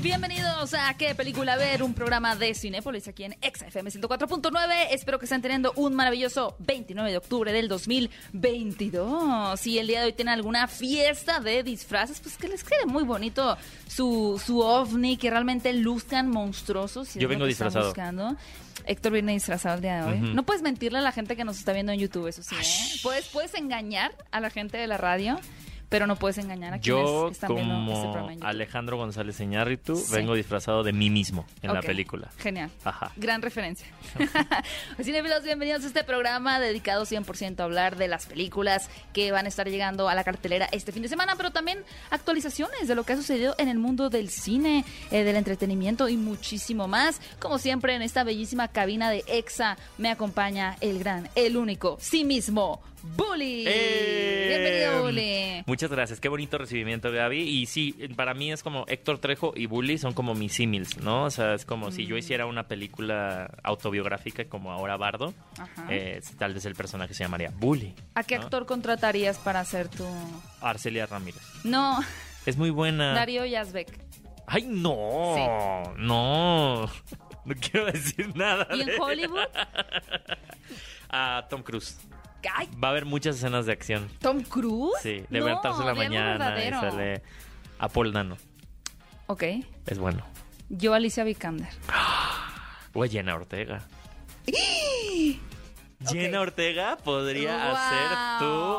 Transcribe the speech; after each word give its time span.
Bienvenidos 0.00 0.74
a 0.74 0.94
¿Qué 0.94 1.16
película 1.16 1.56
ver? 1.56 1.82
Un 1.82 1.92
programa 1.92 2.36
de 2.36 2.54
Cinépolis 2.54 3.08
aquí 3.08 3.24
en 3.24 3.32
XFM 3.42 3.90
104.9. 3.90 4.88
Espero 4.92 5.18
que 5.18 5.24
estén 5.24 5.42
teniendo 5.42 5.72
un 5.74 5.94
maravilloso 5.94 6.54
29 6.60 7.10
de 7.10 7.16
octubre 7.16 7.52
del 7.52 7.66
2022. 7.66 9.58
Si 9.58 9.76
el 9.76 9.88
día 9.88 10.00
de 10.00 10.06
hoy 10.06 10.12
tienen 10.12 10.34
alguna 10.34 10.68
fiesta 10.68 11.40
de 11.40 11.64
disfraces, 11.64 12.20
pues 12.20 12.36
que 12.36 12.46
les 12.46 12.62
quede 12.62 12.86
muy 12.86 13.02
bonito 13.02 13.58
su, 13.88 14.40
su 14.44 14.60
ovni, 14.60 15.16
que 15.16 15.30
realmente 15.30 15.72
luzcan 15.72 16.28
monstruosos. 16.30 17.08
si 17.08 17.18
Yo 17.18 17.26
vengo 17.26 17.46
disfrazado. 17.46 17.92
Héctor 18.86 19.12
viene 19.12 19.32
disfrazado 19.32 19.74
el 19.74 19.82
día 19.82 20.04
de 20.04 20.12
hoy. 20.12 20.20
No 20.20 20.44
puedes 20.44 20.62
mentirle 20.62 20.98
a 20.98 21.02
la 21.02 21.12
gente 21.12 21.34
que 21.34 21.44
nos 21.44 21.58
está 21.58 21.72
viendo 21.72 21.90
en 21.90 21.98
YouTube, 21.98 22.28
eso 22.28 22.44
sí. 22.44 22.54
¿eh? 22.54 23.00
Puedes, 23.02 23.26
puedes 23.26 23.52
engañar 23.54 24.14
a 24.30 24.40
la 24.40 24.50
gente 24.50 24.78
de 24.78 24.86
la 24.86 24.96
radio, 24.96 25.40
pero 25.88 26.06
no 26.06 26.16
puedes 26.16 26.38
engañar 26.38 26.74
a 26.74 26.78
quienes 26.78 27.04
Yo, 27.04 27.28
están 27.30 27.54
viendo 27.54 27.74
este 27.74 27.92
como 27.92 28.02
programa 28.12 28.32
en. 28.32 28.44
Alejandro 28.44 28.96
González 28.96 29.40
Iñárritu, 29.40 29.96
Sí. 29.96 30.12
vengo 30.14 30.34
disfrazado 30.34 30.82
de 30.82 30.92
mí 30.92 31.10
mismo 31.10 31.46
en 31.62 31.72
la 31.72 31.80
película. 31.80 32.30
Genial. 32.38 32.70
Ajá. 32.84 33.12
Gran 33.16 33.42
referencia. 33.42 33.86
Cinefilos, 35.02 35.42
bienvenidos 35.44 35.84
a 35.84 35.86
este 35.86 36.04
programa 36.04 36.60
dedicado 36.60 37.04
100% 37.04 37.60
a 37.60 37.64
hablar 37.64 37.96
de 37.96 38.08
las 38.08 38.26
películas 38.26 38.90
que 39.12 39.32
van 39.32 39.46
a 39.46 39.48
estar 39.48 39.68
llegando 39.68 40.08
a 40.08 40.14
la 40.14 40.24
cartelera 40.24 40.68
este 40.72 40.92
fin 40.92 41.02
de 41.02 41.08
semana, 41.08 41.36
pero 41.36 41.50
también 41.50 41.84
actualizaciones 42.10 42.88
de 42.88 42.94
lo 42.94 43.04
que 43.04 43.12
ha 43.14 43.16
sucedido 43.16 43.54
en 43.58 43.68
el 43.68 43.78
mundo 43.78 44.10
del 44.10 44.28
cine, 44.30 44.84
eh, 45.10 45.24
del 45.24 45.36
entretenimiento 45.36 46.08
y 46.08 46.16
muchísimo 46.16 46.88
más. 46.88 47.20
Como 47.38 47.58
siempre, 47.58 47.94
en 47.94 48.02
esta 48.02 48.24
bellísima 48.24 48.68
cabina 48.68 49.10
de 49.10 49.24
EXA 49.26 49.76
me 49.98 50.10
acompaña 50.10 50.76
el 50.80 50.98
gran, 50.98 51.28
el 51.34 51.56
único, 51.56 51.96
sí 52.00 52.24
mismo, 52.24 52.80
Bully. 53.02 53.64
¡Eh! 53.66 54.46
Bienvenido, 54.48 55.02
Bully. 55.02 55.62
Muchas 55.66 55.90
gracias, 55.90 56.20
qué 56.20 56.28
bonito 56.28 56.58
recibimiento, 56.58 57.10
Gaby. 57.12 57.40
Y 57.42 57.66
sí, 57.66 57.92
para 58.16 58.34
mí 58.34 58.50
es 58.52 58.62
como 58.62 58.84
Héctor 58.88 59.18
Trejo 59.18 59.52
y 59.54 59.66
Bully 59.66 59.98
son 59.98 60.12
como 60.14 60.34
mis 60.34 60.52
símils, 60.54 60.96
¿no? 60.98 61.24
O 61.24 61.30
sea, 61.30 61.54
es 61.54 61.64
como 61.64 61.90
si 61.92 62.06
yo 62.06 62.14
Mm. 62.14 62.18
hiciera 62.18 62.46
una 62.46 62.66
película 62.68 63.50
autobiográfica 63.62 64.46
como 64.46 64.72
ahora 64.72 64.96
Bardo, 64.96 65.34
eh, 65.88 66.20
tal 66.38 66.54
vez 66.54 66.64
el 66.64 66.74
personaje 66.74 67.14
se 67.14 67.24
llamaría 67.24 67.52
Bully. 67.56 67.94
¿A 68.14 68.22
qué 68.24 68.36
¿no? 68.36 68.44
actor 68.44 68.66
contratarías 68.66 69.38
para 69.38 69.60
hacer 69.60 69.88
tu...? 69.88 70.04
Arcelia 70.60 71.06
Ramírez. 71.06 71.42
No, 71.64 72.00
Es 72.46 72.56
muy 72.56 72.70
buena. 72.70 73.12
Darío 73.14 73.44
Yazbek. 73.44 73.88
Ay, 74.46 74.64
no, 74.66 75.94
no. 75.96 76.90
No 77.44 77.54
quiero 77.54 77.86
decir 77.86 78.36
nada. 78.36 78.68
¿Y 78.74 78.84
de- 78.84 78.94
en 78.94 79.00
Hollywood? 79.00 79.38
A 81.08 81.46
Tom 81.48 81.62
Cruise. 81.62 81.98
Ay, 82.54 82.68
Va 82.82 82.88
a 82.88 82.90
haber 82.92 83.04
muchas 83.04 83.36
escenas 83.36 83.66
de 83.66 83.72
acción. 83.72 84.08
¿Tom 84.20 84.42
Cruise? 84.42 84.92
Sí, 85.02 85.20
No, 85.22 85.26
de 85.38 85.44
levantarse 85.44 85.80
en 85.80 85.86
la 85.86 85.94
mañana 85.94 86.64
y 86.64 86.70
sale 86.70 87.22
a 87.78 87.88
Paul 87.88 88.12
Dano. 88.12 88.36
Ok. 89.26 89.42
Es 89.86 89.98
bueno. 89.98 90.24
Yo, 90.68 90.94
Alicia 90.94 91.24
Vikander. 91.24 91.68
O 92.94 93.04
a 93.04 93.08
Jenna 93.08 93.34
Ortega. 93.34 93.82
Jenna 96.08 96.40
Ortega 96.40 96.96
podría 96.96 97.56
Wow. 97.56 97.76
hacer 97.76 98.38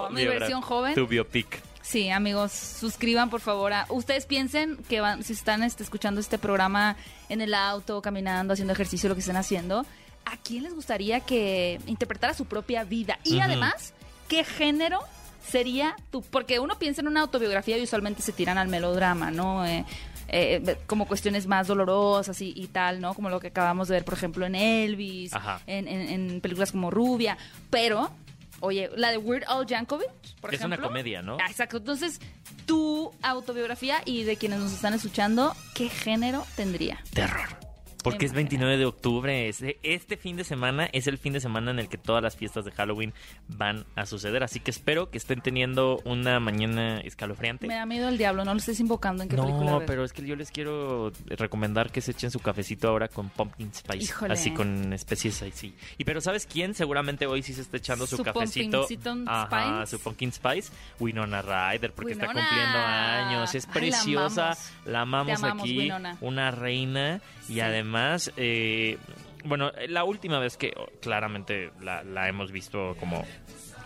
tu 0.10 0.14
¿Mi 0.16 0.26
versión 0.26 0.62
joven? 0.62 0.96
Tu 0.96 1.06
biopic. 1.08 1.62
Sí, 1.82 2.10
amigos, 2.10 2.52
suscriban 2.52 3.30
por 3.30 3.42
favor. 3.42 3.74
A... 3.74 3.86
Ustedes 3.90 4.26
piensen 4.26 4.78
que 4.88 5.02
van, 5.02 5.24
si 5.24 5.34
están 5.34 5.64
este, 5.64 5.84
escuchando 5.84 6.22
este 6.22 6.38
programa 6.38 6.96
en 7.30 7.42
el 7.42 7.54
auto, 7.54 8.02
caminando, 8.02 8.54
haciendo 8.54 8.74
ejercicio, 8.74 9.10
lo 9.10 9.16
que 9.16 9.22
estén 9.22 9.38
haciendo, 9.38 9.86
¿a 10.26 10.38
quién 10.38 10.64
les 10.64 10.74
gustaría 10.74 11.20
que 11.22 11.80
interpretara 11.88 12.34
su 12.34 12.46
propia 12.46 12.84
vida? 12.84 13.20
Y 13.24 13.40
además, 13.40 13.94
¿qué 14.28 14.44
género 14.44 15.00
sería 15.48 15.96
tu...? 16.12 16.22
Porque 16.22 16.60
uno 16.60 16.78
piensa 16.78 17.02
en 17.02 17.08
una 17.08 17.22
autobiografía 17.22 17.78
y 17.78 17.84
usualmente 17.84 18.22
se 18.22 18.32
tiran 18.34 18.58
al 18.58 18.68
melodrama, 18.68 19.32
¿no? 19.32 19.66
Eh, 19.66 19.86
eh, 20.32 20.78
como 20.86 21.08
cuestiones 21.08 21.48
más 21.48 21.66
dolorosas 21.68 22.40
y, 22.42 22.54
y 22.56 22.68
tal, 22.68 23.02
¿no? 23.02 23.16
Como 23.16 23.30
lo 23.32 23.40
que 23.40 23.48
acabamos 23.48 23.88
de 23.88 23.96
ver, 23.96 24.06
por 24.06 24.14
ejemplo, 24.14 24.46
en 24.46 24.54
Elvis, 24.56 25.32
en, 25.66 25.88
en- 25.88 26.10
en 26.32 26.42
películas 26.42 26.72
como 26.72 26.92
Rubia. 26.92 27.36
Pero, 27.72 28.12
oye, 28.60 28.92
la 28.96 29.10
de 29.10 29.18
Weird 29.18 29.46
Al 29.48 29.66
Yankovic, 29.66 30.08
por 30.40 30.54
Es 30.54 30.62
una 30.62 30.78
comedia, 30.78 31.24
¿no? 31.24 31.38
Ah, 31.42 31.50
Exacto. 31.50 31.78
Entonces, 31.78 32.20
tu 32.68 33.12
autobiografía 33.24 34.04
y 34.06 34.24
de 34.24 34.38
quienes 34.38 34.60
nos 34.60 34.72
están 34.72 34.94
escuchando, 34.94 35.56
¿qué 35.74 35.90
género 35.90 36.46
tendría? 36.56 37.00
Terror. 37.12 37.58
Porque 38.04 38.26
es 38.26 38.32
Imagínate. 38.32 38.56
29 38.58 38.78
de 38.78 38.86
octubre. 38.86 39.50
es- 39.50 39.64
Este 39.84 40.16
fin 40.16 40.38
de 40.38 40.44
semana 40.46 40.86
es 40.94 41.08
el 41.08 41.18
fin 41.18 41.34
de 41.34 41.42
semana 41.42 41.72
en 41.72 41.80
el 41.80 41.90
que 41.90 41.98
todas 41.98 42.24
las 42.24 42.36
fiestas 42.38 42.64
de 42.64 42.72
Halloween 42.72 43.14
van 43.50 43.86
a 43.96 44.06
suceder. 44.06 44.42
Así 44.44 44.60
que 44.62 44.72
espero 44.72 45.10
que 45.12 45.18
estén 45.18 45.42
teniendo 45.42 46.00
una 46.06 46.40
mañana 46.40 47.00
escalofriante. 47.02 47.68
Me 47.68 47.76
da 47.76 47.86
miedo 47.86 48.08
el 48.08 48.18
diablo, 48.18 48.46
no 48.46 48.54
lo 48.54 48.60
estés 48.60 48.80
invocando 48.80 49.24
en 49.24 49.30
qué 49.30 49.36
película 49.36 49.72
No, 49.72 49.86
pero 49.86 50.04
es 50.06 50.14
que 50.14 50.26
yo 50.26 50.36
les 50.38 50.50
quiero 50.52 51.12
recomendar 51.28 51.92
que 51.92 52.00
se 52.02 52.12
echen 52.12 52.32
su 52.32 52.40
cafecito 52.40 52.88
ahora 52.88 53.10
con 53.10 53.30
pumpkin 53.30 53.74
spice. 53.74 54.04
Híjole. 54.06 54.34
Así 54.34 54.52
con 54.52 54.94
especies 54.94 55.42
así. 55.42 55.76
Y 55.98 56.06
pero 56.06 56.22
¿sabes 56.22 56.46
quién? 56.46 56.74
Seguramente 56.76 57.26
hoy 57.28 57.44
sí 57.44 57.54
se 57.54 57.62
está 57.62 57.78
echando 57.78 58.08
su, 58.08 58.16
Su 58.18 58.24
cafecito. 58.24 58.88
Ajá, 59.28 59.86
su 59.86 60.00
pumpkin 60.00 60.32
spice. 60.32 60.72
Winona 61.00 61.42
Ryder, 61.42 61.92
porque 61.94 62.14
está 62.14 62.28
cumpliendo 62.28 62.78
años. 62.78 63.54
Es 63.56 63.66
Ay, 63.66 63.68
la 63.68 63.74
preciosa. 63.74 64.44
amamos. 64.46 64.72
La 64.86 65.02
amamos, 65.02 65.44
aquí. 65.44 65.78
Winona. 65.80 66.18
Una 66.22 66.52
reina. 66.52 67.22
Y 67.48 67.54
Sí. 67.54 67.62
además, 67.62 67.89
eh, 68.38 68.98
bueno, 69.46 69.72
la 69.88 70.04
última 70.04 70.40
vez 70.40 70.58
que 70.58 70.74
oh, 70.76 70.88
claramente 71.02 71.72
la, 71.82 72.04
la 72.04 72.28
hemos 72.28 72.52
visto 72.52 72.96
como... 73.00 73.26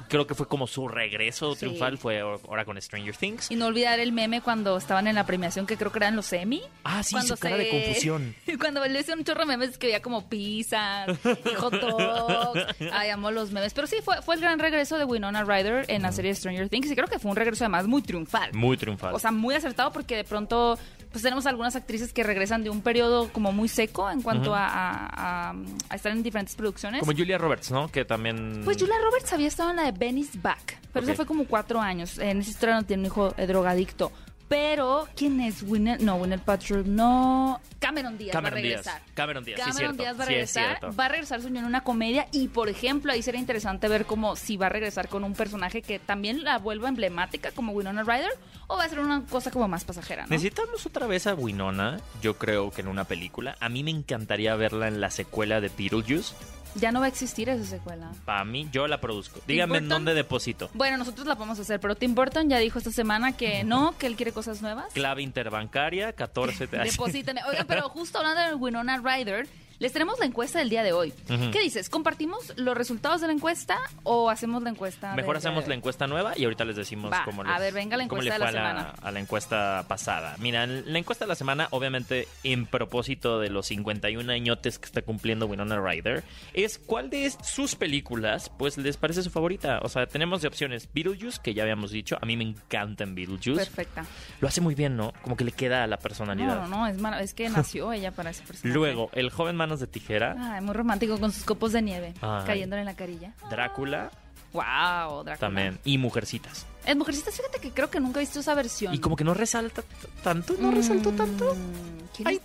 Creo 0.10 0.28
que 0.28 0.36
fue 0.36 0.48
como 0.48 0.68
su 0.68 0.88
regreso 0.88 1.54
Sí. 1.54 1.62
triunfal, 1.62 1.98
fue 1.98 2.20
ahora 2.20 2.66
con 2.66 2.80
Stranger 2.80 3.16
Things. 3.16 3.50
Y 3.50 3.56
no 3.56 3.66
olvidar 3.66 4.00
el 4.00 4.12
meme 4.12 4.42
cuando 4.42 4.78
estaban 4.78 5.08
en 5.08 5.16
la 5.16 5.26
premiación, 5.26 5.66
que 5.66 5.76
creo 5.76 5.92
que 5.92 5.98
eran 5.98 6.16
los 6.16 6.32
Emmy. 6.34 6.62
Ah, 6.84 7.02
sí, 7.02 7.16
Cuando 7.16 7.36
su 7.36 7.42
cara 7.42 7.58
de 7.58 7.70
confusión. 7.70 8.36
Cuando 8.60 8.86
le 8.86 9.00
hice 9.00 9.14
un 9.14 9.24
chorro 9.24 9.40
de 9.40 9.46
memes 9.48 9.78
que 9.80 9.88
veía 9.88 10.04
como 10.04 10.30
pizza, 10.30 11.06
y 11.08 11.54
hot 11.56 11.74
dogs. 11.80 12.62
Ay, 12.92 13.10
amo 13.10 13.32
los 13.32 13.50
memes. 13.52 13.74
Pero 13.74 13.88
sí, 13.88 13.98
fue, 14.04 14.22
fue 14.22 14.36
el 14.36 14.42
gran 14.42 14.60
regreso 14.60 15.00
de 15.00 15.06
Winona 15.06 15.46
Ryder 15.46 15.86
en 15.88 16.04
la 16.04 16.12
serie 16.12 16.36
Stranger 16.36 16.70
Things. 16.70 16.92
Y 16.92 16.96
creo 16.96 17.08
que 17.08 17.18
fue 17.18 17.32
un 17.32 17.38
regreso 17.38 17.64
además 17.64 17.88
muy 17.88 18.04
triunfal. 18.04 18.54
Muy 18.54 18.78
triunfal. 18.78 19.16
O 19.16 19.20
sea, 19.20 19.32
muy 19.32 19.56
acertado 19.56 19.92
porque 19.92 20.16
de 20.18 20.26
pronto 20.26 20.78
pues 21.14 21.22
tenemos 21.24 21.46
algunas 21.46 21.76
actrices 21.78 22.12
que 22.12 22.24
regresan 22.24 22.64
de 22.64 22.70
un 22.72 22.82
periodo 22.82 23.30
como 23.32 23.52
muy 23.54 23.70
seco 23.70 24.10
en 24.10 24.22
cuanto 24.22 24.54
a, 24.54 24.68
a- 24.68 25.50
a- 25.52 25.56
a 25.90 25.96
estar 25.96 26.12
en 26.12 26.24
diferentes 26.24 26.56
producciones. 26.56 27.00
Como 27.02 27.14
Julia 27.14 27.38
Roberts, 27.38 27.72
¿no? 27.72 27.88
Que 27.88 28.04
también... 28.04 28.62
Pues 28.66 28.78
Julia 28.78 28.96
Roberts 29.02 29.32
había 29.32 29.48
estado 29.48 29.70
en 29.70 29.76
la 29.78 29.84
de 29.84 29.92
Benny's 29.92 30.42
Back, 30.42 30.80
pero 30.92 31.06
Ok. 31.06 31.10
eso 31.12 31.16
fue 31.16 31.26
como 31.28 31.46
cuatro 31.46 31.80
años. 31.80 32.18
En 32.18 32.40
esa 32.40 32.50
historia 32.50 32.76
no 32.76 32.84
tiene 32.84 33.02
un 33.02 33.06
hijo 33.08 33.34
eh, 33.38 33.46
drogadicto. 33.48 34.12
Pero, 34.54 35.08
¿quién 35.16 35.42
es 35.42 35.64
Winner? 35.64 36.00
No, 36.00 36.18
Winner 36.18 36.40
Patrol, 36.40 36.84
no. 36.86 37.60
Cameron 37.80 38.20
Díaz 38.20 38.34
Cameron 38.34 38.54
va 38.54 38.60
a 38.60 38.62
Díaz. 38.62 38.86
regresar. 38.86 39.02
Cameron 39.16 39.44
Díaz, 39.44 39.60
sí 39.60 39.62
es 39.70 39.76
Cameron 39.76 39.96
cierto. 39.98 40.04
Díaz 40.04 40.20
va 40.20 40.24
a 40.24 40.28
Sí 40.28 40.34
es 40.34 40.38
regresar. 40.54 40.78
cierto. 40.80 40.96
va 40.96 41.06
a 41.06 41.10
regresar 41.10 41.42
su 41.42 41.48
en 41.48 41.66
una 41.66 41.82
comedia 41.84 42.28
y, 42.32 42.50
por 42.50 42.70
ejemplo, 42.70 43.12
ahí 43.12 43.24
sería 43.24 43.40
interesante 43.42 43.88
ver 43.88 44.06
cómo 44.06 44.36
si 44.36 44.56
va 44.56 44.68
a 44.68 44.70
regresar 44.70 45.08
con 45.08 45.24
un 45.24 45.34
personaje 45.34 45.82
que 45.82 45.98
también 45.98 46.44
la 46.44 46.60
vuelva 46.60 46.88
emblemática 46.88 47.50
como 47.50 47.72
Winona 47.72 48.04
Ryder 48.04 48.30
o 48.68 48.78
va 48.78 48.84
a 48.84 48.90
ser 48.90 49.00
una 49.00 49.26
cosa 49.26 49.50
como 49.50 49.68
más 49.68 49.86
pasajera, 49.86 50.24
¿no? 50.24 50.30
Necesitamos 50.30 50.86
otra 50.86 51.08
vez 51.08 51.26
a 51.26 51.34
Winona, 51.34 52.00
yo 52.22 52.38
creo 52.38 52.70
que 52.70 52.82
en 52.82 52.90
una 52.90 53.06
película. 53.06 53.58
A 53.60 53.70
mí 53.70 53.84
me 53.84 53.90
encantaría 53.90 54.56
verla 54.56 54.88
en 54.88 55.02
la 55.02 55.10
secuela 55.10 55.62
de 55.62 55.70
Beetlejuice. 55.76 56.36
Ya 56.76 56.92
no 56.92 57.00
va 57.00 57.06
a 57.06 57.10
existir 57.10 57.50
esa 57.50 57.66
secuela. 57.66 58.12
Para 58.26 58.44
mí, 58.46 58.68
yo 58.72 58.88
la 58.88 59.00
produzco. 59.00 59.40
Díganme 59.48 59.78
en 59.78 59.90
dónde 59.90 60.14
deposito. 60.14 60.70
Bueno, 60.74 60.98
nosotros 60.98 61.28
la 61.28 61.36
podemos 61.36 61.60
hacer, 61.60 61.80
pero 61.80 61.96
Tim 61.96 62.16
Burton 62.16 62.50
ya 62.50 62.58
dijo 62.58 62.80
esta 62.80 62.92
semana 62.92 63.34
que 63.38 63.64
no, 63.64 63.96
que 63.98 64.08
él 64.08 64.16
quiere 64.16 64.32
cosas 64.32 64.62
nuevas. 64.62 64.92
Clave 64.94 65.22
interbancaria, 65.22 66.14
14... 66.14 66.68
te- 66.68 66.78
Deposítame. 66.78 67.42
Oigan, 67.50 67.68
pero 67.68 67.90
justo 67.90 68.18
hablando 68.18 68.42
de 68.42 68.56
Winona 68.56 68.98
Ryder, 69.04 69.48
les 69.84 69.92
tenemos 69.92 70.18
la 70.18 70.26
encuesta 70.26 70.60
del 70.60 70.70
día 70.70 70.82
de 70.82 70.94
hoy. 70.94 71.14
¿Qué 71.28 71.60
dices? 71.60 71.90
¿Compartimos 71.90 72.54
los 72.56 72.76
resultados 72.78 73.20
de 73.20 73.28
la 73.28 73.34
encuesta 73.34 73.78
o 74.04 74.30
hacemos 74.30 74.64
la 74.64 74.70
encuesta? 74.70 75.14
Mejor 75.14 75.36
hacemos 75.36 75.68
la 75.68 75.76
encuesta 75.76 76.08
nueva 76.08 76.34
y 76.38 76.46
ahorita 76.46 76.64
les 76.64 76.78
decimos 76.78 77.12
Va, 77.12 77.24
cómo 77.26 77.42
a 77.42 77.46
les, 77.46 77.60
ver, 77.60 77.74
venga 77.74 77.98
la 77.98 78.04
encuesta 78.06 78.34
de 78.34 78.40
la 78.40 78.46
a 78.46 78.52
semana. 78.52 78.94
a 79.02 79.12
la 79.12 79.20
encuesta 79.20 79.84
pasada. 79.90 80.36
Mira, 80.40 80.66
la 80.66 80.98
encuesta 80.98 81.26
de 81.26 81.30
la 81.30 81.36
semana, 81.36 81.68
obviamente, 81.72 82.30
en 82.44 82.66
propósito 82.66 83.40
de 83.42 83.50
los 83.50 83.68
51 83.68 84.32
añotes 84.32 84.80
que 84.80 84.86
está 84.86 85.02
cumpliendo 85.02 85.48
Winona 85.48 85.78
Ryder, 85.82 86.24
es 86.54 86.80
cuál 86.80 87.10
de 87.10 87.30
sus 87.44 87.76
películas, 87.76 88.50
pues, 88.58 88.78
les 88.78 88.96
parece 88.96 89.22
su 89.22 89.32
favorita. 89.32 89.80
O 89.84 89.90
sea, 89.90 90.08
tenemos 90.08 90.42
de 90.42 90.48
opciones 90.48 90.88
Beetlejuice, 90.94 91.40
que 91.44 91.54
ya 91.54 91.64
habíamos 91.64 91.92
dicho. 91.92 92.18
A 92.22 92.26
mí 92.26 92.38
me 92.38 92.46
encanta 92.46 93.04
en 93.04 93.16
Beetlejuice. 93.16 93.56
Perfecta. 93.66 94.06
Lo 94.40 94.48
hace 94.48 94.62
muy 94.62 94.76
bien, 94.76 94.96
¿no? 94.96 95.12
Como 95.24 95.36
que 95.36 95.44
le 95.44 95.52
queda 95.52 95.84
a 95.84 95.88
la 95.88 95.98
No, 95.98 96.02
personalidad. 96.02 96.56
no, 96.62 96.68
no, 96.70 96.88
es, 96.88 96.98
mara- 97.00 97.22
es 97.22 97.34
que 97.34 97.50
nació 97.50 97.92
ella 97.92 98.12
para 98.12 98.30
ese 98.30 98.44
personaje. 98.44 98.74
Luego, 98.74 99.10
El 99.12 99.30
joven 99.30 99.58
manos 99.74 99.80
de 99.80 99.88
tijera, 99.88 100.36
Ay, 100.40 100.62
muy 100.62 100.74
romántico 100.74 101.20
con 101.20 101.32
sus 101.32 101.44
copos 101.44 101.72
de 101.72 101.82
nieve 101.82 102.14
Ay. 102.22 102.44
cayéndole 102.46 102.82
en 102.82 102.86
la 102.86 102.96
carilla. 102.96 103.34
Drácula, 103.50 104.12
Wow, 104.54 105.24
Drácula. 105.24 105.38
también. 105.38 105.80
Y 105.84 105.98
Mujercitas. 105.98 106.66
En 106.86 106.98
Mujercitas, 107.00 107.36
fíjate 107.36 107.60
que 107.60 107.72
creo 107.72 107.90
que 107.90 108.00
nunca 108.00 108.20
he 108.20 108.24
visto 108.24 108.40
esa 108.40 108.54
versión. 108.54 108.94
Y 108.94 109.00
como 109.00 109.16
que 109.16 109.24
no 109.24 109.34
resalta 109.34 109.84
tanto, 110.24 110.54
no 110.60 110.70
resaltó 110.72 111.12
tanto. 111.12 111.56
Mm, 111.56 112.16
¿quién 112.16 112.28
Ay. 112.28 112.36
es? 112.36 112.42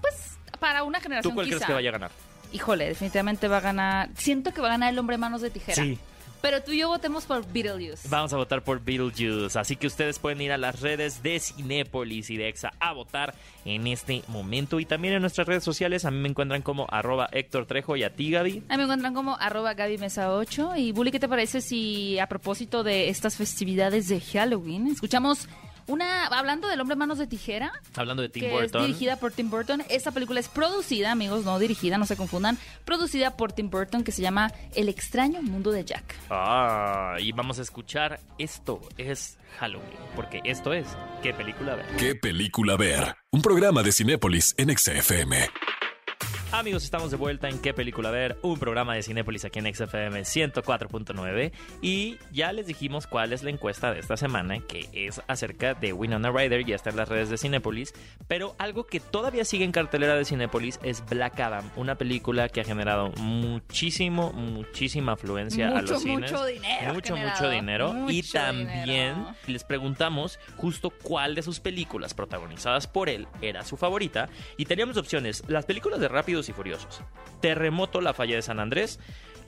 Pues 0.00 0.14
para 0.58 0.82
una 0.82 0.98
¿Tú 0.98 1.04
generación 1.04 1.34
cuál 1.34 1.46
crees 1.46 1.62
que 1.64 1.72
vaya 1.72 1.88
a 1.90 1.92
ganar? 1.92 2.10
Híjole, 2.52 2.86
definitivamente 2.88 3.46
va 3.48 3.58
a 3.58 3.60
ganar. 3.60 4.08
Siento 4.16 4.52
que 4.52 4.60
va 4.60 4.68
a 4.68 4.70
ganar 4.70 4.92
el 4.92 4.98
hombre 4.98 5.16
manos 5.18 5.40
de 5.42 5.50
tijera. 5.50 5.80
Sí. 5.82 5.98
Pero 6.44 6.62
tú 6.62 6.72
y 6.72 6.80
yo 6.80 6.88
votemos 6.88 7.24
por 7.24 7.50
Beetlejuice. 7.50 8.06
Vamos 8.10 8.30
a 8.34 8.36
votar 8.36 8.62
por 8.62 8.78
Beetlejuice, 8.84 9.58
así 9.58 9.76
que 9.76 9.86
ustedes 9.86 10.18
pueden 10.18 10.42
ir 10.42 10.52
a 10.52 10.58
las 10.58 10.78
redes 10.82 11.22
de 11.22 11.40
Cinépolis 11.40 12.28
y 12.28 12.36
de 12.36 12.50
EXA 12.50 12.70
a 12.80 12.92
votar 12.92 13.34
en 13.64 13.86
este 13.86 14.22
momento 14.28 14.78
y 14.78 14.84
también 14.84 15.14
en 15.14 15.22
nuestras 15.22 15.46
redes 15.46 15.64
sociales. 15.64 16.04
A 16.04 16.10
mí 16.10 16.18
me 16.18 16.28
encuentran 16.28 16.60
como 16.60 16.86
arroba 16.90 17.30
Héctor 17.32 17.64
Trejo 17.64 17.96
y 17.96 18.02
a 18.02 18.14
ti, 18.14 18.30
Gaby. 18.30 18.62
A 18.68 18.72
mí 18.72 18.76
me 18.76 18.82
encuentran 18.82 19.14
como 19.14 19.38
arroba 19.40 19.72
Gaby 19.72 19.96
Mesa 19.96 20.34
8. 20.34 20.76
Y 20.76 20.92
Bully, 20.92 21.12
¿qué 21.12 21.18
te 21.18 21.30
parece 21.30 21.62
si 21.62 22.18
a 22.18 22.26
propósito 22.26 22.84
de 22.84 23.08
estas 23.08 23.36
festividades 23.36 24.08
de 24.08 24.20
Halloween 24.20 24.88
escuchamos 24.88 25.48
una, 25.86 26.26
hablando 26.26 26.68
del 26.68 26.80
hombre 26.80 26.96
manos 26.96 27.18
de 27.18 27.26
tijera, 27.26 27.72
Hablando 27.96 28.22
de 28.22 28.28
Tim 28.28 28.44
que 28.44 28.50
Burton. 28.50 28.82
es 28.82 28.86
dirigida 28.88 29.16
por 29.16 29.32
Tim 29.32 29.50
Burton. 29.50 29.82
Esta 29.88 30.10
película 30.12 30.40
es 30.40 30.48
producida, 30.48 31.12
amigos, 31.12 31.44
no 31.44 31.58
dirigida, 31.58 31.98
no 31.98 32.06
se 32.06 32.16
confundan, 32.16 32.58
producida 32.84 33.36
por 33.36 33.52
Tim 33.52 33.70
Burton 33.70 34.04
que 34.04 34.12
se 34.12 34.22
llama 34.22 34.50
El 34.74 34.88
extraño 34.88 35.42
mundo 35.42 35.70
de 35.72 35.84
Jack. 35.84 36.14
Ah, 36.30 37.16
y 37.20 37.32
vamos 37.32 37.58
a 37.58 37.62
escuchar 37.62 38.20
Esto 38.38 38.80
es 38.96 39.38
Halloween, 39.58 39.88
porque 40.16 40.40
esto 40.44 40.72
es 40.72 40.86
¿Qué 41.22 41.32
película 41.32 41.74
ver? 41.76 41.86
¿Qué 41.96 42.14
película 42.14 42.76
ver? 42.76 43.16
Un 43.30 43.42
programa 43.42 43.82
de 43.82 43.92
Cinépolis 43.92 44.54
en 44.58 44.76
XFM. 44.76 45.48
Amigos, 46.56 46.84
estamos 46.84 47.10
de 47.10 47.16
vuelta 47.16 47.48
en 47.48 47.58
¿Qué 47.58 47.74
película 47.74 48.12
ver? 48.12 48.38
Un 48.42 48.60
programa 48.60 48.94
de 48.94 49.02
Cinépolis 49.02 49.44
aquí 49.44 49.58
en 49.58 49.74
XFM 49.74 50.20
104.9 50.20 51.50
y 51.82 52.16
ya 52.30 52.52
les 52.52 52.68
dijimos 52.68 53.08
cuál 53.08 53.32
es 53.32 53.42
la 53.42 53.50
encuesta 53.50 53.92
de 53.92 53.98
esta 53.98 54.16
semana, 54.16 54.60
que 54.60 54.88
es 54.92 55.20
acerca 55.26 55.74
de 55.74 55.92
Winona 55.92 56.30
Ryder, 56.30 56.64
ya 56.64 56.76
está 56.76 56.90
en 56.90 56.96
las 56.96 57.08
redes 57.08 57.28
de 57.28 57.38
Cinépolis, 57.38 57.92
pero 58.28 58.54
algo 58.58 58.86
que 58.86 59.00
todavía 59.00 59.44
sigue 59.44 59.64
en 59.64 59.72
cartelera 59.72 60.14
de 60.14 60.24
Cinépolis 60.24 60.78
es 60.84 61.04
Black 61.06 61.40
Adam, 61.40 61.68
una 61.74 61.96
película 61.96 62.48
que 62.48 62.60
ha 62.60 62.64
generado 62.64 63.10
muchísimo, 63.18 64.32
muchísima 64.32 65.12
afluencia 65.12 65.76
a 65.76 65.82
los 65.82 66.02
cines. 66.02 66.30
mucho 66.30 66.44
dinero 66.46 66.94
Mucho, 66.94 67.14
generado. 67.16 67.40
mucho 67.40 67.50
dinero. 67.50 68.06
y 68.08 68.22
también 68.22 68.84
dinero. 68.86 69.34
les 69.48 69.64
preguntamos 69.64 70.38
justo 70.56 70.90
cuál 70.90 71.34
de 71.34 71.42
sus 71.42 71.58
películas 71.58 72.14
protagonizadas 72.14 72.86
por 72.86 73.08
él 73.08 73.26
era 73.42 73.64
su 73.64 73.76
favorita 73.76 74.28
y 74.56 74.66
teníamos 74.66 74.96
opciones, 74.96 75.42
las 75.48 75.66
películas 75.66 75.98
de 75.98 76.06
Rápidos 76.06 76.43
y 76.48 76.52
Furiosos, 76.52 77.02
Terremoto, 77.40 78.00
La 78.00 78.14
Falla 78.14 78.36
de 78.36 78.42
San 78.42 78.60
Andrés, 78.60 79.00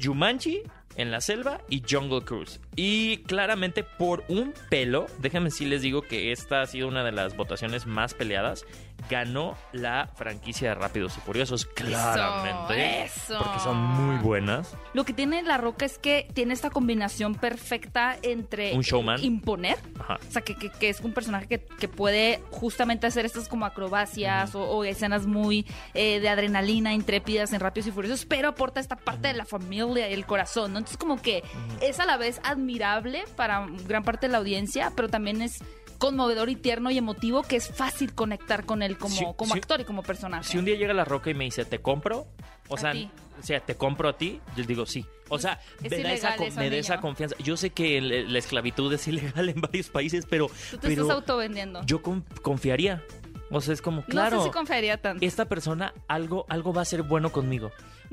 Jumanji, 0.02 0.62
En 0.96 1.10
la 1.10 1.20
Selva 1.20 1.60
y 1.68 1.82
Jungle 1.88 2.22
Cruise. 2.22 2.60
Y 2.74 3.18
claramente 3.24 3.84
por 3.84 4.24
un 4.28 4.54
pelo, 4.70 5.06
déjenme 5.18 5.50
si 5.50 5.66
les 5.66 5.82
digo 5.82 6.02
que 6.02 6.32
esta 6.32 6.62
ha 6.62 6.66
sido 6.66 6.88
una 6.88 7.04
de 7.04 7.12
las 7.12 7.36
votaciones 7.36 7.86
más 7.86 8.14
peleadas, 8.14 8.64
ganó 9.10 9.56
la 9.72 10.10
franquicia 10.14 10.70
de 10.70 10.74
Rápidos 10.74 11.16
y 11.16 11.20
Furiosos, 11.20 11.66
claramente. 11.66 13.04
eso. 13.04 13.38
Porque 13.38 13.60
son 13.60 13.76
muy 13.76 14.16
buenas. 14.22 14.74
Lo 14.94 15.04
que 15.04 15.12
tiene 15.12 15.42
La 15.42 15.58
Roca 15.58 15.84
es 15.84 15.98
que 15.98 16.26
tiene 16.34 16.54
esta 16.54 16.70
combinación 16.70 17.34
perfecta 17.34 18.16
entre 18.22 18.72
Un 18.74 18.80
showman. 18.82 19.22
imponer, 19.22 19.76
Ajá. 19.98 20.18
o 20.26 20.30
sea, 20.32 20.42
que, 20.42 20.56
que- 20.56 20.70
que 20.70 20.88
es 20.88 21.00
un 21.00 21.12
personaje 21.12 21.46
que, 21.46 21.58
que 21.60 21.88
puede 21.88 22.40
justamente 22.50 23.06
hacer 23.06 23.24
estas 23.26 23.48
como 23.48 23.66
acrobacias 23.66 24.54
o, 24.54 24.62
o 24.62 24.84
escenas 24.84 25.26
muy 25.26 25.66
eh, 25.94 26.20
de 26.20 26.28
adrenalina, 26.28 26.92
intrépidas 26.94 27.52
en 27.52 27.60
Rápidos 27.60 27.88
y 27.88 27.92
Furiosos, 27.92 28.24
pero 28.26 28.48
aporta 28.48 28.80
esta 28.80 28.96
parte 28.96 29.28
de 29.28 29.34
la 29.34 29.44
familia 29.44 30.08
y 30.08 30.12
el 30.14 30.26
corazón, 30.26 30.72
¿no? 30.72 30.78
Entonces 30.86 30.98
como 30.98 31.20
que 31.20 31.42
es 31.80 31.98
a 31.98 32.06
la 32.06 32.16
vez 32.16 32.40
admirable 32.44 33.24
para 33.34 33.66
gran 33.88 34.04
parte 34.04 34.26
de 34.28 34.32
la 34.32 34.38
audiencia, 34.38 34.92
pero 34.94 35.08
también 35.08 35.42
es 35.42 35.58
conmovedor 35.98 36.48
y 36.48 36.54
tierno 36.54 36.92
y 36.92 36.98
emotivo 36.98 37.42
que 37.42 37.56
es 37.56 37.68
fácil 37.74 38.14
conectar 38.14 38.64
con 38.64 38.82
él 38.82 38.96
como, 38.96 39.34
como 39.34 39.54
actor 39.54 39.80
y 39.80 39.84
como 39.84 40.04
personaje. 40.04 40.44
Si 40.48 40.58
un 40.58 40.64
día 40.64 40.76
llega 40.76 40.94
la 40.94 41.04
roca 41.04 41.28
y 41.30 41.34
me 41.34 41.42
dice, 41.44 41.64
¿te 41.64 41.80
compro? 41.80 42.28
O 42.68 42.76
A 42.76 42.78
sea, 42.78 42.92
ti. 42.92 43.10
o 43.40 43.42
sea, 43.42 43.58
¿te 43.58 43.74
compro 43.74 44.08
a 44.10 44.16
ti? 44.16 44.40
Yo 44.56 44.62
digo, 44.62 44.86
sí. 44.86 45.04
O 45.28 45.40
sea, 45.40 45.58
Es 45.82 45.90
me 45.90 46.02
da, 46.04 46.12
esa, 46.12 46.36
me 46.56 46.70
da 46.70 46.76
esa 46.76 47.00
confianza. 47.00 47.34
Yo 47.40 47.56
sé 47.56 47.70
que 47.70 48.00
la 48.00 48.38
esclavitud 48.38 48.92
es 48.92 49.08
ilegal 49.08 49.48
en 49.48 49.60
varios 49.60 49.88
países, 49.90 50.24
pero, 50.30 50.46
Tú 50.70 50.78
te 50.78 50.86
pero 50.88 51.02
estás 51.02 51.16
autovendiendo. 51.16 51.82
yo 51.84 52.00
con- 52.00 52.24
confiaría. 52.42 53.02
O 53.50 53.60
sea, 53.60 53.74
es 53.74 53.82
como, 53.82 53.98
no 54.00 54.06
claro, 54.06 54.38
sé 54.40 54.46
si 54.48 54.50
confiaría 54.52 55.00
tanto. 55.00 55.24
esta 55.24 55.44
persona 55.44 55.94
algo, 56.08 56.46
algo 56.48 56.72
va 56.72 56.82
a 56.82 56.84
ser 56.84 57.02
bueno 57.02 57.30
conmigo. 57.30 57.70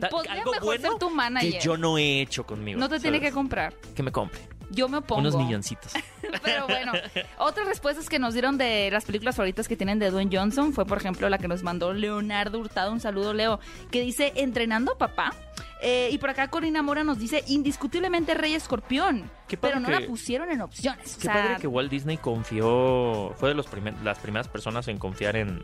Podría 0.10 0.34
algo 0.34 0.52
mejor 0.52 0.66
bueno 0.66 0.90
ser 0.90 1.00
tu 1.00 1.10
manager. 1.10 1.52
que 1.54 1.60
yo 1.60 1.78
no 1.78 1.98
he 1.98 2.22
hecho 2.22 2.46
conmigo. 2.46 2.80
No 2.80 2.90
te 2.90 3.00
tiene 3.00 3.20
que 3.20 3.26
¿sabes? 3.28 3.34
comprar. 3.36 3.74
Que 3.96 4.04
me 4.04 4.12
compre. 4.12 4.42
Yo 4.74 4.90
me 4.90 4.98
opongo. 4.98 5.22
Unos 5.22 5.36
milloncitos. 5.36 5.94
Pero 6.44 6.68
bueno, 6.68 6.92
otras 7.38 7.68
respuestas 7.68 8.10
que 8.10 8.20
nos 8.20 8.34
dieron 8.34 8.58
de 8.58 8.90
las 8.92 9.06
películas 9.06 9.36
favoritas 9.36 9.68
que 9.68 9.76
tienen 9.78 10.00
de 10.00 10.10
Dwayne 10.12 10.36
Johnson 10.36 10.74
fue, 10.74 10.86
por 10.86 10.98
ejemplo, 10.98 11.30
la 11.30 11.38
que 11.38 11.48
nos 11.48 11.64
mandó 11.64 11.94
Leonardo 11.94 12.60
Hurtado. 12.60 12.92
Un 12.92 13.00
saludo, 13.00 13.34
Leo, 13.34 13.60
que 13.92 14.02
dice 14.02 14.34
Entrenando 14.36 14.98
papá. 14.98 15.34
Eh, 15.82 16.10
y 16.12 16.18
por 16.18 16.30
acá 16.30 16.48
Corina 16.50 16.82
Mora 16.82 17.04
nos 17.04 17.20
dice 17.20 17.44
indiscutiblemente 17.48 18.34
Rey 18.36 18.54
Escorpión. 18.54 19.30
Qué 19.48 19.58
padre 19.58 19.76
Pero 19.76 19.80
no 19.82 19.88
que- 19.90 20.02
la 20.04 20.08
pusieron 20.08 20.50
en 20.50 20.62
opciones. 20.62 21.16
O 21.16 21.18
Qué 21.18 21.24
sea, 21.24 21.34
padre 21.34 21.58
que 21.60 21.68
Walt 21.68 21.92
Disney 21.92 22.18
confió, 22.18 23.34
fue 23.38 23.50
de 23.50 23.56
los 23.56 23.68
primer- 23.68 23.96
las 24.02 24.18
primeras 24.20 24.48
personas 24.48 24.88
en 24.88 24.98
confiar 24.98 25.36
en, 25.36 25.62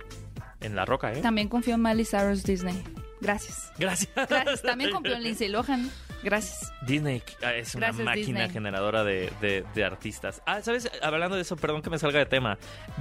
en 0.59 0.75
La 0.75 0.83
Roca, 0.85 1.13
¿eh? 1.13 1.21
También 1.21 1.47
confío 1.47 1.75
en 1.75 1.81
Miley 1.81 2.03
Cyrus 2.05 2.43
Disney. 2.43 2.83
Gracias. 3.21 3.71
Gracias. 3.77 4.09
Gracias. 4.15 4.61
También 4.61 4.91
confío 4.91 5.13
en 5.15 5.23
Lindsay 5.23 5.47
Lohan. 5.47 5.89
Gracias. 6.23 6.73
Disney 6.81 7.23
ah, 7.43 7.53
es 7.53 7.75
una 7.75 7.87
Gracias, 7.87 8.05
máquina 8.05 8.25
Disney. 8.41 8.49
generadora 8.49 9.03
de, 9.03 9.31
de- 9.41 9.63
de 9.73 9.83
artistas. 9.83 10.41
Ah, 10.45 10.61
¿sabes? 10.61 10.89
Hablando 11.01 11.35
de 11.35 11.43
eso, 11.43 11.55
perdón 11.55 11.81
que 11.81 11.89
me 11.89 11.97
salga 11.99 12.19
de 12.19 12.25
tema. 12.25 12.57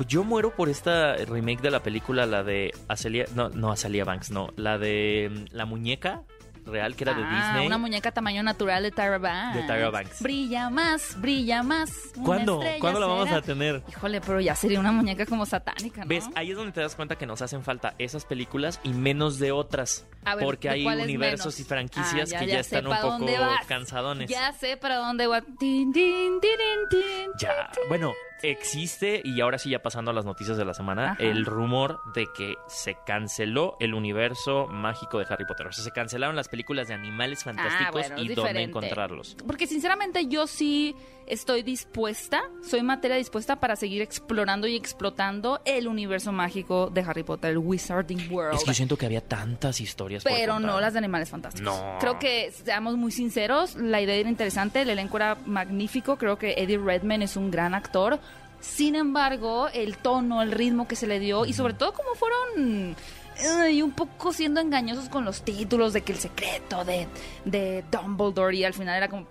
Yo 0.07 0.23
muero 0.25 0.55
por 0.55 0.69
esta 0.69 1.17
remake 1.17 1.61
de 1.61 1.71
la 1.71 1.83
película, 1.83 2.27
la 2.27 2.43
de 2.45 2.73
Azealia... 2.89 3.27
No, 3.35 3.49
no 3.49 3.73
Azealia 3.73 4.05
Banks, 4.05 4.31
no. 4.31 4.49
La 4.57 4.79
de 4.79 5.31
mm, 5.51 5.55
La 5.57 5.65
Muñeca 5.67 6.23
Real, 6.69 6.95
que 6.95 7.05
era 7.05 7.15
de 7.15 7.23
Ah, 7.25 7.49
Disney. 7.53 7.67
Una 7.67 7.79
muñeca 7.79 8.13
tamaño 8.13 8.43
natural 8.43 8.83
de 8.83 8.91
Tyra 8.91 9.19
Banks. 9.19 9.57
De 9.57 9.63
Tyra 9.63 9.91
Banks. 9.91 10.23
Brilla 10.23 10.71
más, 10.71 11.21
brilla 11.21 11.63
más. 11.63 11.91
¿Cuándo? 12.25 12.61
¿Cuándo 12.81 13.01
la 13.01 13.07
vamos 13.07 13.31
a 13.31 13.43
tener? 13.43 13.83
Híjole, 13.89 14.21
pero 14.21 14.41
ya 14.41 14.55
sería 14.55 14.79
una 14.81 14.93
muñeca 14.93 15.27
como 15.27 15.47
satánica, 15.47 16.03
¿no? 16.03 16.09
¿Ves? 16.09 16.29
Ahí 16.35 16.51
es 16.51 16.57
donde 16.57 16.73
te 16.73 16.81
das 16.81 16.95
cuenta 16.95 17.17
que 17.17 17.27
nos 17.27 17.43
hacen 17.43 17.63
falta 17.63 17.95
esas 17.99 18.25
películas 18.25 18.81
y 18.85 18.91
menos 18.91 19.39
de 19.39 19.53
otras. 19.53 20.07
A 20.25 20.35
ver, 20.35 20.45
porque 20.45 20.69
¿de 20.69 20.75
hay 20.75 20.87
universos 20.87 21.55
menos? 21.55 21.61
y 21.61 21.65
franquicias 21.65 22.33
Ah, 22.35 22.39
que 22.41 22.47
ya, 22.47 22.61
están 22.61 22.87
un 22.87 22.95
poco 22.97 23.19
cansadones. 23.67 24.29
Ya 24.29 24.53
sé 24.53 24.77
para 24.77 24.97
dónde 24.97 25.27
va. 25.27 25.43
Ya, 27.39 27.71
bueno, 27.89 28.13
existe, 28.43 29.21
y 29.25 29.41
ahora 29.41 29.59
sí 29.59 29.71
ya 29.71 29.81
pasando 29.81 30.11
a 30.11 30.15
las 30.15 30.25
noticias 30.25 30.57
de 30.57 30.65
la 30.65 30.75
semana, 30.75 31.13
Ajá. 31.13 31.23
el 31.23 31.45
rumor 31.45 32.01
de 32.15 32.27
que 32.37 32.55
se 32.69 32.97
canceló 33.07 33.77
el 33.81 33.95
universo 33.95 34.67
mágico 34.69 35.19
de 35.19 35.27
Harry 35.29 35.45
Potter. 35.47 35.67
O 35.67 35.73
sea, 35.73 35.85
se 35.85 35.91
cancelaron 35.91 36.37
las 36.37 36.49
películas 36.49 36.89
de 36.89 36.95
animales 36.95 37.45
fantásticos 37.45 37.87
Ah, 37.87 37.91
bueno, 37.91 38.17
es 38.17 38.23
y 38.23 38.35
dónde 38.35 38.63
encontrarlos. 38.63 39.37
Porque 39.47 39.67
sinceramente 39.67 40.27
yo 40.27 40.47
sí 40.47 40.95
estoy 41.27 41.63
dispuesta, 41.63 42.43
soy 42.63 42.83
materia 42.83 43.17
dispuesta 43.17 43.57
para 43.57 43.77
seguir 43.77 44.03
explorando 44.03 44.67
y 44.67 44.77
explotando 44.77 45.61
el 45.65 45.87
universo 45.87 46.33
mágico 46.33 46.91
de 46.91 47.03
Harry 47.03 47.23
Potter, 47.23 47.51
el 47.51 47.59
Wizarding 47.59 48.33
World. 48.33 48.55
Es 48.55 48.65
que 48.65 48.69
yo 48.71 48.75
siento 48.75 48.97
que 48.97 49.07
había 49.07 49.21
tantas 49.21 49.81
historias. 49.81 50.25
pero 50.25 50.59
no 50.59 50.81
las 50.81 50.95
de 50.95 50.99
animales 50.99 51.29
fantásticos. 51.29 51.75
No. 51.75 51.99
Creo 52.01 52.19
que, 52.19 52.51
seamos 52.51 52.97
muy 52.97 53.13
sinceros, 53.13 53.77
la 53.77 54.01
idea 54.01 54.15
era 54.15 54.29
interesante, 54.29 54.83
el 54.83 54.91
elenco 54.91 55.19
era 55.19 55.37
magnífico, 55.47 56.17
creo 56.17 56.39
que 56.39 56.55
Eddie 56.57 56.79
Redmayne 56.79 57.25
es 57.25 57.37
un 57.37 57.51
gran 57.51 57.75
actor. 57.75 58.19
Sin 58.61 58.95
embargo, 58.95 59.69
el 59.69 59.99
tono, 59.99 60.43
el 60.43 60.53
ritmo 60.53 60.89
que 60.89 60.97
se 60.97 61.07
le 61.07 61.21
dio 61.21 61.47
y 61.47 61.53
sobre 61.53 61.75
todo 61.75 61.93
cómo 61.93 62.15
fueron 62.15 62.97
ay, 63.61 63.83
un 63.83 63.93
poco 63.93 64.33
siendo 64.33 64.61
engañosos 64.61 65.09
con 65.09 65.25
los 65.25 65.43
títulos 65.43 65.93
de 65.93 66.03
que 66.03 66.13
el 66.13 66.19
secreto 66.19 66.85
de, 66.85 67.07
de 67.45 67.85
Dumbledore 67.91 68.57
y 68.57 68.65
al 68.65 68.75
final 68.75 68.97
era 68.97 69.09
como 69.09 69.27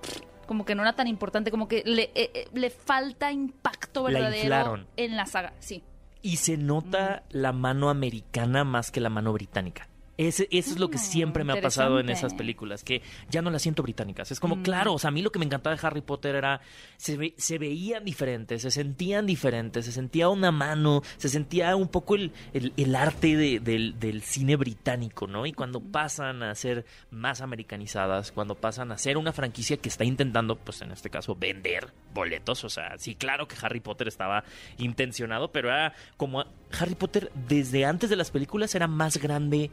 como 0.47 0.63
que 0.63 0.75
no 0.75 0.81
era 0.81 0.93
tan 0.93 1.07
importante, 1.07 1.51
como 1.51 1.67
que 1.67 1.83
le, 1.85 2.03
eh, 2.15 2.31
eh, 2.33 2.47
le 2.53 2.69
falta 2.69 3.31
impacto 3.31 4.03
verdadero 4.03 4.85
en 4.95 5.17
la 5.17 5.25
saga. 5.25 5.53
Sí. 5.59 5.83
Y 6.21 6.37
se 6.37 6.57
nota 6.57 7.23
la 7.29 7.51
mano 7.51 7.89
americana 7.89 8.63
más 8.63 8.89
que 8.89 9.01
la 9.01 9.09
mano 9.09 9.33
británica. 9.33 9.89
Ese, 10.17 10.47
eso 10.51 10.71
es 10.71 10.79
lo 10.79 10.89
que 10.89 10.97
siempre 10.97 11.43
me 11.43 11.53
ha 11.53 11.61
pasado 11.61 11.99
en 11.99 12.09
esas 12.09 12.33
películas, 12.33 12.83
que 12.83 13.01
ya 13.29 13.41
no 13.41 13.51
las 13.51 13.61
siento 13.61 13.83
británicas. 13.83 14.31
Es 14.31 14.39
como, 14.39 14.55
Mm. 14.55 14.63
claro, 14.63 14.93
o 14.93 14.99
sea, 14.99 15.09
a 15.09 15.11
mí 15.11 15.21
lo 15.21 15.31
que 15.31 15.37
me 15.39 15.45
encantaba 15.45 15.75
de 15.75 15.85
Harry 15.87 16.01
Potter 16.01 16.35
era, 16.35 16.61
se, 16.97 17.17
ve- 17.17 17.33
se 17.37 17.57
veían 17.59 18.03
diferentes, 18.03 18.61
se 18.63 18.71
sentían 18.71 19.25
diferentes, 19.27 19.85
se 19.85 19.91
sentía 19.91 20.29
una 20.29 20.51
mano, 20.51 21.03
se 21.17 21.29
sentía 21.29 21.75
un 21.75 21.87
poco 21.87 22.15
el, 22.15 22.31
el- 22.53 22.73
el 22.77 22.95
arte 22.95 23.35
de- 23.37 23.59
del, 23.59 23.99
del 23.99 24.21
cine 24.23 24.55
británico, 24.55 25.27
¿no? 25.27 25.45
Y 25.45 25.53
cuando 25.53 25.79
pasan 25.81 26.41
a 26.43 26.55
ser 26.55 26.85
más 27.11 27.41
americanizadas, 27.41 28.31
cuando 28.31 28.55
pasan 28.55 28.91
a 28.91 28.97
ser 28.97 29.17
una 29.17 29.33
franquicia 29.33 29.77
que 29.77 29.89
está 29.89 30.03
intentando, 30.03 30.55
pues 30.55 30.81
en 30.81 30.91
este 30.91 31.09
caso, 31.09 31.35
vender 31.35 31.93
boletos, 32.13 32.63
o 32.63 32.69
sea, 32.69 32.97
sí, 32.97 33.13
claro 33.15 33.47
que 33.47 33.55
Harry 33.61 33.79
Potter 33.81 34.07
estaba 34.07 34.43
intencionado, 34.79 35.51
pero 35.51 35.69
era 35.69 35.93
como 36.17 36.43
Harry 36.79 36.95
Potter 36.95 37.31
desde 37.47 37.85
antes 37.85 38.09
de 38.09 38.15
las 38.15 38.31
películas 38.31 38.73
era 38.75 38.87
más 38.87 39.17
grande 39.17 39.69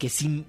que, 0.00 0.08
sin, 0.08 0.44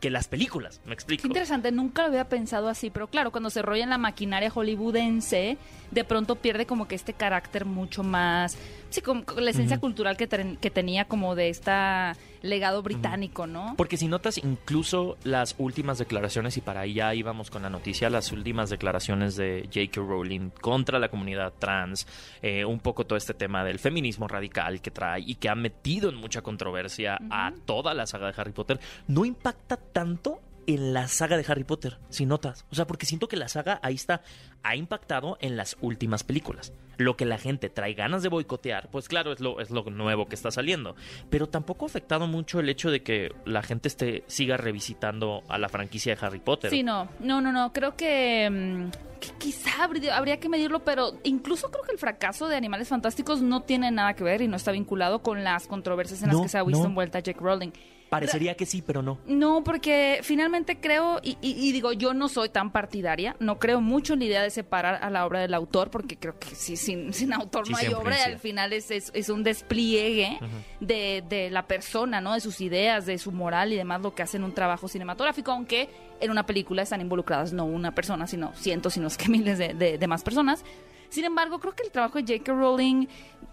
que, 0.00 0.10
las 0.10 0.28
películas, 0.28 0.80
me 0.86 0.94
explico. 0.94 1.22
Qué 1.22 1.28
interesante, 1.28 1.72
nunca 1.72 2.02
lo 2.02 2.08
había 2.08 2.28
pensado 2.28 2.68
así, 2.68 2.90
pero 2.90 3.08
claro, 3.08 3.30
cuando 3.30 3.50
se 3.50 3.62
rolla 3.62 3.84
en 3.84 3.90
la 3.90 3.98
maquinaria 3.98 4.50
hollywoodense, 4.50 5.58
de 5.90 6.04
pronto 6.04 6.36
pierde 6.36 6.66
como 6.66 6.86
que 6.88 6.94
este 6.94 7.12
carácter 7.14 7.64
mucho 7.64 8.02
más, 8.02 8.56
sí, 8.90 9.00
como 9.00 9.24
la 9.38 9.50
esencia 9.50 9.78
cultural 9.80 10.16
que, 10.16 10.26
ten- 10.26 10.56
que 10.56 10.70
tenía 10.70 11.06
como 11.06 11.34
de 11.34 11.48
esta 11.48 12.16
legado 12.40 12.82
británico, 12.84 13.48
¿no? 13.48 13.74
Porque 13.76 13.96
si 13.96 14.06
notas 14.06 14.38
incluso 14.38 15.16
las 15.24 15.56
últimas 15.58 15.98
declaraciones, 15.98 16.56
y 16.56 16.60
para 16.60 16.82
ahí 16.82 16.94
ya 16.94 17.12
íbamos 17.12 17.50
con 17.50 17.62
la 17.62 17.70
noticia, 17.70 18.10
las 18.10 18.30
últimas 18.30 18.70
declaraciones 18.70 19.34
de 19.34 19.62
J.K. 19.74 20.00
Rowling 20.00 20.50
contra 20.60 21.00
la 21.00 21.08
comunidad 21.08 21.52
trans, 21.58 22.06
eh, 22.40 22.64
un 22.64 22.78
poco 22.78 23.04
todo 23.06 23.16
este 23.16 23.34
tema 23.34 23.64
del 23.64 23.80
feminismo 23.80 24.28
radical 24.28 24.80
que 24.80 24.92
trae 24.92 25.22
y 25.26 25.34
que 25.34 25.48
ha 25.48 25.56
metido 25.56 26.10
en 26.10 26.14
mucha 26.14 26.42
controversia 26.42 27.18
a 27.28 27.52
toda 27.66 27.92
la 27.92 28.06
saga 28.06 28.30
de 28.30 28.40
Harry 28.40 28.52
Potter, 28.52 28.78
no 29.08 29.24
impacta 29.24 29.76
tanto 29.92 30.40
en 30.68 30.92
la 30.92 31.08
saga 31.08 31.38
de 31.38 31.46
Harry 31.48 31.64
Potter, 31.64 31.96
si 32.10 32.26
notas. 32.26 32.66
O 32.70 32.74
sea, 32.74 32.86
porque 32.86 33.06
siento 33.06 33.26
que 33.26 33.38
la 33.38 33.48
saga 33.48 33.80
ahí 33.82 33.94
está, 33.94 34.20
ha 34.62 34.76
impactado 34.76 35.38
en 35.40 35.56
las 35.56 35.78
últimas 35.80 36.24
películas. 36.24 36.74
Lo 36.98 37.16
que 37.16 37.24
la 37.24 37.38
gente 37.38 37.70
trae 37.70 37.94
ganas 37.94 38.22
de 38.22 38.28
boicotear, 38.28 38.90
pues 38.90 39.08
claro, 39.08 39.32
es 39.32 39.40
lo, 39.40 39.60
es 39.60 39.70
lo 39.70 39.84
nuevo 39.84 40.26
que 40.26 40.34
está 40.34 40.50
saliendo. 40.50 40.94
Pero 41.30 41.48
tampoco 41.48 41.86
ha 41.86 41.88
afectado 41.88 42.26
mucho 42.26 42.60
el 42.60 42.68
hecho 42.68 42.90
de 42.90 43.02
que 43.02 43.32
la 43.46 43.62
gente 43.62 43.88
esté, 43.88 44.24
siga 44.26 44.58
revisitando 44.58 45.42
a 45.48 45.56
la 45.56 45.70
franquicia 45.70 46.14
de 46.14 46.26
Harry 46.26 46.40
Potter. 46.40 46.70
Sí, 46.70 46.82
no, 46.82 47.08
no, 47.20 47.40
no, 47.40 47.50
no, 47.50 47.72
creo 47.72 47.96
que, 47.96 48.50
mm, 48.50 49.20
que 49.20 49.28
quizá 49.38 49.84
habría, 49.84 50.18
habría 50.18 50.38
que 50.38 50.50
medirlo, 50.50 50.80
pero 50.80 51.14
incluso 51.24 51.70
creo 51.70 51.84
que 51.84 51.92
el 51.92 51.98
fracaso 51.98 52.46
de 52.46 52.56
Animales 52.56 52.88
Fantásticos 52.88 53.40
no 53.40 53.62
tiene 53.62 53.90
nada 53.90 54.12
que 54.12 54.22
ver 54.22 54.42
y 54.42 54.48
no 54.48 54.56
está 54.56 54.72
vinculado 54.72 55.22
con 55.22 55.44
las 55.44 55.66
controversias 55.66 56.22
en 56.24 56.28
las 56.28 56.42
que 56.42 56.48
se 56.50 56.58
ha 56.58 56.62
visto 56.62 56.82
no. 56.82 56.90
envuelta 56.90 57.20
Jack 57.20 57.40
Rowling. 57.40 57.70
Parecería 58.08 58.54
que 58.56 58.64
sí, 58.66 58.82
pero 58.82 59.02
no. 59.02 59.18
No, 59.26 59.62
porque 59.62 60.20
finalmente 60.22 60.80
creo, 60.80 61.20
y, 61.22 61.36
y- 61.42 61.68
y 61.68 61.72
digo, 61.72 61.92
yo 61.92 62.14
no 62.14 62.28
soy 62.28 62.48
tan 62.48 62.70
partidaria, 62.72 63.36
no 63.38 63.58
creo 63.58 63.80
mucho 63.80 64.14
en 64.14 64.20
la 64.20 64.24
idea 64.24 64.42
de 64.42 64.50
separar 64.50 65.02
a 65.02 65.10
la 65.10 65.26
obra 65.26 65.40
del 65.40 65.52
autor, 65.54 65.90
porque 65.90 66.16
creo 66.16 66.38
que 66.38 66.54
sí, 66.54 66.76
sin, 66.76 67.12
sin 67.12 67.32
autor 67.32 67.66
Sí 67.66 67.72
no 67.72 67.78
hay 67.78 67.86
obra, 67.94 68.16
y 68.16 68.22
al 68.32 68.38
final 68.38 68.72
es, 68.72 68.90
es, 68.90 69.10
es 69.14 69.28
un 69.28 69.42
despliegue 69.44 70.38
de, 70.80 71.22
de 71.28 71.50
la 71.50 71.66
persona, 71.66 72.20
¿no? 72.20 72.34
De 72.34 72.40
sus 72.40 72.60
ideas, 72.60 73.04
de 73.06 73.18
su 73.18 73.30
moral 73.32 73.72
y 73.72 73.76
demás, 73.76 74.00
lo 74.00 74.14
que 74.14 74.22
hace 74.22 74.36
en 74.38 74.44
un 74.44 74.52
trabajo 74.54 74.88
cinematográfico, 74.88 75.50
aunque 75.52 75.88
en 76.20 76.30
una 76.30 76.46
película 76.46 76.82
están 76.82 77.00
involucradas 77.00 77.52
no 77.52 77.64
una 77.64 77.94
persona, 77.94 78.26
sino 78.26 78.54
cientos, 78.54 78.94
sino 78.94 79.08
que 79.18 79.28
miles 79.28 79.58
de, 79.58 79.74
de- 79.74 79.98
de 79.98 80.06
más 80.06 80.22
personas. 80.22 80.64
Sin 81.10 81.24
embargo, 81.24 81.58
creo 81.58 81.74
que 81.74 81.82
el 81.84 81.90
trabajo 81.90 82.20
de 82.20 82.38
J.K. 82.38 82.52
Rowling, 82.52 83.06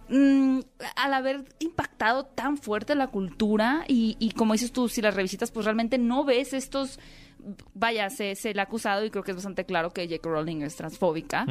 mm, 0.09 0.59
al 0.95 1.13
haber 1.13 1.45
impactado 1.59 2.25
tan 2.25 2.57
fuerte 2.57 2.95
la 2.95 3.07
cultura, 3.07 3.85
y, 3.88 4.17
y 4.19 4.31
como 4.31 4.53
dices 4.53 4.71
tú, 4.71 4.89
si 4.89 5.01
las 5.01 5.15
revisitas, 5.15 5.51
pues 5.51 5.65
realmente 5.65 5.97
no 5.97 6.24
ves 6.24 6.53
estos. 6.53 7.00
Vaya, 7.75 8.09
se, 8.09 8.33
se 8.33 8.55
le 8.55 8.59
ha 8.59 8.63
acusado 8.63 9.05
y 9.05 9.12
creo 9.12 9.24
que 9.24 9.29
es 9.29 9.38
bastante 9.38 9.65
claro 9.65 9.91
que 9.91 10.07
J.K. 10.07 10.27
Rowling 10.27 10.63
es 10.63 10.75
transfóbica. 10.75 11.45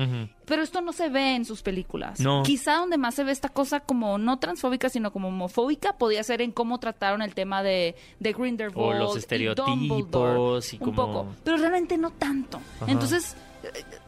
Pero 0.45 0.63
esto 0.63 0.81
no 0.81 0.93
se 0.93 1.09
ve 1.09 1.37
en 1.37 1.45
sus 1.45 1.63
películas. 1.63 2.19
No. 2.19 2.43
Quizá 2.43 2.79
donde 2.79 2.99
más 2.99 3.15
se 3.15 3.23
ve 3.23 3.31
esta 3.31 3.49
cosa 3.49 3.79
como 3.79 4.19
no 4.19 4.41
transfóbica, 4.41 4.89
sino 4.89 5.13
como 5.13 5.29
homofóbica, 5.29 5.97
podía 5.97 6.25
ser 6.25 6.43
en 6.43 6.51
cómo 6.51 6.81
trataron 6.81 7.23
el 7.23 7.33
tema 7.33 7.63
de, 7.63 7.95
de 8.19 8.33
Grindelwald 8.33 8.77
O 8.77 8.93
los 8.93 9.15
y 9.15 9.19
estereotipos 9.21 9.69
Dumbledore, 9.69 10.67
y 10.73 10.79
un 10.83 10.95
poco. 10.97 11.29
Pero 11.45 11.59
realmente 11.59 11.97
no 11.97 12.11
tanto. 12.11 12.61
Entonces, 12.89 13.37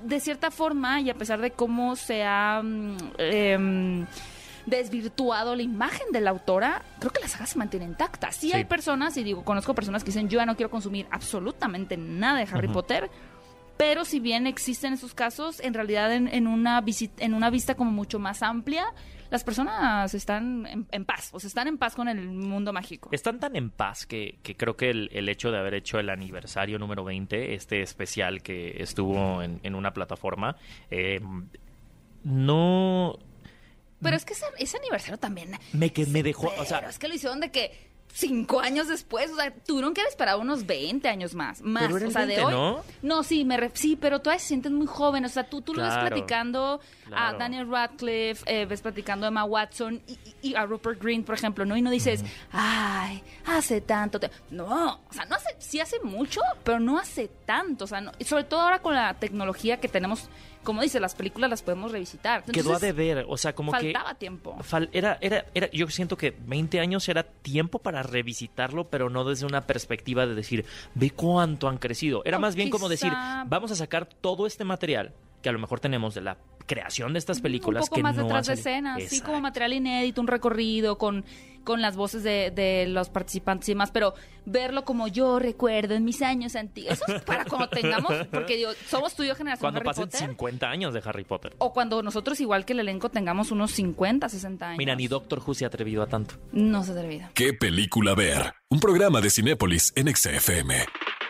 de 0.03 0.21
cierta 0.21 0.51
forma, 0.51 1.01
y 1.01 1.11
a 1.11 1.15
pesar 1.15 1.41
de 1.41 1.51
cómo 1.51 1.97
se 1.97 2.25
ha 2.25 2.61
mm, 2.63 2.97
em, 3.19 4.07
desvirtuado 4.67 5.55
la 5.55 5.63
imagen 5.63 6.07
de 6.13 6.21
la 6.21 6.31
autora, 6.31 6.83
creo 6.99 7.13
que 7.13 7.21
la 7.21 7.29
saga 7.29 7.47
se 7.47 7.59
mantiene 7.59 7.85
intacta. 7.87 8.33
Sí, 8.33 8.51
Sí. 8.51 8.53
hay 8.57 8.65
personas, 8.65 9.17
y 9.17 9.23
digo, 9.25 9.45
conozco 9.45 9.75
personas 9.75 10.03
que 10.03 10.09
dicen, 10.11 10.29
yo 10.29 10.39
ya 10.39 10.47
no 10.47 10.57
quiero 10.57 10.71
consumir 10.71 11.07
absolutamente 11.11 11.97
nada 11.97 12.39
de 12.39 12.49
Harry. 12.53 12.69
Potter, 12.69 13.11
pero 13.77 14.05
si 14.05 14.21
bien 14.21 14.47
existen 14.47 14.95
esos 14.95 15.15
casos, 15.15 15.61
en 15.61 15.75
realidad 15.75 16.13
en, 16.13 16.29
en 16.29 16.47
una, 16.47 16.83
en 17.19 17.35
una 17.35 17.51
vista 17.51 17.75
como 17.75 17.91
mucho 17.91 18.19
más 18.19 18.43
amplia, 18.43 18.87
las 19.31 19.45
personas 19.45 20.15
están 20.15 20.67
en, 20.67 20.87
en 20.91 21.05
paz, 21.05 21.31
o 21.33 21.41
sea, 21.41 21.49
están 21.49 21.69
en 21.69 21.79
paz 21.79 21.95
con 21.95 22.09
el 22.09 22.29
mundo 22.29 22.73
mágico. 22.73 23.09
Están 23.13 23.41
tan 23.41 23.57
en 23.57 23.71
paz 23.71 24.07
que, 24.07 24.39
que 24.43 24.57
creo 24.57 24.77
que 24.77 24.91
el, 24.91 25.11
el 25.13 25.29
hecho 25.29 25.51
de 25.51 25.59
haber 25.59 25.75
hecho 25.75 25.99
el 25.99 26.11
aniversario 26.11 26.79
número 26.79 27.05
20, 27.05 27.55
este 27.55 27.83
especial 27.83 28.43
que 28.43 28.83
estuvo 28.83 29.43
en, 29.43 29.61
en 29.63 29.75
una 29.75 29.93
plataforma, 29.93 30.57
eh, 30.91 31.21
no 32.25 33.19
Pero 34.03 34.17
es 34.17 34.25
que 34.25 34.33
ese, 34.33 34.47
ese 34.59 34.77
aniversario 34.79 35.19
también... 35.19 35.53
me, 35.73 35.93
que 35.93 36.07
me 36.07 36.23
dejó, 36.23 36.53
o 36.59 36.65
sea, 36.65 36.79
Pero 36.79 36.91
es 36.91 36.99
que 36.99 37.09
lo 37.09 37.15
hicieron 37.15 37.41
de 37.41 37.51
que 37.51 37.86
cinco 38.17 38.61
años 38.61 38.89
después, 38.89 39.31
o 39.31 39.37
sea, 39.37 39.53
tuvieron 39.53 39.93
que 39.93 40.01
haber 40.01 40.11
esperado 40.11 40.41
unos 40.41 40.65
20 40.65 41.07
años 41.09 41.35
más, 41.35 41.61
más, 41.61 41.83
Pero 41.85 41.97
era 41.99 42.09
o 42.09 42.11
sea, 42.11 42.21
20, 42.25 42.35
de 42.41 42.45
hoy. 42.47 42.53
¿no? 42.53 42.83
No, 43.03 43.23
sí, 43.23 43.45
me 43.45 43.59
re- 43.59 43.71
sí, 43.75 43.95
pero 43.95 44.21
todavía 44.21 44.39
se 44.41 44.49
sienten 44.49 44.75
muy 44.75 44.87
jóvenes, 44.87 45.33
o 45.33 45.35
sea, 45.35 45.45
tú, 45.45 45.61
tú 45.61 45.75
lo 45.75 45.83
ves 45.83 45.93
Claro, 45.93 46.07
platicando 46.09 46.81
a. 47.13 47.35
Daniel 47.35 47.69
Radcliffe, 47.71 48.43
eh, 48.47 48.65
ves 48.65 48.81
platicando 48.81 49.27
a 49.27 49.29
Emma 49.29 49.45
Watson 49.45 50.01
y, 50.07 50.19
y- 50.49 50.55
a 50.55 50.65
Rupert 50.65 51.01
Green, 51.03 51.25
por 51.25 51.35
ejemplo, 51.35 51.67
¿no? 51.67 51.77
Y 51.77 51.83
no 51.83 51.91
dices, 51.91 52.25
ay, 52.53 53.23
hace 53.45 53.81
tanto. 53.83 54.19
No, 54.51 55.01
o 55.09 55.13
sea, 55.13 55.27
no 55.27 55.37
hace, 55.37 55.55
sí 55.59 55.81
hace 55.81 56.01
mucho, 56.01 56.41
pero 56.65 56.81
no 56.81 56.99
hace 56.99 57.29
tanto, 57.45 57.85
o 57.85 57.87
sea, 57.87 58.01
no- 58.01 58.13
y 58.19 58.25
sobre 58.25 58.45
todo 58.45 58.61
ahora 58.63 58.81
con 58.81 58.95
la 58.95 59.13
tecnología 59.15 59.79
que 59.79 59.89
tenemos, 59.89 60.29
como 60.67 60.83
dice, 60.83 61.01
las 61.01 61.15
películas 61.15 61.49
las 61.49 61.63
podemos 61.63 61.93
revisitar. 61.93 62.43
quedó 62.45 62.75
a 62.75 62.79
deber, 62.79 63.25
o 63.29 63.37
sea, 63.39 63.55
como 63.55 63.73
que 63.73 63.93
faltaba 63.93 64.15
tiempo. 64.17 64.55
Fal- 64.59 64.91
era, 64.93 65.17
era, 65.23 65.47
era, 65.55 65.71
yo 65.71 65.89
siento 65.89 66.19
que 66.19 66.37
20 66.47 66.81
años 66.81 67.09
era 67.09 67.23
tiempo 67.23 67.79
para 67.79 68.03
revisitarlo, 68.03 68.89
pero 68.89 69.09
no 69.09 69.25
desde 69.25 69.47
una 69.47 69.63
perspectiva 69.63 70.27
de 70.27 70.35
decir, 70.35 70.67
ve 70.95 71.11
cuánto 71.11 71.69
han 71.69 71.79
crecido. 71.79 72.23
Era 72.25 72.39
más 72.39 72.55
bien 72.57 72.69
como 72.69 72.89
decir, 72.89 73.13
vamos 73.47 73.71
a 73.71 73.77
sacar 73.77 74.05
todo 74.07 74.47
este 74.47 74.65
material 74.65 75.13
que 75.47 75.51
a 75.51 75.53
lo 75.53 75.61
mejor 75.61 75.79
tenemos 75.79 76.13
de 76.13 76.23
la 76.23 76.39
creación 76.67 77.13
de 77.13 77.21
estas 77.21 77.41
películas 77.41 77.85
un 77.85 77.87
poco 77.87 77.95
que 77.95 78.03
más 78.03 78.17
no 78.17 78.25
detrás 78.25 78.49
de 78.49 78.55
escenas, 78.55 79.01
sí, 79.05 79.21
como 79.21 79.41
material 79.41 79.75
inédito, 79.75 80.21
un 80.21 80.27
recorrido 80.27 80.99
con, 80.99 81.25
con 81.63 81.81
las 81.81 81.95
voces 81.95 82.25
de, 82.25 82.51
de 82.51 82.87
los 82.89 83.11
participantes 83.11 83.69
y 83.69 83.73
demás, 83.73 83.93
pero 83.93 84.15
verlo 84.45 84.85
como 84.85 85.07
yo 85.07 85.39
recuerdo 85.39 85.95
en 85.95 86.05
mis 86.05 86.21
años 86.21 86.57
antiguos, 86.57 86.95
eso 86.95 87.15
es 87.15 87.23
para 87.23 87.45
cuando 87.45 87.69
tengamos, 87.69 88.13
porque 88.33 88.57
digo, 88.57 88.71
somos 88.89 89.15
tú 89.15 89.23
y 89.23 89.29
yo 89.29 89.37
generación 89.37 89.61
Cuando 89.61 89.79
Harry 89.79 89.87
pasen 89.87 90.05
Potter, 90.07 90.29
50 90.31 90.69
años 90.69 90.93
de 90.93 91.03
Harry 91.05 91.23
Potter. 91.23 91.55
o 91.59 91.73
cuando 91.73 92.03
nosotros 92.03 92.41
igual 92.41 92.65
que 92.65 92.73
el 92.73 92.81
elenco 92.81 93.09
tengamos 93.09 93.53
unos 93.53 93.71
50, 93.71 94.29
60 94.29 94.67
años. 94.67 94.79
Mira, 94.79 94.97
ni 94.97 95.07
Doctor 95.07 95.41
Who 95.47 95.55
se 95.55 95.65
ha 95.65 95.69
atrevido 95.69 96.03
a 96.03 96.09
tanto. 96.09 96.35
No 96.51 96.83
se 96.83 96.91
ha 96.91 96.95
atrevido. 96.95 97.29
¿Qué 97.35 97.53
película 97.53 98.17
ver? 98.17 98.53
Un 98.69 98.81
programa 98.81 99.21
de 99.21 99.31
Cinépolis 99.31 99.93
en 99.95 100.13
XFM. 100.13 100.87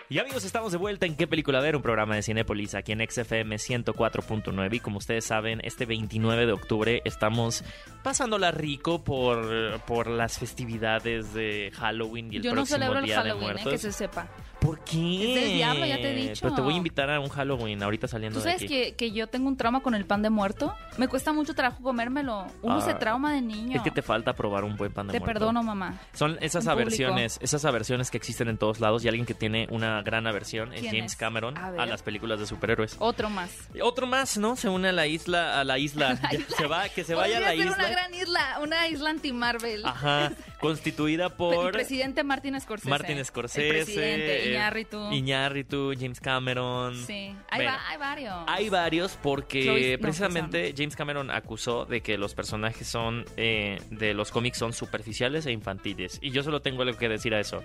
Y 0.09 0.21
amigos, 0.21 0.45
estamos 0.45 0.71
de 0.71 0.79
vuelta 0.79 1.05
en 1.05 1.17
¿Qué 1.17 1.27
película 1.27 1.59
ver? 1.61 1.75
Un 1.75 1.83
programa 1.83 2.15
de 2.15 2.23
Cinépolis 2.23 2.77
aquí 2.77 2.93
en 2.93 3.01
XFM 3.01 3.57
104.9 3.57 4.75
y 4.75 4.79
como 4.79 4.99
ustedes 4.99 5.25
saben, 5.25 5.61
este 5.65 5.85
29 5.85 6.47
de 6.47 6.53
octubre 6.53 7.03
estamos 7.05 7.65
pasándola 8.05 8.53
rico 8.53 9.03
por, 9.03 9.81
por 9.81 10.07
las 10.07 10.39
festividades 10.39 11.35
de 11.35 11.73
Halloween 11.75 12.33
y 12.33 12.37
el 12.37 12.43
Yo 12.45 12.51
no 12.51 12.59
próximo 12.59 12.79
celebro 12.79 12.99
el 13.01 13.05
Día 13.07 13.17
de 13.17 13.23
Halloween, 13.31 13.43
eh, 13.49 13.53
Muertos. 13.55 13.73
que 13.73 13.79
se 13.79 13.91
sepa. 13.93 14.29
¿Por 14.61 14.79
qué? 14.85 15.35
Es 15.35 15.41
del 15.45 15.53
diablo, 15.57 15.87
ya 15.87 15.97
te 15.97 16.11
he 16.13 16.15
dicho. 16.15 16.41
Pero 16.43 16.55
te 16.55 16.61
voy 16.63 16.75
a 16.75 16.77
invitar 16.79 17.11
a 17.11 17.21
un 17.21 17.29
Halloween 17.29 17.83
ahorita 17.83 18.09
saliendo 18.09 18.39
¿Tú 18.39 18.45
de 18.45 18.51
sabes 18.53 18.63
aquí. 18.65 18.69
que, 18.69 18.95
que 18.95 19.11
yo 19.13 19.27
tengo 19.27 19.49
un 19.49 19.57
trauma 19.57 19.81
con 19.83 19.95
el 19.95 20.07
pan 20.07 20.23
de 20.23 20.31
muerto? 20.31 20.73
Me 20.99 21.09
cuesta 21.09 21.33
mucho 21.33 21.53
trabajo 21.55 21.83
comérmelo. 21.83 22.47
Uno 22.63 22.77
Ah, 22.77 22.81
se 22.81 22.95
trauma 22.95 23.33
de 23.35 23.43
niño. 23.43 23.77
Es 23.77 23.83
que 23.83 23.91
te 23.91 24.03
falta 24.03 24.35
probar 24.35 24.65
un 24.65 24.77
buen 24.77 24.93
pan 24.93 25.09
de 25.09 25.13
Te 25.15 25.19
muerto. 25.21 25.41
perdono, 25.41 25.63
mamá. 25.63 26.01
Son 26.15 26.39
esas 26.41 26.65
En 26.65 26.71
público. 26.73 26.73
aversiones, 26.73 27.39
esas 27.43 27.65
aversiones 27.65 28.11
que 28.11 28.17
existen 28.17 28.49
en 28.49 28.57
todos 28.57 28.81
lados 28.81 29.05
y 29.05 29.09
alguien 29.09 29.27
que 29.27 29.35
tiene 29.35 29.67
una 29.71 29.96
gran 30.03 30.27
aversión 30.27 30.71
¿Quién 30.71 30.85
James 30.87 31.13
es? 31.13 31.17
Cameron 31.17 31.57
A 31.59 31.87
las 31.87 32.03
películas 32.03 32.39
de 32.41 32.47
superhéroes. 32.47 32.97
Otro 32.99 33.31
más. 33.31 33.51
Otro 33.83 34.07
más, 34.07 34.39
¿no? 34.39 34.57
Se 34.57 34.69
une 34.69 34.89
a 34.89 34.93
la 34.93 35.07
isla, 35.07 35.61
a 35.61 35.65
la 35.65 35.79
isla. 35.79 36.17
Se 36.57 36.67
va, 36.67 36.89
que 36.89 37.05
se 37.05 37.15
vaya 37.15 37.39
a 37.39 37.41
la 37.41 37.49
ser 37.49 37.59
isla. 37.59 37.75
una 37.77 37.89
gran 37.89 38.15
isla, 38.15 38.59
una 38.63 38.89
isla 38.89 39.11
anti-Marvel. 39.11 39.85
Ajá, 39.85 40.33
constituida 40.61 41.27
El 41.27 41.33
por 41.33 41.73
presidente 41.73 42.23
Martin 42.25 42.61
Scorsese. 42.61 42.89
Martin 42.91 43.25
Scorsese, 43.25 43.69
El 43.69 43.75
presidente, 43.85 44.51
Iñárritu. 44.51 45.13
Iñárritu, 45.13 45.93
James 45.99 46.21
Cameron. 46.21 46.97
Sí, 47.07 47.35
hay, 47.51 47.59
Bueno, 47.65 47.73
va- 47.73 47.89
hay 47.89 47.97
varios. 47.99 48.35
Hay 48.47 48.69
varios 48.69 49.19
porque 49.23 49.63
Chloe- 49.65 49.93
no, 49.97 50.03
precisamente 50.03 50.75
James 50.77 50.97
Cameron 50.97 51.31
acusó 51.31 51.85
de 51.85 52.01
que 52.01 52.17
los 52.19 52.35
personajes 52.35 52.87
son 52.89 53.25
eh, 53.37 53.81
de 53.91 54.15
los 54.15 54.31
cómics 54.31 54.59
son 54.59 54.73
superficiales 54.73 55.47
e 55.47 55.53
infantiles. 55.53 56.19
Y 56.23 56.31
yo 56.31 56.43
solo 56.43 56.61
tengo 56.63 56.83
algo 56.83 56.97
que 56.99 57.09
decir 57.09 57.35
a 57.35 57.41
eso. 57.41 57.63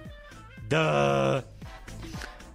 Duh. 0.71 1.43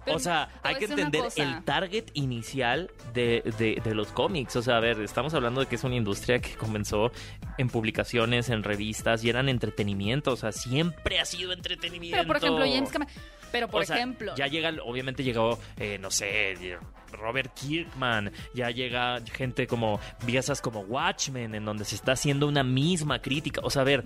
Pero 0.05 0.17
o 0.17 0.19
sea, 0.21 0.47
hay 0.63 0.75
que 0.75 0.85
entender 0.85 1.25
el 1.35 1.63
target 1.65 2.05
inicial 2.13 2.89
de, 3.13 3.43
de- 3.57 3.81
de 3.83 3.93
los 3.93 4.07
cómics. 4.13 4.55
O 4.55 4.61
sea, 4.61 4.77
a 4.77 4.79
ver, 4.79 5.01
estamos 5.01 5.33
hablando 5.33 5.59
de 5.59 5.65
que 5.67 5.75
es 5.75 5.83
una 5.83 5.95
industria 5.95 6.39
que 6.39 6.55
comenzó 6.55 7.11
en 7.57 7.67
publicaciones, 7.67 8.49
en 8.49 8.63
revistas 8.63 9.21
y 9.25 9.29
eran 9.29 9.49
entretenimiento. 9.49 10.31
O 10.31 10.37
sea, 10.37 10.53
siempre 10.53 11.19
ha 11.19 11.25
sido 11.25 11.51
entretenimiento. 11.51 12.17
Pero 12.17 12.27
por 12.27 12.37
ejemplo, 12.37 12.65
James 12.65 12.89
Cameron. 12.89 13.13
Pero 13.51 13.67
por 13.67 13.81
O 13.81 13.85
sea, 13.85 13.97
ejemplo. 13.97 14.33
Ya 14.37 14.47
llega, 14.47 14.71
obviamente 14.85 15.23
llegó, 15.23 15.59
eh, 15.77 15.97
no 15.99 16.09
sé, 16.09 16.77
Robert 17.11 17.53
Kirkman, 17.53 18.31
ya 18.53 18.69
llega 18.69 19.21
gente 19.21 19.67
como 19.67 19.99
piezas 20.25 20.61
como 20.61 20.81
Watchmen, 20.81 21.55
en 21.55 21.65
donde 21.65 21.85
se 21.85 21.95
está 21.95 22.13
haciendo 22.13 22.47
una 22.47 22.63
misma 22.63 23.21
crítica. 23.21 23.61
O 23.63 23.69
sea, 23.69 23.81
a 23.83 23.85
ver, 23.85 24.03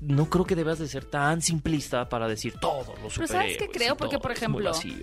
no 0.00 0.28
creo 0.30 0.44
que 0.44 0.54
debas 0.54 0.78
de 0.78 0.88
ser 0.88 1.04
tan 1.04 1.42
simplista 1.42 2.08
para 2.08 2.28
decir 2.28 2.54
todos 2.60 3.00
los 3.02 3.14
Pero. 3.14 3.26
¿sabes 3.26 3.58
qué 3.58 3.68
creo? 3.68 3.96
Porque, 3.96 4.16
todo 4.16 4.22
por 4.22 4.32
ejemplo, 4.32 4.72
sí, 4.74 5.02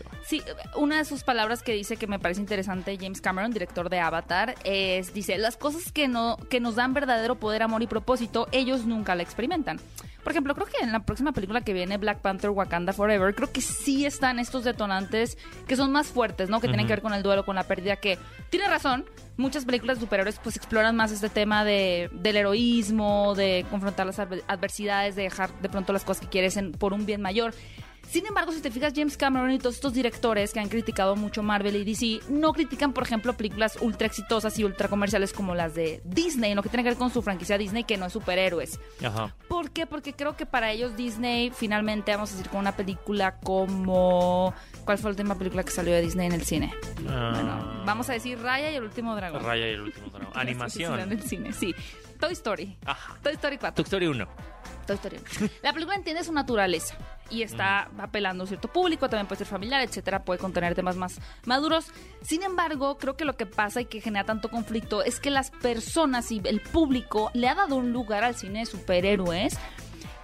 una 0.76 0.98
de 0.98 1.06
sus 1.06 1.24
palabras 1.24 1.64
que 1.64 1.74
dice 1.74 1.98
que 1.98 2.08
me 2.08 2.20
parece 2.20 2.42
interesante 2.42 2.98
James 3.00 3.22
Cameron, 3.22 3.52
director 3.52 3.90
de 3.90 4.00
Avatar, 4.00 4.56
es, 4.64 5.14
dice, 5.14 5.38
las 5.38 5.58
cosas 5.58 5.92
que, 5.92 6.08
no, 6.08 6.38
que 6.50 6.60
nos 6.60 6.76
dan 6.76 6.94
verdadero 6.94 7.36
poder, 7.36 7.64
amor 7.64 7.82
y 7.84 7.88
propósito, 7.88 8.48
ellos 8.52 8.86
nunca 8.86 9.16
la 9.16 9.24
experimentan. 9.24 9.80
Por 10.24 10.32
ejemplo, 10.32 10.56
creo 10.56 10.68
que 10.68 10.78
en 10.82 10.94
la 10.94 11.02
próxima 11.02 11.34
película 11.34 11.62
que 11.62 11.74
viene, 11.74 11.98
Black 11.98 12.20
Panther 12.20 12.50
Wakanda 12.50 12.94
Forever, 12.94 13.36
creo 13.36 13.52
que 13.52 13.60
sí 13.60 14.06
están 14.06 14.40
estos 14.40 14.64
detonantes 14.64 15.38
que 15.68 15.76
son 15.76 15.92
más 15.92 16.08
fuertes, 16.08 16.50
¿no? 16.50 16.62
Que 16.62 16.68
tienen 16.68 16.88
que 16.88 16.94
ver 16.94 17.02
con 17.02 17.14
el 17.14 17.23
duelo, 17.24 17.46
con 17.46 17.56
la 17.56 17.64
pérdida, 17.64 17.96
que 17.96 18.18
tiene 18.50 18.68
razón. 18.68 19.06
Muchas 19.36 19.66
películas 19.66 19.98
de 19.98 20.02
superhéroes 20.06 20.40
pues 20.44 20.56
exploran 20.58 20.96
más 20.96 21.12
este 21.12 21.30
tema 21.30 21.66
de, 21.66 22.10
del 22.14 22.36
heroísmo, 22.36 23.34
de 23.34 23.66
confrontar 23.72 24.06
las 24.06 24.20
adver- 24.20 24.44
adversidades, 24.48 25.16
de 25.16 25.24
dejar 25.24 25.50
de 25.60 25.70
pronto 25.70 25.92
las 25.92 26.04
cosas 26.04 26.22
que 26.22 26.30
quieres 26.30 26.56
en- 26.58 26.72
por 26.72 26.94
un 26.94 27.06
bien 27.08 27.22
mayor. 27.22 27.54
Sin 28.14 28.28
embargo, 28.28 28.52
si 28.52 28.62
te 28.62 28.70
fijas, 28.70 28.94
James 28.96 29.18
Cameron 29.18 29.50
y 29.50 29.58
todos 29.58 29.74
estos 29.74 29.92
directores 29.92 30.54
que 30.54 30.60
han 30.60 30.70
criticado 30.70 31.16
mucho 31.16 31.42
Marvel 31.42 31.76
y 31.78 31.84
DC, 31.84 32.20
no 32.32 32.54
critican, 32.54 32.94
por 32.94 33.06
ejemplo, 33.06 33.34
películas 33.34 33.76
ultra 33.82 34.06
exitosas 34.06 34.60
y 34.60 34.64
ultra 34.64 34.88
comerciales 34.88 35.34
como 35.34 35.56
las 35.56 35.74
de 35.74 36.00
Disney, 36.06 36.54
lo 36.54 36.62
que 36.62 36.70
tiene 36.70 36.84
que 36.84 36.90
ver 36.90 36.98
con 37.00 37.10
su 37.10 37.24
franquicia 37.24 37.58
Disney, 37.58 37.86
que 37.86 37.98
no 37.98 38.06
es 38.06 38.14
superhéroes. 38.14 38.80
Ajá. 39.04 39.36
¿Por 39.48 39.72
qué? 39.72 39.88
Porque 39.88 40.14
creo 40.14 40.38
que 40.38 40.46
para 40.46 40.72
ellos 40.72 40.96
Disney, 40.96 41.50
finalmente, 41.50 42.12
vamos 42.12 42.32
a 42.32 42.36
decir, 42.36 42.52
con 42.52 42.60
una 42.60 42.76
película 42.76 43.40
como... 43.40 44.54
¿Cuál 44.86 45.00
fue 45.00 45.10
la 45.10 45.14
última 45.14 45.36
película 45.36 45.64
que 45.64 45.72
salió 45.72 45.92
de 45.92 46.02
Disney 46.02 46.28
en 46.28 46.34
el 46.34 46.44
cine? 46.44 46.72
Ah, 47.10 47.32
Bueno, 47.34 47.84
vamos 47.84 48.12
a 48.12 48.14
decir 48.14 48.38
Raya 48.40 48.70
y 48.70 48.76
el 48.76 48.84
último 48.84 49.16
dragón. 49.16 49.44
Raya 49.44 49.68
y 49.68 49.72
el 49.72 49.82
último 49.82 50.10
dragón. 50.10 50.34
En 50.36 50.40
Animación. 50.40 51.00
el 51.12 51.24
cine, 51.24 51.52
sí. 51.52 51.74
Toy 52.20 52.34
Story. 52.34 52.78
Ajá. 52.86 53.18
Toy 53.24 53.34
Story 53.34 53.58
4. 53.58 53.74
Toy 53.74 53.84
Story 53.86 54.06
1. 54.06 54.28
Toy 54.86 54.96
Story. 54.96 55.18
La 55.62 55.74
película 55.74 55.96
entiende 55.96 56.24
su 56.24 56.34
naturaleza 56.34 56.96
y 57.30 57.42
está 57.42 57.90
apelando 57.98 58.42
a 58.42 58.46
un 58.46 58.48
cierto 58.48 58.68
público, 58.68 59.10
también 59.10 59.28
puede 59.28 59.40
ser 59.40 59.48
familiar, 59.48 59.82
etcétera, 59.82 60.24
puede 60.24 60.40
contener 60.40 60.76
temas 60.76 60.96
más 60.96 61.20
maduros. 61.46 61.88
Sin 62.22 62.44
embargo, 62.44 62.98
creo 62.98 63.16
que 63.16 63.26
lo 63.26 63.36
que 63.36 63.46
pasa 63.46 63.82
y 63.82 63.86
que 63.86 64.02
genera 64.02 64.26
tanto 64.26 64.50
conflicto 64.50 65.04
es 65.04 65.20
que 65.20 65.30
las 65.30 65.52
personas 65.52 66.32
y 66.32 66.42
el 66.46 66.62
público 66.62 67.32
le 67.34 67.48
ha 67.48 67.56
dado 67.56 67.76
un 67.76 67.92
lugar 67.92 68.24
al 68.24 68.36
cine 68.36 68.60
de 68.60 68.66
superhéroes 68.66 69.58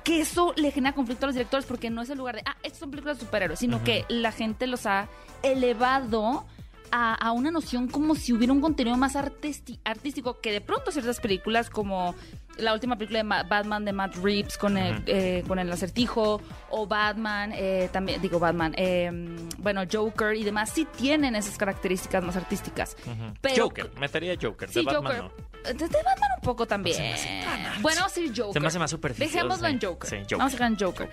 que 0.03 0.21
eso 0.21 0.53
le 0.55 0.71
genera 0.71 0.95
conflicto 0.95 1.25
a 1.25 1.27
los 1.27 1.35
directores 1.35 1.65
porque 1.65 1.89
no 1.89 2.01
es 2.01 2.09
el 2.09 2.17
lugar 2.17 2.35
de, 2.35 2.41
ah, 2.45 2.57
estas 2.63 2.79
son 2.79 2.89
películas 2.89 3.19
de 3.19 3.25
superhéroes, 3.25 3.59
sino 3.59 3.83
que 3.83 4.05
la 4.07 4.31
gente 4.31 4.65
los 4.65 4.85
ha 4.85 5.07
elevado 5.43 6.45
a, 6.91 7.13
a 7.13 7.31
una 7.31 7.51
noción 7.51 7.87
como 7.87 8.15
si 8.15 8.33
hubiera 8.33 8.51
un 8.51 8.61
contenido 8.61 8.97
más 8.97 9.15
artístico 9.15 10.39
que 10.41 10.51
de 10.51 10.61
pronto 10.61 10.91
ciertas 10.91 11.19
películas 11.19 11.69
como 11.69 12.15
la 12.59 12.73
última 12.73 12.95
película 12.97 13.19
de 13.19 13.23
Ma- 13.23 13.43
Batman 13.43 13.85
de 13.85 13.93
Matt 13.93 14.15
Reeves 14.17 14.57
con 14.57 14.77
el, 14.77 15.03
eh, 15.07 15.43
con 15.47 15.59
el 15.59 15.71
acertijo 15.71 16.41
o 16.69 16.87
Batman, 16.87 17.51
eh, 17.55 17.89
también 17.91 18.21
digo 18.21 18.39
Batman, 18.39 18.73
eh, 18.77 19.11
bueno, 19.57 19.81
Joker 19.91 20.35
y 20.35 20.43
demás 20.43 20.69
sí 20.69 20.85
tienen 20.97 21.35
esas 21.35 21.57
características 21.57 22.23
más 22.23 22.35
artísticas. 22.35 22.95
Pero, 23.41 23.63
Joker. 23.65 23.91
Metería 23.99 24.35
Joker. 24.41 24.69
Sí, 24.69 24.79
de 24.79 24.85
Batman 24.85 25.03
Joker. 25.03 25.23
no. 25.23 25.49
De, 25.63 25.73
de 25.73 26.03
Batman 26.03 26.29
un 26.37 26.41
poco 26.43 26.65
también. 26.65 27.01
Arts. 27.01 27.81
bueno, 27.81 28.07
sí, 28.09 28.31
Joker. 28.35 28.53
Se 28.53 28.59
me 28.59 28.67
hace 28.67 28.79
más 28.79 28.91
superficioso, 28.91 29.33
Dejémoslo 29.35 29.67
en 29.67 29.79
Joker. 29.81 30.09
Sí, 30.09 30.15
Joker. 30.21 30.37
Vamos 30.37 30.53
a 30.53 30.55
dejar 30.57 30.71
en 30.71 30.79
Joker. 30.79 31.09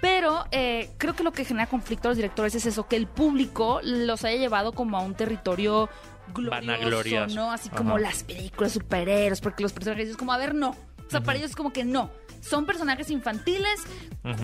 Pero 0.00 0.44
eh, 0.52 0.90
creo 0.96 1.16
que 1.16 1.24
lo 1.24 1.32
que 1.32 1.44
genera 1.44 1.66
conflicto 1.66 2.06
a 2.06 2.10
los 2.10 2.16
directores 2.16 2.54
es 2.54 2.66
eso, 2.66 2.86
que 2.86 2.94
el 2.94 3.08
público 3.08 3.80
los 3.82 4.24
haya 4.24 4.36
llevado 4.38 4.70
como 4.70 4.96
a 4.96 5.00
un 5.00 5.14
territorio 5.14 5.88
glorioso, 6.32 6.66
Vanaglorioso. 6.66 7.34
¿no? 7.34 7.50
Así 7.50 7.68
como 7.70 7.90
Ajá. 7.96 8.00
las 8.00 8.22
películas 8.22 8.70
superhéroes, 8.72 9.40
porque 9.40 9.64
los 9.64 9.72
personajes 9.72 10.10
es 10.10 10.16
como, 10.16 10.32
a 10.32 10.38
ver, 10.38 10.54
no. 10.54 10.76
O 11.08 11.10
sea, 11.10 11.20
para 11.22 11.38
ellos 11.38 11.50
es 11.50 11.56
como 11.56 11.72
que 11.72 11.84
no. 11.84 12.10
Son 12.40 12.66
personajes 12.66 13.10
infantiles, 13.10 13.80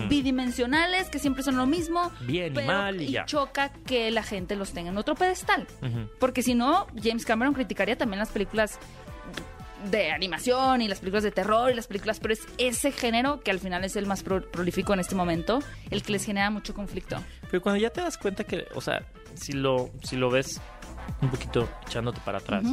bidimensionales, 0.09 1.09
que 1.09 1.19
siempre 1.19 1.43
son 1.43 1.57
lo 1.57 1.65
mismo. 1.65 2.11
Bien 2.21 2.51
y 2.51 2.55
pero- 2.55 2.67
mal 2.67 3.01
y 3.01 3.11
ya. 3.11 3.25
choca 3.25 3.71
que 3.85 4.11
la 4.11 4.23
gente 4.23 4.55
los 4.55 4.71
tenga 4.71 4.89
en 4.89 4.97
otro 4.97 5.15
pedestal. 5.15 5.67
Porque 6.19 6.41
si 6.43 6.53
no, 6.55 6.87
James 7.01 7.25
Cameron 7.25 7.53
criticaría 7.53 7.97
también 7.97 8.19
las 8.19 8.29
películas 8.29 8.79
de 9.91 10.11
animación 10.11 10.81
y 10.81 10.87
las 10.87 10.99
películas 10.99 11.23
de 11.23 11.31
terror 11.31 11.69
y 11.71 11.75
las 11.75 11.85
películas, 11.85 12.19
pero 12.19 12.33
es 12.33 12.41
ese 12.57 12.91
género 12.91 13.41
que 13.41 13.51
al 13.51 13.59
final 13.59 13.83
es 13.83 13.95
el 13.95 14.07
más 14.07 14.23
pro- 14.23 14.41
prolífico 14.49 14.93
en 14.93 14.99
este 14.99 15.13
momento, 15.13 15.59
el 15.91 16.01
que 16.01 16.11
les 16.13 16.25
genera 16.25 16.49
mucho 16.49 16.73
conflicto. 16.73 17.17
Pero 17.51 17.61
cuando 17.61 17.79
ya 17.79 17.91
te 17.91 18.01
das 18.01 18.17
cuenta 18.17 18.43
que, 18.45 18.65
o 18.73 18.81
sea, 18.81 19.05
si 19.35 19.53
lo, 19.53 19.91
si 20.01 20.15
lo 20.15 20.31
ves 20.31 20.59
un 21.21 21.29
poquito 21.29 21.69
echándote 21.87 22.19
para 22.25 22.39
atrás. 22.39 22.63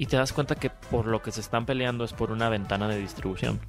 Y 0.00 0.06
te 0.06 0.16
das 0.16 0.32
cuenta 0.32 0.54
que 0.54 0.70
por 0.70 1.06
lo 1.06 1.20
que 1.20 1.30
se 1.30 1.42
están 1.42 1.66
peleando 1.66 2.04
es 2.04 2.14
por 2.14 2.32
una 2.32 2.48
ventana 2.48 2.88
de 2.88 2.96
distribución. 2.96 3.60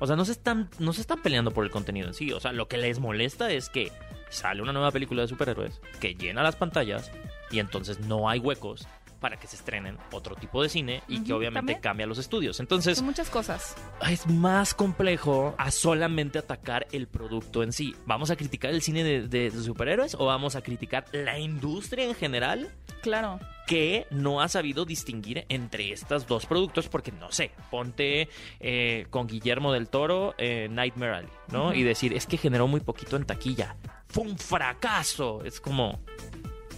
O 0.00 0.06
sea, 0.06 0.16
no 0.16 0.26
se 0.26 0.32
están, 0.32 0.68
no 0.78 0.92
se 0.92 1.00
están 1.00 1.22
peleando 1.22 1.50
por 1.50 1.64
el 1.64 1.70
contenido 1.70 2.08
en 2.08 2.12
sí. 2.12 2.30
O 2.30 2.40
sea, 2.40 2.52
lo 2.52 2.68
que 2.68 2.76
les 2.76 2.98
molesta 2.98 3.50
es 3.50 3.70
que 3.70 3.90
sale 4.28 4.60
una 4.60 4.74
nueva 4.74 4.90
película 4.90 5.22
de 5.22 5.28
superhéroes 5.28 5.80
que 5.98 6.14
llena 6.14 6.42
las 6.42 6.56
pantallas 6.56 7.10
y 7.50 7.58
entonces 7.58 8.00
no 8.00 8.28
hay 8.28 8.38
huecos 8.38 8.86
para 9.22 9.38
que 9.38 9.46
se 9.46 9.56
estrenen 9.56 9.96
otro 10.10 10.34
tipo 10.36 10.62
de 10.62 10.68
cine 10.68 11.02
y 11.08 11.22
que 11.24 11.32
obviamente 11.32 11.72
también. 11.72 11.80
cambia 11.80 12.06
los 12.06 12.18
estudios. 12.18 12.60
Entonces, 12.60 12.98
Son 12.98 13.06
muchas 13.06 13.30
cosas. 13.30 13.74
es 14.10 14.26
más 14.26 14.74
complejo 14.74 15.54
a 15.56 15.70
solamente 15.70 16.38
atacar 16.38 16.86
el 16.92 17.06
producto 17.08 17.62
en 17.62 17.72
sí. 17.72 17.94
¿Vamos 18.04 18.30
a 18.30 18.36
criticar 18.36 18.70
el 18.72 18.82
cine 18.82 19.02
de, 19.04 19.28
de 19.28 19.50
superhéroes 19.50 20.14
o 20.16 20.26
vamos 20.26 20.56
a 20.56 20.60
criticar 20.62 21.06
la 21.12 21.38
industria 21.38 22.04
en 22.04 22.14
general 22.14 22.70
Claro. 23.00 23.40
que 23.66 24.06
no 24.10 24.42
ha 24.42 24.48
sabido 24.48 24.84
distinguir 24.84 25.46
entre 25.48 25.92
estos 25.92 26.26
dos 26.26 26.44
productos? 26.46 26.88
Porque 26.88 27.12
no 27.12 27.30
sé, 27.32 27.52
ponte 27.70 28.28
eh, 28.60 29.06
con 29.10 29.26
Guillermo 29.28 29.72
del 29.72 29.88
Toro 29.88 30.34
eh, 30.36 30.68
Nightmare 30.70 31.14
Alley, 31.14 31.30
¿no? 31.52 31.72
Y 31.72 31.82
decir, 31.84 32.12
es 32.12 32.26
que 32.26 32.36
generó 32.36 32.66
muy 32.66 32.80
poquito 32.80 33.16
en 33.16 33.24
taquilla. 33.24 33.76
Fue 34.08 34.24
un 34.24 34.36
fracaso. 34.36 35.44
Es 35.44 35.60
como... 35.60 36.00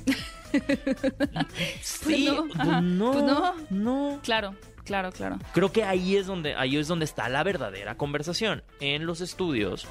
sí, 1.82 2.26
no, 2.26 2.46
pues 2.48 2.82
no, 2.82 3.12
Pues 3.12 3.24
no. 3.24 3.54
no. 3.70 4.20
Claro, 4.22 4.54
claro, 4.84 5.12
claro. 5.12 5.38
Creo 5.52 5.72
que 5.72 5.84
ahí 5.84 6.16
es 6.16 6.26
donde 6.26 6.54
ahí 6.54 6.76
es 6.76 6.88
donde 6.88 7.04
está 7.04 7.28
la 7.28 7.42
verdadera 7.42 7.96
conversación 7.96 8.62
en 8.80 9.06
los 9.06 9.20
estudios 9.20 9.86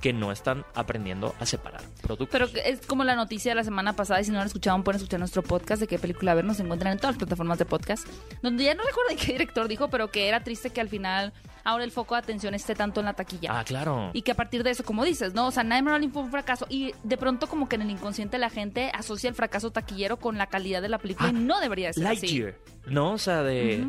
que 0.00 0.12
no 0.12 0.30
están 0.30 0.64
aprendiendo 0.76 1.34
a 1.40 1.46
separar 1.46 1.80
productos. 2.02 2.28
Pero 2.30 2.46
es 2.64 2.86
como 2.86 3.02
la 3.02 3.16
noticia 3.16 3.50
de 3.50 3.56
la 3.56 3.64
semana 3.64 3.94
pasada, 3.94 4.20
y 4.20 4.24
si 4.24 4.30
no 4.30 4.38
la 4.38 4.44
escuchaban, 4.44 4.84
pueden 4.84 4.98
escuchar 5.00 5.18
nuestro 5.18 5.42
podcast 5.42 5.80
de 5.80 5.88
qué 5.88 5.98
película 5.98 6.34
ver. 6.34 6.44
Nos 6.44 6.60
encuentran 6.60 6.92
en 6.92 6.98
todas 6.98 7.16
las 7.16 7.18
plataformas 7.18 7.58
de 7.58 7.64
podcast. 7.64 8.06
Donde 8.40 8.62
ya 8.62 8.74
no 8.74 8.84
recuerdo 8.84 9.10
qué 9.20 9.32
director 9.32 9.66
dijo, 9.66 9.88
pero 9.88 10.08
que 10.12 10.28
era 10.28 10.44
triste 10.44 10.70
que 10.70 10.80
al 10.80 10.88
final 10.88 11.32
ahora 11.64 11.84
el 11.84 11.90
foco 11.90 12.14
de 12.14 12.20
atención 12.20 12.54
esté 12.54 12.74
tanto 12.74 13.00
en 13.00 13.06
la 13.06 13.14
taquilla. 13.14 13.58
ah, 13.58 13.64
claro. 13.64 14.10
Y 14.12 14.22
que 14.22 14.32
a 14.32 14.34
partir 14.34 14.62
de 14.62 14.70
eso, 14.70 14.84
como 14.84 15.04
dices, 15.04 15.34
¿no? 15.34 15.46
O 15.48 15.50
sea, 15.50 15.64
Nightmare 15.64 15.96
Alley 15.96 16.08
fue 16.08 16.22
un 16.22 16.30
fracaso. 16.30 16.66
Y 16.68 16.94
de 17.02 17.16
pronto, 17.16 17.46
como 17.48 17.68
que 17.68 17.76
en 17.76 17.82
el 17.82 17.90
inconsciente 17.90 18.38
la 18.38 18.50
gente 18.50 18.90
asocia 18.94 19.28
el 19.28 19.34
fracaso 19.34 19.70
taquillero 19.70 20.16
con 20.18 20.38
la 20.38 20.46
calidad 20.46 20.82
de 20.82 20.88
la 20.88 20.98
película 20.98 21.28
Ah, 21.28 21.32
y 21.32 21.34
no 21.38 21.60
debería 21.60 21.92
ser 21.92 22.06
así. 22.06 22.20
Lightyear, 22.26 22.54
¿no? 22.86 23.12
O 23.12 23.18
sea, 23.18 23.42
de. 23.42 23.86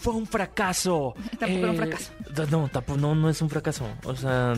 Fue 0.00 0.14
un 0.14 0.26
fracaso. 0.26 1.14
Tampoco 1.38 1.58
era 1.62 1.70
un 1.70 1.76
fracaso. 1.76 2.12
d- 2.34 2.46
No, 2.50 2.68
tampoco 2.68 2.98
no, 2.98 3.14
no 3.14 3.28
es 3.28 3.40
un 3.42 3.50
fracaso. 3.50 3.86
O 4.04 4.16
sea, 4.16 4.54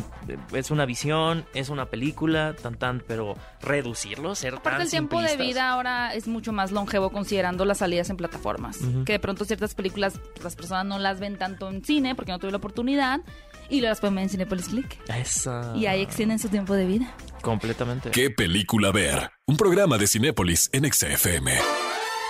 es 0.52 0.70
una 0.70 0.84
visión, 0.86 1.44
es 1.54 1.68
una 1.68 1.86
película, 1.86 2.54
tan 2.54 2.76
tan, 2.76 3.02
pero 3.06 3.34
reducirlo, 3.60 4.34
ser 4.34 4.54
Aparte, 4.54 4.70
tan 4.70 4.80
el 4.82 4.90
tiempo 4.90 5.20
de 5.20 5.36
vida 5.36 5.70
ahora 5.70 6.14
es 6.14 6.28
mucho 6.28 6.52
más 6.52 6.70
longevo 6.70 7.10
considerando 7.10 7.64
las 7.64 7.78
salidas 7.78 8.08
en 8.10 8.16
plataformas. 8.16 8.78
Que 9.04 9.12
de 9.14 9.18
pronto 9.18 9.44
ciertas 9.44 9.74
películas 9.74 10.14
las 10.42 10.54
personas 10.56 10.86
no 10.86 10.98
las 10.98 11.18
ven 11.20 11.36
tanto 11.38 11.68
en 11.70 11.84
cine 11.84 12.14
porque 12.14 12.32
no 12.32 12.38
tuvieron 12.38 12.52
la 12.52 12.58
oportunidad 12.58 13.20
y 13.68 13.80
las 13.80 14.00
pueden 14.00 14.14
ver 14.16 14.24
en 14.24 14.30
Cinepolis 14.30 14.68
Click. 14.68 14.98
Esa. 15.08 15.72
Y 15.76 15.86
ahí 15.86 16.02
extienden 16.02 16.38
su 16.38 16.48
tiempo 16.48 16.74
de 16.74 16.86
vida. 16.86 17.12
completamente. 17.40 18.10
¿Qué 18.10 18.30
película 18.30 18.92
ver? 18.92 19.30
Un 19.46 19.56
programa 19.56 19.98
de 19.98 20.06
Cinépolis 20.06 20.70
en 20.72 20.90
XFM. 20.92 21.52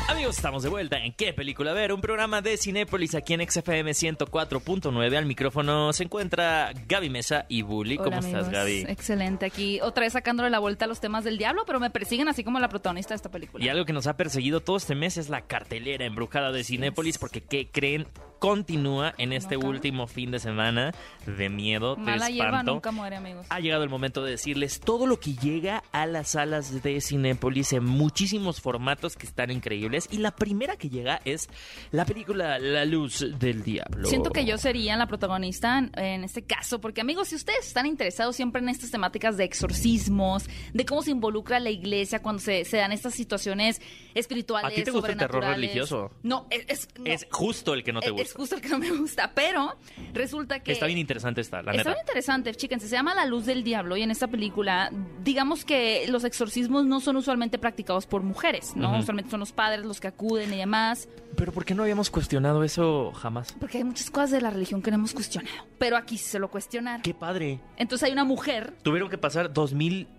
Amigos, 0.09 0.37
estamos 0.37 0.63
de 0.63 0.69
vuelta 0.69 0.99
en 0.99 1.13
¿Qué 1.13 1.33
película 1.33 1.73
ver? 1.73 1.93
Un 1.93 2.01
programa 2.01 2.43
de 2.43 2.57
Cinépolis 2.57 3.15
aquí 3.15 3.35
en 3.35 3.49
XFM 3.49 3.93
104.9. 3.93 5.17
Al 5.17 5.27
micrófono 5.27 5.93
se 5.93 6.05
encuentra 6.05 6.73
Gaby 6.89 7.09
Mesa 7.09 7.47
y 7.49 7.63
Bully. 7.63 7.97
¿Cómo 7.97 8.19
estás. 8.19 8.51
Gaby? 8.51 8.87
Excelente. 8.89 9.47
Aquí 9.47 9.81
otra 9.81 10.05
vez 10.05 10.13
sacándole 10.13 10.51
la 10.51 10.59
vuelta 10.59 10.85
a 10.85 10.89
los 10.89 11.01
temas 11.01 11.25
del 11.25 11.39
diablo, 11.39 11.63
pero 11.67 11.81
me 11.81 11.91
persiguen 11.91 12.29
así 12.29 12.45
como 12.45 12.61
la 12.61 12.69
protagonista 12.69 13.15
de 13.15 13.17
esta 13.17 13.31
película. 13.31 13.65
Y 13.65 13.69
algo 13.69 13.85
que 13.85 13.93
nos 13.93 14.07
ha 14.07 14.17
perseguido 14.17 14.61
todo 14.61 14.77
este 14.77 14.95
mes 14.95 15.17
es 15.17 15.29
la 15.29 15.43
cartelera 15.43 16.05
embrujada 16.05 16.53
de 16.53 16.65
Cinépolis, 16.65 17.19
porque 17.19 17.41
¿qué 17.41 17.69
creen? 17.71 18.07
Continúa 18.43 19.15
en 19.19 19.33
este 19.33 19.57
último 19.57 20.09
fin 20.09 20.33
de 20.33 20.41
semana 20.41 20.93
de 21.27 21.49
miedo, 21.49 21.95
de 21.95 22.03
Mala 22.03 22.29
hierba 22.29 22.49
espanto. 22.49 22.73
nunca 22.73 22.91
muere, 22.91 23.15
amigos. 23.15 23.47
Ha 23.49 23.61
llegado 23.61 23.85
el 23.85 23.89
momento 23.89 24.25
de 24.25 24.33
decirles 24.33 24.81
todo 24.81 25.07
lo 25.07 25.21
que 25.21 25.35
llega 25.37 25.85
a 25.93 26.07
las 26.07 26.31
salas 26.31 26.83
de 26.83 27.01
Cinépolis 27.01 27.73
en 27.73 27.85
muchísimos 27.85 28.61
formatos 28.61 29.15
que 29.15 29.27
están 29.27 29.53
increíbles. 29.53 30.09
Y 30.11 30.17
la 30.17 30.33
primera 30.33 30.75
que 30.77 30.91
llega 30.91 31.21
es 31.25 31.49
la 31.93 32.05
película 32.05 32.59
La 32.59 32.85
Luz 32.85 33.25
del 33.39 33.63
Diablo. 33.63 34.09
Siento 34.09 34.31
que 34.31 34.45
yo 34.45 34.59
sería 34.59 34.97
la 34.97 35.07
protagonista 35.07 35.79
en, 35.79 36.25
este 36.25 36.43
caso, 36.43 36.81
porque 36.81 37.01
amigos, 37.01 37.29
si 37.29 37.37
ustedes 37.37 37.69
están 37.69 37.87
interesados 37.87 38.35
siempre 38.35 38.61
en 38.61 38.71
estas 38.71 38.91
temáticas 38.91 39.37
de 39.37 39.45
exorcismos, 39.45 40.47
de 40.75 40.85
cómo 40.85 41.03
se 41.03 41.13
involucra 41.13 41.61
la 41.61 41.71
iglesia 41.71 42.21
cuando 42.21 42.43
se, 42.43 42.65
se 42.65 42.79
dan 42.79 42.91
estas 42.91 43.15
situaciones 43.15 43.81
espirituales, 44.15 44.73
¿A 44.73 44.75
ti 44.75 44.83
te 44.83 44.91
gusta 44.91 45.13
el 45.13 45.19
terror 45.19 45.45
religioso? 45.45 46.11
No, 46.25 46.49
es, 46.51 46.65
es- 46.67 46.89
no. 46.99 47.07
Es 47.07 47.29
justo 47.31 47.73
el 47.75 47.85
que 47.85 47.93
no 47.93 48.01
te 48.01 48.11
gusta. 48.11 48.23
es 48.25 48.32
justo 48.35 48.55
el 48.57 48.61
que 48.61 48.69
no 48.69 48.79
me 48.79 48.91
gusta, 48.91 49.33
pero 49.35 49.77
resulta 50.13 50.61
que... 50.61 50.73
Está 50.73 50.87
bien 50.87 50.99
interesante 50.99 51.41
esta, 51.41 51.63
la 51.63 51.73
Está 51.73 51.79
neta. 51.79 51.91
bien 51.91 52.01
interesante, 52.01 52.55
fíjense, 52.55 52.89
se 52.89 52.97
llama 52.97 53.15
La 53.15 53.27
Luz 53.27 53.47
del 53.47 53.63
Diablo 53.65 53.97
y 53.97 54.03
en 54.03 54.11
esta 54.11 54.29
película, 54.29 54.91
digamos 55.23 55.65
que 55.65 56.07
los 56.09 56.25
exorcismos 56.25 56.85
no 56.87 57.01
son 57.01 57.17
usualmente 57.17 57.59
practicados 57.59 58.07
por 58.07 58.23
mujeres, 58.23 58.75
¿no? 58.77 58.99
Usualmente 58.99 59.31
son 59.31 59.41
los 59.41 59.53
padres 59.53 59.85
los 59.85 60.01
que 60.01 60.09
acuden 60.09 60.53
y 60.53 60.57
demás, 60.59 61.09
Pero 61.37 61.53
¿por 61.53 61.65
qué 61.65 61.75
no 61.75 61.83
habíamos 61.83 62.11
cuestionado 62.11 62.63
eso 62.65 63.13
jamás? 63.13 63.53
porque 63.59 63.79
hay 63.79 63.85
muchas 63.85 64.11
cosas 64.11 64.31
de 64.33 64.41
la 64.41 64.51
religión 64.51 64.83
que 64.83 64.91
no 64.91 64.97
hemos 64.97 65.13
cuestionado, 65.15 65.67
pero 65.79 65.97
aquí 65.97 66.19
se 66.19 66.39
lo 66.39 66.51
cuestionaron. 66.51 67.03
¡Qué 67.03 67.15
padre! 67.15 67.61
Entonces 67.77 68.07
hay 68.07 68.13
una 68.13 68.25
mujer, 68.25 68.75
Tuvieron 68.83 69.09
que 69.09 69.19
pasar 69.19 69.53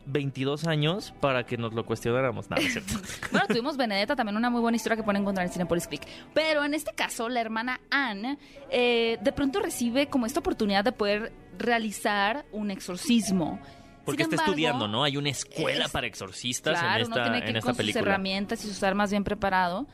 2022 0.05 0.65
años 0.67 1.13
para 1.19 1.45
que 1.45 1.57
nos 1.57 1.73
lo 1.73 1.85
cuestionáramos. 1.85 2.49
Nada, 2.49 2.61
es 2.61 2.73
cierto. 2.73 2.93
bueno, 3.31 3.47
tuvimos 3.47 3.77
Benedetta, 3.77 4.15
también 4.15 4.37
una 4.37 4.49
muy 4.49 4.61
buena 4.61 4.75
historia 4.75 4.95
que 4.95 5.03
pueden 5.03 5.21
encontrar 5.21 5.45
en 5.47 5.51
Cinepolis 5.53 5.87
Click, 5.87 6.05
pero 6.33 6.63
en 6.63 6.73
este 6.73 6.93
caso 6.93 7.29
la 7.29 7.41
hermana 7.41 7.79
Anne 7.89 8.37
eh, 8.69 9.17
de 9.21 9.31
pronto 9.31 9.59
recibe 9.61 10.07
como 10.07 10.25
esta 10.25 10.39
oportunidad 10.39 10.83
de 10.83 10.91
poder 10.91 11.33
realizar 11.57 12.45
un 12.51 12.71
exorcismo. 12.71 13.59
Porque 14.05 14.23
Sin 14.23 14.33
está 14.33 14.43
embargo, 14.43 14.51
estudiando, 14.51 14.87
¿no? 14.89 15.03
Hay 15.05 15.15
una 15.15 15.29
escuela 15.29 15.85
es- 15.85 15.91
para 15.91 16.07
exorcistas 16.07 16.77
Claro, 16.77 16.99
en 17.05 17.07
uno 17.07 17.15
esta, 17.15 17.23
tiene 17.23 17.39
que 17.39 17.45
en 17.45 17.51
ir 17.51 17.57
esta 17.57 17.65
con 17.67 17.73
sus 17.75 17.77
película. 17.77 18.01
herramientas 18.01 18.65
y 18.65 18.67
sus 18.67 18.83
armas 18.83 19.11
bien 19.11 19.23
preparado. 19.23 19.87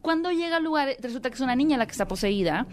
Cuando 0.00 0.32
llega 0.32 0.56
al 0.56 0.64
lugar, 0.64 0.88
resulta 1.00 1.28
que 1.30 1.36
es 1.36 1.40
una 1.40 1.54
niña 1.54 1.76
la 1.76 1.86
que 1.86 1.92
está 1.92 2.08
poseída. 2.08 2.66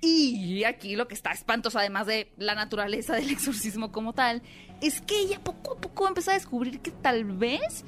Y 0.00 0.64
aquí 0.64 0.96
lo 0.96 1.06
que 1.06 1.14
está 1.14 1.30
espantoso, 1.32 1.78
además 1.78 2.06
de 2.06 2.32
la 2.38 2.54
naturaleza 2.54 3.14
del 3.14 3.28
exorcismo 3.30 3.92
como 3.92 4.14
tal, 4.14 4.42
es 4.82 5.00
que 5.00 5.18
ella 5.18 5.38
poco 5.42 5.74
a 5.74 5.76
poco 5.76 6.06
empieza 6.08 6.32
a 6.32 6.34
descubrir 6.34 6.80
que 6.80 6.90
tal 6.90 7.24
vez 7.24 7.84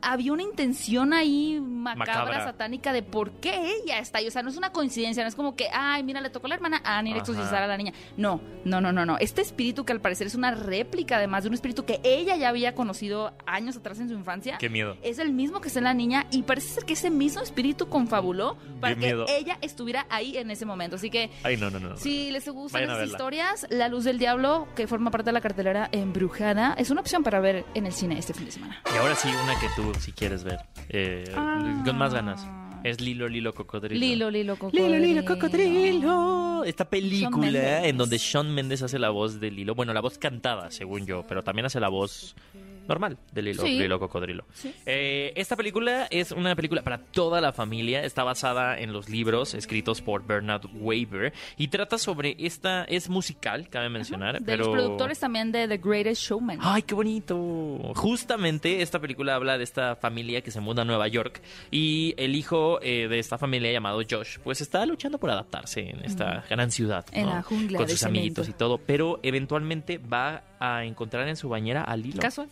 había 0.00 0.32
una 0.32 0.42
intención 0.42 1.12
ahí 1.12 1.60
macabra, 1.60 2.14
Macabra. 2.14 2.44
satánica 2.44 2.92
de 2.92 3.02
por 3.02 3.32
qué 3.32 3.74
ella 3.82 3.98
está 3.98 4.18
ahí. 4.18 4.26
O 4.28 4.30
sea, 4.30 4.42
no 4.42 4.50
es 4.50 4.56
una 4.56 4.70
coincidencia, 4.72 5.22
no 5.22 5.28
es 5.28 5.34
como 5.34 5.54
que, 5.56 5.68
ay, 5.72 6.02
mira, 6.02 6.20
le 6.20 6.30
tocó 6.30 6.46
a 6.46 6.50
la 6.50 6.54
hermana 6.56 6.80
Anne 6.84 7.10
ir 7.10 7.16
a 7.16 7.22
Ajá. 7.22 7.30
exorcizar 7.30 7.62
a 7.62 7.66
la 7.66 7.76
niña. 7.76 7.92
No, 8.16 8.40
no, 8.64 8.80
no, 8.80 8.92
no, 8.92 9.04
no. 9.06 9.18
Este 9.18 9.40
espíritu 9.42 9.84
que 9.84 9.92
al 9.92 10.00
parecer 10.00 10.26
es 10.26 10.34
una 10.34 10.50
réplica 10.52 11.16
además 11.16 11.44
de 11.44 11.48
un 11.48 11.54
espíritu 11.54 11.84
que 11.84 12.00
ella 12.02 12.36
ya 12.36 12.48
había 12.48 12.74
conocido 12.74 13.32
años 13.46 13.76
atrás 13.76 13.98
en 14.00 14.08
su 14.08 14.14
infancia. 14.14 14.58
Qué 14.58 14.68
miedo. 14.68 14.96
Es 15.02 15.18
el 15.18 15.32
mismo 15.32 15.60
que 15.60 15.68
está 15.68 15.80
en 15.80 15.84
la 15.84 15.94
niña 15.94 16.26
y 16.30 16.42
parece 16.42 16.68
ser 16.68 16.84
que 16.84 16.92
ese 16.94 17.10
mismo 17.10 17.42
espíritu 17.42 17.88
confabuló 17.88 18.56
para 18.80 18.94
Qué 18.94 19.00
que 19.00 19.06
miedo. 19.06 19.26
ella 19.28 19.58
estuviera 19.60 20.06
ahí 20.10 20.36
en 20.36 20.50
ese 20.50 20.66
momento. 20.66 20.96
Así 20.96 21.10
que 21.10 21.30
Ay, 21.42 21.56
no, 21.56 21.70
no, 21.70 21.78
no. 21.78 21.90
no. 21.90 21.96
si 21.96 22.30
les 22.30 22.48
gustan 22.48 22.88
a 22.90 22.96
verla. 22.96 23.12
historias, 23.12 23.66
La 23.70 23.88
Luz 23.88 24.04
del 24.04 24.18
Diablo, 24.18 24.66
que 24.76 24.86
forma 24.86 25.10
parte 25.10 25.26
de 25.26 25.32
la 25.32 25.40
cartelera 25.40 25.88
Embrujada, 25.92 26.74
es 26.78 26.90
una 26.90 27.00
opción 27.00 27.22
para 27.22 27.40
ver 27.40 27.64
en 27.74 27.86
el 27.86 27.92
cine 27.92 28.18
este 28.18 28.34
fin 28.34 28.46
de 28.46 28.52
semana. 28.52 28.82
Y 28.92 28.96
ahora 28.98 29.14
sí, 29.14 29.28
una 29.44 29.51
que 29.60 29.68
tú, 29.76 29.92
si 30.00 30.12
quieres 30.12 30.44
ver. 30.44 30.58
eh, 30.88 31.24
Ah. 31.36 31.82
Con 31.84 31.96
más 31.98 32.12
ganas. 32.14 32.46
Es 32.84 33.00
Lilo, 33.00 33.28
Lilo, 33.28 33.54
Cocodrilo. 33.54 34.00
Lilo, 34.00 34.30
Lilo, 34.30 34.56
Cocodrilo. 34.56 34.88
Lilo, 34.88 34.98
Lilo, 35.06 35.24
Cocodrilo. 35.24 36.64
Esta 36.64 36.84
película 36.88 37.46
Mendes. 37.46 37.84
en 37.84 37.96
donde 37.96 38.18
Sean 38.18 38.52
Méndez 38.54 38.82
hace 38.82 38.98
la 38.98 39.10
voz 39.10 39.40
de 39.40 39.50
Lilo. 39.50 39.74
Bueno, 39.74 39.92
la 39.92 40.00
voz 40.00 40.18
cantada, 40.18 40.70
según 40.70 41.06
yo, 41.06 41.24
pero 41.28 41.42
también 41.44 41.66
hace 41.66 41.78
la 41.80 41.88
voz 41.88 42.34
normal 42.88 43.18
de 43.32 43.42
Lilo, 43.42 43.62
Sí. 43.62 43.78
Lilo 43.78 43.98
Cocodrilo. 43.98 44.44
Sí. 44.52 44.74
Eh, 44.86 45.32
esta 45.36 45.56
película 45.56 46.06
es 46.10 46.32
una 46.32 46.54
película 46.54 46.82
para 46.82 46.98
toda 46.98 47.40
la 47.40 47.52
familia. 47.52 48.04
Está 48.04 48.24
basada 48.24 48.78
en 48.78 48.92
los 48.92 49.08
libros 49.08 49.54
escritos 49.54 50.00
por 50.02 50.26
Bernard 50.26 50.66
Weaver 50.74 51.32
y 51.56 51.68
trata 51.68 51.98
sobre 51.98 52.36
esta. 52.38 52.84
Es 52.84 53.08
musical, 53.08 53.68
cabe 53.68 53.88
mencionar. 53.88 54.38
De 54.40 54.44
pero... 54.44 54.64
los 54.64 54.68
productores 54.68 55.18
también 55.18 55.52
de 55.52 55.68
The 55.68 55.78
Greatest 55.78 56.22
Showman. 56.22 56.58
¡Ay, 56.60 56.82
qué 56.82 56.94
bonito! 56.94 57.36
Justamente 57.94 58.82
esta 58.82 58.98
película 58.98 59.34
habla 59.34 59.58
de 59.58 59.64
esta 59.64 59.96
familia 59.96 60.40
que 60.42 60.50
se 60.50 60.60
muda 60.60 60.82
a 60.82 60.84
Nueva 60.84 61.08
York 61.08 61.40
y 61.70 62.14
el 62.16 62.34
hijo 62.34 62.80
eh, 62.82 63.08
de 63.08 63.18
esta 63.18 63.38
familia 63.38 63.72
llamado 63.72 64.00
Josh, 64.08 64.38
pues 64.42 64.60
está 64.60 64.84
luchando 64.86 65.18
por 65.18 65.30
adaptarse 65.30 65.90
en 65.90 66.04
esta 66.04 66.44
gran 66.48 66.70
ciudad. 66.70 67.04
En 67.12 67.26
¿no? 67.26 67.34
la 67.34 67.42
jungla 67.42 67.78
Con 67.78 67.86
de 67.86 67.92
sus 67.92 68.04
amiguitos 68.04 68.48
y 68.48 68.52
todo, 68.52 68.78
pero 68.78 69.20
eventualmente 69.22 69.98
va 69.98 70.42
a 70.58 70.84
encontrar 70.84 71.28
en 71.28 71.36
su 71.36 71.48
bañera 71.48 71.82
a 71.82 71.96
Lilo. 71.96 72.20
Casual. 72.20 72.48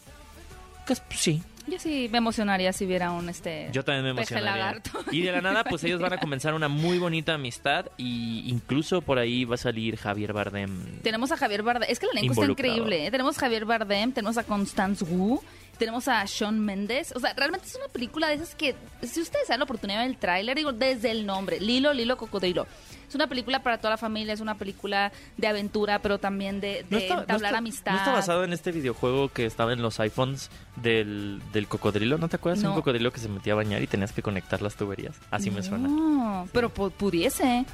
Cas- 0.95 1.03
Sí, 1.15 1.43
Yo 1.67 1.79
sí 1.79 2.09
me 2.11 2.19
emocionaría 2.19 2.73
si 2.73 2.85
viera 2.87 3.13
un 3.13 3.29
este. 3.29 3.69
yo 3.73 3.85
también 3.85 4.03
me 4.05 4.11
emocionaría. 4.11 4.51
lagarto. 4.57 4.91
Y 5.13 5.21
de 5.23 5.31
la 5.33 5.41
nada, 5.41 5.63
pues 5.65 5.85
ellos 5.85 6.01
van 6.01 6.13
a 6.15 6.19
comenzar 6.21 6.55
una 6.55 6.69
muy 6.69 6.99
bonita 6.99 7.35
amistad 7.35 7.87
y 7.97 8.43
incluso 8.51 9.03
por 9.03 9.19
ahí 9.19 9.45
va 9.45 9.55
a 9.55 9.59
salir 9.59 9.97
Javier 9.97 10.33
Bardem. 10.33 11.01
Tenemos 11.03 11.31
a 11.33 11.37
Javier 11.37 11.63
Bardem. 11.63 11.89
Es 11.91 11.99
que 12.01 12.07
el 12.07 12.19
elenco 12.19 12.33
está 12.41 12.51
increíble. 12.53 13.07
¿eh? 13.07 13.11
Tenemos 13.11 13.37
a 13.39 13.41
Javier 13.41 13.65
Bardem, 13.67 14.13
tenemos 14.13 14.37
a 14.39 14.43
Constance 14.45 15.05
Wu, 15.05 15.41
tenemos 15.81 16.07
a 16.07 16.25
Sean 16.29 16.61
Mendes. 16.61 17.13
O 17.17 17.19
sea, 17.19 17.33
realmente 17.35 17.67
es 17.67 17.75
una 17.75 17.89
película 17.89 18.29
de 18.29 18.35
esas 18.35 18.55
que, 18.55 18.77
si 19.03 19.21
ustedes 19.21 19.49
dan 19.49 19.59
la 19.59 19.65
oportunidad 19.65 19.99
de 19.99 20.05
ver 20.05 20.15
el 20.15 20.21
tráiler, 20.21 20.57
digo, 20.57 20.73
desde 20.73 21.11
el 21.11 21.27
nombre, 21.27 21.59
Lilo, 21.59 21.93
Lilo, 21.93 22.17
Cocodrilo. 22.17 22.67
Es 23.09 23.17
una 23.17 23.27
película 23.27 23.61
para 23.65 23.79
toda 23.79 23.91
la 23.91 23.97
familia, 23.97 24.33
es 24.35 24.41
una 24.41 24.55
película 24.55 25.11
de 25.37 25.47
aventura, 25.49 25.99
pero 25.99 26.19
también 26.19 26.61
de, 26.61 26.87
de 26.89 27.09
entablar 27.09 27.47
está- 27.47 27.59
amistad. 27.59 27.93
¿No 27.93 27.99
está 27.99 28.13
basado 28.13 28.45
en 28.45 28.53
este 28.53 28.71
videojuego 28.71 29.31
que 29.31 29.47
estaba 29.47 29.73
en 29.73 29.83
los 29.83 29.99
iPhones 29.99 30.49
del, 30.77 31.43
del 31.53 31.67
cocodrilo? 31.67 32.19
¿No 32.19 32.29
te 32.29 32.37
acuerdas? 32.37 32.63
No. 32.63 32.69
Un 32.71 32.75
cocodrilo 32.77 33.13
que 33.13 33.19
se 33.19 33.29
metía 33.29 33.55
a 33.55 33.57
bañar 33.57 33.83
y 33.83 33.89
tenías 33.89 34.13
que 34.13 34.23
conectar 34.23 34.63
las 34.63 34.77
tuberías. 34.77 35.17
Así 35.33 35.51
me 35.51 35.63
suena. 35.65 35.89
No, 35.89 36.49
pero 36.53 36.73
pu- 36.73 36.93
pudiese. 36.93 37.65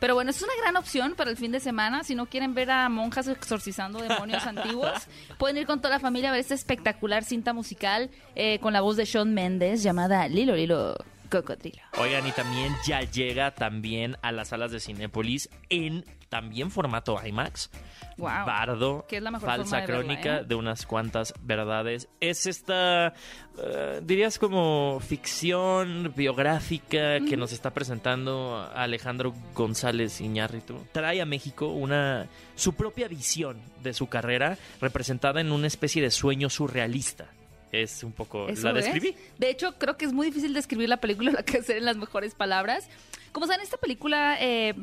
Pero 0.00 0.14
bueno, 0.14 0.30
es 0.30 0.42
una 0.42 0.52
gran 0.62 0.76
opción 0.76 1.14
para 1.14 1.30
el 1.30 1.36
fin 1.36 1.52
de 1.52 1.60
semana. 1.60 2.04
Si 2.04 2.14
no 2.14 2.26
quieren 2.26 2.54
ver 2.54 2.70
a 2.70 2.88
monjas 2.88 3.28
exorcizando 3.28 4.00
demonios 4.00 4.46
antiguos, 4.46 5.08
pueden 5.38 5.56
ir 5.58 5.66
con 5.66 5.80
toda 5.80 5.94
la 5.94 6.00
familia 6.00 6.28
a 6.28 6.32
ver 6.32 6.40
esta 6.40 6.54
espectacular 6.54 7.24
cinta 7.24 7.52
musical 7.52 8.10
eh, 8.34 8.58
con 8.60 8.72
la 8.72 8.80
voz 8.80 8.96
de 8.96 9.06
Sean 9.06 9.34
Mendes 9.34 9.82
llamada 9.82 10.28
Lilo 10.28 10.54
Lilo 10.54 10.96
Cocodrilo. 11.30 11.82
Oigan, 11.98 12.26
y 12.26 12.32
también 12.32 12.74
ya 12.86 13.02
llega 13.02 13.54
también 13.54 14.16
a 14.22 14.32
las 14.32 14.48
salas 14.48 14.70
de 14.70 14.80
Cinépolis 14.80 15.50
en 15.68 16.04
también 16.28 16.70
formato 16.70 17.18
IMAX. 17.24 17.70
Wow. 18.16 18.46
Bardo, 18.46 19.06
Que 19.08 19.18
es 19.18 19.22
la 19.22 19.30
mejor 19.30 19.48
falsa 19.48 19.80
verla, 19.80 19.94
crónica 19.94 20.36
¿eh? 20.38 20.44
de 20.44 20.54
unas 20.56 20.86
cuantas 20.86 21.34
verdades. 21.40 22.08
Es 22.20 22.46
esta, 22.46 23.14
eh, 23.58 24.00
dirías 24.02 24.40
como 24.40 24.98
ficción 25.00 26.12
biográfica 26.16 27.20
que 27.20 27.36
nos 27.36 27.52
está 27.52 27.70
presentando 27.70 28.68
Alejandro 28.74 29.32
González 29.54 30.20
Iñárritu. 30.20 30.80
Trae 30.90 31.20
a 31.22 31.26
México 31.26 31.68
una 31.68 32.26
su 32.56 32.72
propia 32.72 33.06
visión 33.06 33.58
de 33.82 33.94
su 33.94 34.08
carrera 34.08 34.58
representada 34.80 35.40
en 35.40 35.52
una 35.52 35.68
especie 35.68 36.02
de 36.02 36.10
sueño 36.10 36.50
surrealista. 36.50 37.26
Es 37.72 38.02
un 38.02 38.12
poco... 38.12 38.48
Eso 38.48 38.72
¿La 38.72 38.78
es. 38.80 38.86
describí? 38.86 39.14
De 39.38 39.50
hecho, 39.50 39.74
creo 39.78 39.96
que 39.96 40.04
es 40.06 40.12
muy 40.12 40.26
difícil 40.26 40.54
describir 40.54 40.88
la 40.88 40.96
película, 40.98 41.30
lo 41.36 41.44
que 41.44 41.58
hacer 41.58 41.76
en 41.78 41.84
las 41.84 41.96
mejores 41.96 42.34
palabras. 42.34 42.88
Como 43.32 43.46
saben, 43.46 43.60
esta 43.62 43.76
película 43.76 44.36
eh, 44.40 44.74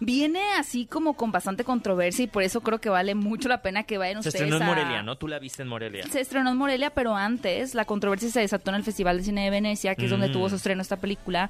viene 0.00 0.40
así 0.58 0.86
como 0.86 1.14
con 1.14 1.30
bastante 1.30 1.62
controversia 1.64 2.24
y 2.24 2.26
por 2.26 2.42
eso 2.42 2.60
creo 2.60 2.80
que 2.80 2.88
vale 2.88 3.14
mucho 3.14 3.48
la 3.48 3.62
pena 3.62 3.84
que 3.84 3.96
vayan 3.96 4.22
Se 4.22 4.30
ustedes 4.30 4.42
estrenó 4.46 4.56
en 4.56 4.62
a- 4.62 4.66
Morelia, 4.66 5.02
¿no? 5.04 5.16
Tú 5.16 5.28
la 5.28 5.38
viste 5.38 5.62
en 5.62 5.68
Morelia. 5.68 6.04
Se 6.08 6.20
estrenó 6.20 6.50
en 6.50 6.56
Morelia, 6.56 6.90
pero 6.90 7.14
antes 7.16 7.74
la 7.76 7.84
controversia 7.84 8.28
se 8.30 8.40
desató 8.40 8.70
en 8.70 8.76
el 8.76 8.82
Festival 8.82 9.18
de 9.18 9.24
Cine 9.24 9.44
de 9.44 9.50
Venecia, 9.50 9.94
que 9.94 10.06
es 10.06 10.10
donde 10.10 10.28
Mm. 10.28 10.32
tuvo 10.32 10.48
su 10.48 10.56
estreno 10.56 10.82
esta 10.82 10.96
película, 10.96 11.48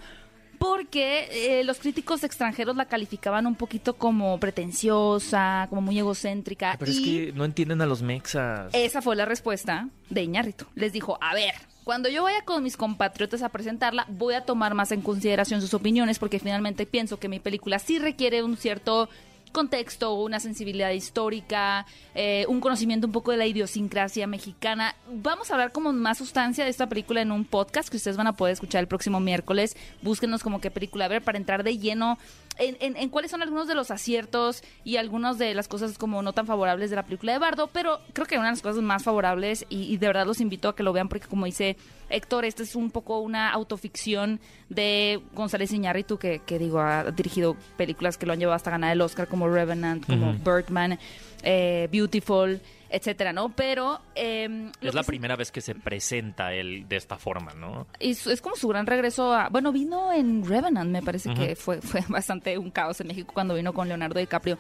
porque 0.63 1.29
eh, 1.33 1.65
los 1.65 1.81
críticos 1.81 2.23
extranjeros 2.23 2.77
la 2.77 2.85
calificaban 2.85 3.49
un 3.49 3.57
poquito 3.57 3.95
como 3.95 4.39
pretenciosa, 4.39 5.67
como 5.69 5.83
muy 5.83 5.99
egocéntrica. 5.99 6.73
Ah, 6.73 6.77
Pero 6.79 6.93
es 6.93 7.01
que 7.01 7.33
no 7.35 7.45
entienden 7.45 7.81
a 7.81 7.87
los 7.87 8.01
mexas. 8.03 8.73
esa 8.73 9.03
fue 9.03 9.17
la 9.17 9.25
respuesta 9.25 9.89
de 10.09 10.23
Iñárritu. 10.23 10.67
Les 10.77 10.93
dijo, 10.93 11.19
a 11.21 11.35
ver, 11.35 11.55
cuando 11.83 12.09
yo 12.09 12.23
vaya 12.23 12.45
con 12.45 12.63
mis 12.63 12.77
compatriotas 12.77 13.43
a 13.43 13.49
presentarla, 13.49 14.07
voy 14.09 14.35
a 14.35 14.45
tomar 14.45 14.75
más 14.75 14.93
en 14.93 15.03
consideración 15.03 15.61
sus 15.61 15.75
opiniones, 15.75 16.21
porque 16.21 16.39
finalmente 16.39 16.87
pienso 16.87 17.19
que 17.19 17.29
mi 17.29 17.41
película 17.41 17.81
sí 17.81 17.99
requiere 17.99 18.45
un 18.45 18.57
cierto 18.57 19.09
contexto, 19.53 20.15
una 20.15 20.41
sensibilidad 20.41 20.91
histórica, 20.91 21.87
eh, 22.15 22.45
un 22.49 22.61
conocimiento 22.61 23.07
un 23.07 23.13
poco 23.13 23.31
de 23.31 23.37
la 23.37 23.47
idiosincrasia 23.47 24.27
mexicana. 24.27 24.95
Vamos 25.09 25.51
a 25.51 25.55
hablar 25.55 25.73
como 25.73 25.93
más 25.93 26.19
sustancia 26.19 26.65
de 26.65 26.71
esta 26.71 26.89
película 26.89 27.21
en 27.21 27.31
un 27.31 27.45
podcast 27.45 27.89
que 27.89 27.97
ustedes 27.97 28.17
van 28.17 28.27
a 28.27 28.33
poder 28.33 28.55
escuchar 28.55 28.81
el 28.81 28.89
próximo 28.89 29.21
miércoles. 29.21 29.77
Búsquenos 30.03 30.43
como 30.43 30.61
qué 30.61 30.71
película 30.71 31.07
ver 31.09 31.23
para 31.23 31.39
entrar 31.39 31.63
de 31.63 31.79
lleno 31.79 32.19
en, 32.59 32.77
en- 32.81 32.97
en 32.97 33.09
cuáles 33.09 33.31
son 33.31 33.43
algunos 33.43 33.67
de 33.67 33.75
los 33.75 33.91
aciertos 33.91 34.63
y 34.85 34.97
algunas 34.97 35.39
de 35.39 35.55
las 35.55 35.69
cosas 35.69 35.97
como 35.99 36.23
no 36.23 36.33
tan 36.33 36.47
favorables 36.47 36.91
de 36.91 36.97
la 36.97 37.03
película 37.05 37.33
de 37.33 37.39
Bardo, 37.39 37.69
pero 37.73 38.01
creo 38.13 38.27
que 38.27 38.37
una 38.37 38.47
de 38.47 38.53
las 38.53 38.63
cosas 38.63 38.83
más 38.83 39.03
favorables 39.05 39.65
y, 39.69 39.85
y 39.93 39.97
de 39.97 40.07
verdad 40.07 40.27
los 40.27 40.41
invito 40.41 40.69
a 40.69 40.77
que 40.77 40.83
lo 40.83 40.93
vean 40.93 41.09
porque 41.09 41.27
como 41.27 41.47
dice 41.47 41.77
Héctor, 42.11 42.45
esta 42.45 42.63
es 42.63 42.77
un 42.77 42.91
poco 42.91 43.21
una 43.21 43.51
autoficción 43.51 44.39
de 44.69 45.23
González 45.35 45.73
Iñárritu 45.73 46.19
que, 46.19 46.41
que 46.45 46.59
digo, 46.59 46.81
ha 46.81 47.05
dirigido 47.11 47.57
películas 47.79 48.19
que 48.19 48.27
lo 48.27 48.35
han 48.35 48.39
llevado 48.39 48.57
hasta 48.57 48.71
ganar 48.71 48.93
el 48.93 49.01
Oscar 49.01 49.29
como 49.29 49.49
Revenant, 49.49 50.05
como. 50.07 50.33
Birdman, 50.35 50.99
eh, 51.43 51.89
Beautiful, 51.91 52.61
etcétera, 52.89 53.33
¿no? 53.33 53.51
Pero 53.51 54.01
em, 54.15 54.71
Es 54.81 54.95
la 54.95 55.03
primera 55.03 55.37
vez 55.37 55.51
que 55.51 55.61
se 55.61 55.75
presenta 55.75 56.53
él 56.53 56.87
de 56.89 56.97
esta 56.97 57.17
forma, 57.17 57.53
¿no? 57.55 57.87
es, 57.99 58.27
es 58.27 58.41
como 58.41 58.57
su 58.57 58.69
gran 58.69 58.87
regreso 58.87 59.33
a... 59.33 59.49
Bueno, 59.49 59.73
vino 59.73 60.13
en 60.13 60.45
Revenant, 60.47 60.91
me 60.91 61.03
parece 61.03 61.33
que 61.35 61.57
fue, 61.57 61.81
fue 61.81 62.03
bastante 62.09 62.57
un 62.59 62.71
caos 62.71 63.01
en 63.01 63.09
México 63.09 63.33
cuando 63.33 63.55
vino 63.55 63.73
con 63.73 63.89
Leonardo 63.89 64.19
DiCaprio. 64.21 64.59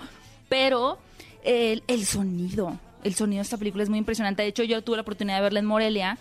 Pero 0.49 0.99
el, 1.45 1.83
el 1.87 2.05
sonido, 2.05 2.79
el 3.05 3.14
sonido 3.14 3.38
de 3.38 3.42
esta 3.42 3.59
película 3.59 3.83
es 3.83 3.88
muy 3.88 3.99
impresionante. 3.99 4.42
De 4.42 4.49
hecho, 4.49 4.64
yo 4.64 4.83
tuve 4.83 4.97
la 4.97 5.03
oportunidad 5.03 5.37
de 5.37 5.42
verla 5.42 5.61
en 5.61 5.66
Morelia 5.66 6.18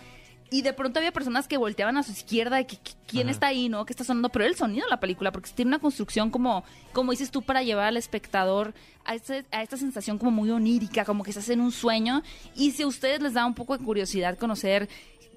y 0.52 0.62
de 0.62 0.72
pronto 0.72 0.98
había 1.00 1.10
personas 1.12 1.48
que 1.48 1.56
volteaban 1.56 1.96
a 1.96 2.02
su 2.04 2.12
izquierda 2.12 2.56
de 2.58 2.66
que, 2.66 2.76
que- 2.76 2.92
quién 3.08 3.28
está 3.28 3.48
ahí, 3.48 3.68
¿no? 3.68 3.84
¿Qué 3.84 3.92
está 3.92 4.04
sonando? 4.04 4.28
Pero 4.28 4.44
el 4.44 4.54
sonido 4.54 4.84
de 4.86 4.90
la 4.90 5.00
película, 5.00 5.32
porque 5.32 5.50
tiene 5.54 5.70
una 5.70 5.78
construcción 5.80 6.30
como, 6.30 6.62
como 6.92 7.10
dices 7.10 7.30
tú, 7.30 7.42
para 7.42 7.62
llevar 7.62 7.86
al 7.86 7.96
espectador 7.96 8.74
a, 9.04 9.14
este- 9.14 9.44
a 9.50 9.62
esta 9.62 9.76
sensación 9.76 10.18
como 10.18 10.30
muy 10.30 10.50
onírica, 10.50 11.04
como 11.04 11.24
que 11.24 11.30
estás 11.30 11.48
en 11.48 11.60
un 11.60 11.72
sueño. 11.72 12.22
Y 12.54 12.70
si 12.70 12.82
a 12.84 12.86
ustedes 12.86 13.20
les 13.20 13.32
da 13.34 13.44
un 13.46 13.54
poco 13.54 13.76
de 13.76 13.84
curiosidad 13.84 14.38
conocer 14.38 14.88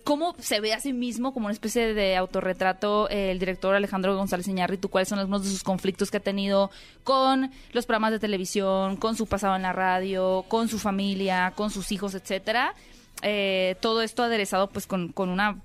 cómo 0.03 0.35
se 0.37 0.59
ve 0.59 0.71
a 0.71 0.79
sí 0.79 0.93
mismo 0.93 1.33
como 1.33 1.47
una 1.47 1.53
especie 1.53 1.95
de 1.95 2.15
autorretrato 2.15 3.09
eh, 3.09 3.31
el 3.31 3.39
director 3.39 3.73
Alejandro 3.73 4.15
González 4.15 4.47
Iñárritu, 4.47 4.89
cuáles 4.89 5.09
son 5.09 5.17
algunos 5.17 5.43
de 5.43 5.49
sus 5.49 5.63
conflictos 5.63 6.11
que 6.11 6.17
ha 6.17 6.19
tenido 6.19 6.69
con 7.03 7.49
los 7.73 7.85
programas 7.87 8.11
de 8.11 8.19
televisión, 8.19 8.97
con 8.97 9.15
su 9.15 9.25
pasado 9.25 9.55
en 9.55 9.63
la 9.63 9.73
radio, 9.73 10.45
con 10.47 10.67
su 10.67 10.77
familia, 10.77 11.53
con 11.55 11.71
sus 11.71 11.91
hijos, 11.91 12.13
etcétera. 12.13 12.75
Eh, 13.21 13.75
todo 13.81 14.01
esto 14.01 14.23
aderezado 14.23 14.69
pues 14.69 14.87
con, 14.87 15.11
con 15.11 15.29
una 15.29 15.61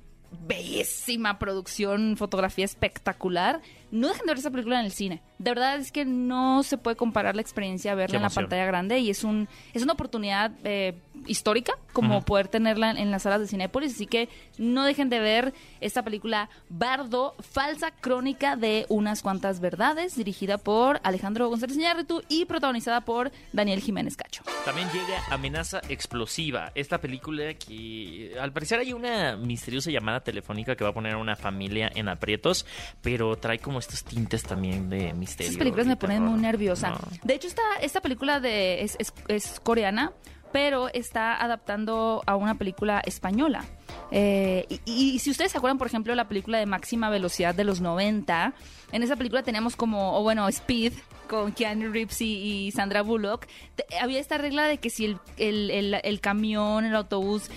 bellísima 0.47 1.39
producción, 1.39 2.17
fotografía 2.17 2.65
espectacular. 2.65 3.61
No 3.91 4.09
dejen 4.09 4.27
de 4.27 4.31
ver 4.31 4.39
esa 4.39 4.51
película 4.51 4.79
en 4.79 4.87
el 4.87 4.93
cine. 4.93 5.23
De 5.39 5.51
verdad 5.51 5.77
es 5.77 5.91
que 5.91 6.05
no 6.05 6.63
se 6.63 6.79
puede 6.79 6.97
comparar 6.97 7.35
la 7.35 7.43
experiencia 7.43 7.93
a 7.93 7.95
verla 7.97 8.17
en 8.19 8.23
la 8.23 8.31
pantalla 8.31 8.65
grande 8.65 8.99
y 9.01 9.11
es 9.11 9.25
un 9.25 9.49
es 9.75 9.83
una 9.83 9.95
oportunidad 9.95 10.53
eh, 10.65 10.95
histórica 11.27 11.75
como 11.93 12.23
poder 12.23 12.49
tenerla 12.49 12.91
en, 12.93 13.11
las 13.11 13.23
salas 13.23 13.41
de 13.41 13.47
Cinépolis. 13.49 13.95
Así 13.95 14.07
que 14.07 14.29
no 14.59 14.85
dejen 14.85 15.09
de 15.11 15.19
ver 15.21 15.55
esta 15.81 16.03
película 16.03 16.49
Bardo, 16.69 17.35
falsa 17.41 17.91
crónica 17.91 18.57
de 18.57 18.87
unas 18.89 19.23
cuantas 19.23 19.61
verdades, 19.61 20.17
dirigida 20.17 20.59
por 20.59 21.01
Alejandro 21.03 21.49
González 21.49 21.77
Iñárritu 21.77 22.23
y 22.29 22.45
protagonizada 22.45 23.01
por 23.03 23.33
Daniel 23.53 23.81
Jiménez 23.81 24.17
Cacho. 24.17 24.43
También 24.65 24.89
llega 24.93 25.23
Amenaza 25.31 25.81
Explosiva, 25.89 26.73
esta 26.75 26.99
película 27.01 27.55
que 27.55 28.37
al 28.41 28.53
parecer 28.53 28.79
hay 28.81 28.93
una 28.93 29.37
misteriosa 29.37 29.91
llamada 29.91 30.21
telefónica 30.21 30.77
que 30.77 30.85
va 30.85 30.91
a 30.91 30.95
poner 30.95 31.15
a 31.15 31.19
una 31.19 31.37
familia 31.37 31.91
en 31.95 32.09
aprietos, 32.09 32.67
pero 33.03 33.37
trae 33.37 33.59
como 33.59 33.79
estos 33.79 34.05
tintes 34.05 34.43
también 34.43 34.89
de 34.91 35.13
misterio. 35.13 35.49
Estas 35.51 35.59
películas 35.59 35.87
me 35.87 35.97
ponen 35.97 36.23
muy 36.23 36.41
nerviosa. 36.41 36.91
No. 36.91 36.99
De 37.23 37.35
hecho, 37.35 37.49
esta, 37.49 37.63
esta 37.81 38.01
película 38.01 38.41
de, 38.41 38.83
es, 38.83 38.97
es- 38.99 39.13
es 39.29 39.61
coreana, 39.61 40.13
pero 40.53 40.89
está 40.93 41.35
adaptando 41.43 42.23
a 42.27 42.37
una 42.37 42.57
película 42.57 43.01
española. 43.05 43.65
Eh, 44.13 44.67
y, 44.69 44.81
y 45.15 45.19
si 45.21 45.31
ustedes 45.31 45.53
se 45.53 45.59
acuerdan, 45.59 45.79
por 45.79 45.87
ejemplo, 45.87 46.15
la 46.15 46.29
película 46.29 46.59
de 46.59 46.67
máxima 46.67 47.11
velocidad 47.11 47.55
de 47.55 47.65
los 47.65 47.81
90, 47.81 48.53
en 48.93 49.03
esa 49.03 49.17
película 49.17 49.43
teníamos 49.43 49.77
como, 49.77 50.17
o 50.19 50.23
bueno, 50.23 50.49
Speed 50.49 50.93
con 51.29 51.53
Keanu 51.53 51.93
Reeves 51.93 52.21
y, 52.23 52.67
y 52.67 52.71
Sandra 52.73 53.03
Bullock, 53.03 53.47
te- 53.77 53.85
había 54.01 54.19
esta 54.19 54.37
regla 54.37 54.65
de 54.65 54.79
que 54.79 54.91
si 54.91 55.05
el, 55.05 55.19
el- 55.37 55.71
el- 55.71 56.01
el 56.03 56.21
camión, 56.21 56.85
el 56.85 56.95
autobús, 56.97 57.49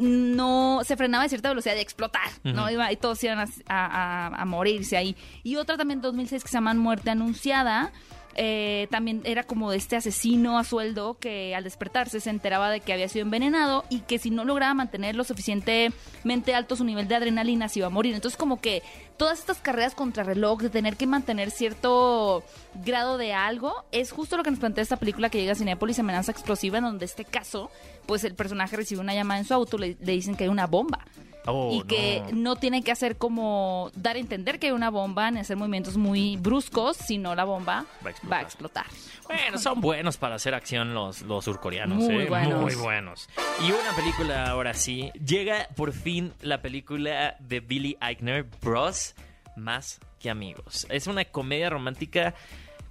no 0.00 0.80
se 0.84 0.96
frenaba 0.96 1.24
a 1.24 1.28
cierta 1.28 1.48
velocidad 1.48 1.74
de 1.74 1.80
explotar, 1.80 2.28
¿no? 2.42 2.68
Iba- 2.70 2.90
y 2.92 2.96
todos 2.96 3.22
iban 3.22 3.38
a, 3.38 3.44
a- 3.68 3.86
a- 3.86 4.26
a 4.42 4.44
morirse 4.44 4.96
ahí. 4.96 5.16
Y 5.44 5.56
otra 5.56 5.76
también 5.76 6.00
2006 6.00 6.42
que 6.42 6.48
se 6.48 6.54
llama 6.54 6.74
Muerte 6.74 7.10
Anunciada. 7.10 7.92
Eh, 8.36 8.86
también 8.90 9.22
era 9.24 9.42
como 9.42 9.70
de 9.70 9.76
este 9.76 9.96
asesino 9.96 10.58
a 10.58 10.64
sueldo 10.64 11.18
que 11.18 11.54
al 11.54 11.64
despertarse 11.64 12.20
se 12.20 12.30
enteraba 12.30 12.70
de 12.70 12.80
que 12.80 12.92
había 12.92 13.08
sido 13.08 13.24
envenenado 13.24 13.84
y 13.90 14.00
que 14.00 14.18
si 14.18 14.30
no 14.30 14.44
lograba 14.44 14.72
mantener 14.74 15.16
lo 15.16 15.24
suficientemente 15.24 16.54
alto 16.54 16.76
su 16.76 16.84
nivel 16.84 17.08
de 17.08 17.16
adrenalina 17.16 17.68
se 17.68 17.80
iba 17.80 17.88
a 17.88 17.90
morir. 17.90 18.14
Entonces 18.14 18.38
como 18.38 18.60
que 18.60 18.82
todas 19.16 19.40
estas 19.40 19.58
carreras 19.58 19.94
contra 19.94 20.22
reloj 20.22 20.60
de 20.60 20.70
tener 20.70 20.96
que 20.96 21.06
mantener 21.06 21.50
cierto 21.50 22.44
grado 22.84 23.18
de 23.18 23.32
algo 23.32 23.84
es 23.90 24.12
justo 24.12 24.36
lo 24.36 24.42
que 24.42 24.50
nos 24.50 24.60
plantea 24.60 24.82
esta 24.82 24.96
película 24.96 25.28
que 25.28 25.38
llega 25.38 25.52
a 25.52 25.56
Cinépolis 25.56 25.98
Amenaza 25.98 26.32
Explosiva 26.32 26.78
en 26.78 26.84
donde 26.84 27.04
este 27.04 27.24
caso 27.24 27.70
pues 28.06 28.24
el 28.24 28.34
personaje 28.34 28.76
recibe 28.76 29.00
una 29.00 29.14
llamada 29.14 29.40
en 29.40 29.46
su 29.46 29.54
auto 29.54 29.76
le, 29.76 29.96
le 30.00 30.12
dicen 30.12 30.36
que 30.36 30.44
hay 30.44 30.50
una 30.50 30.66
bomba 30.66 31.04
Oh, 31.46 31.70
y 31.72 31.82
que 31.86 32.22
no. 32.32 32.54
no. 32.54 32.56
tiene 32.56 32.82
que 32.82 32.92
hacer 32.92 33.16
como 33.16 33.90
dar 33.94 34.16
a 34.16 34.18
entender 34.18 34.58
que 34.58 34.66
hay 34.68 34.72
una 34.72 34.90
bomba, 34.90 35.30
ni 35.30 35.40
hacer 35.40 35.56
movimientos 35.56 35.96
muy 35.96 36.36
bruscos, 36.36 36.96
sino 36.96 37.34
la 37.34 37.44
bomba 37.44 37.86
Va 38.04 38.08
a 38.08 38.10
explotar. 38.10 38.30
va 38.32 38.38
a 38.38 38.42
explotar. 38.42 38.86
Bueno, 39.26 39.58
son 39.58 39.80
buenos 39.80 40.16
para 40.16 40.34
hacer 40.34 40.54
acción 40.54 40.92
los, 40.92 41.22
los 41.22 41.44
surcoreanos, 41.44 41.98
Muy 41.98 42.24
¿eh? 42.24 42.28
buenos. 42.28 42.60
Muy 42.60 42.74
buenos. 42.74 43.28
Y 43.62 43.70
una 43.70 43.92
película 43.96 44.50
ahora 44.50 44.74
sí. 44.74 45.10
Llega 45.24 45.68
por 45.76 45.92
fin 45.92 46.32
la 46.42 46.60
película 46.62 47.36
de 47.38 47.60
Billy 47.60 47.96
Eichner, 48.02 48.44
Bros, 48.60 49.14
más 49.56 50.00
que 50.18 50.30
amigos. 50.30 50.86
Es 50.90 51.06
una 51.06 51.24
comedia 51.24 51.70
romántica 51.70 52.34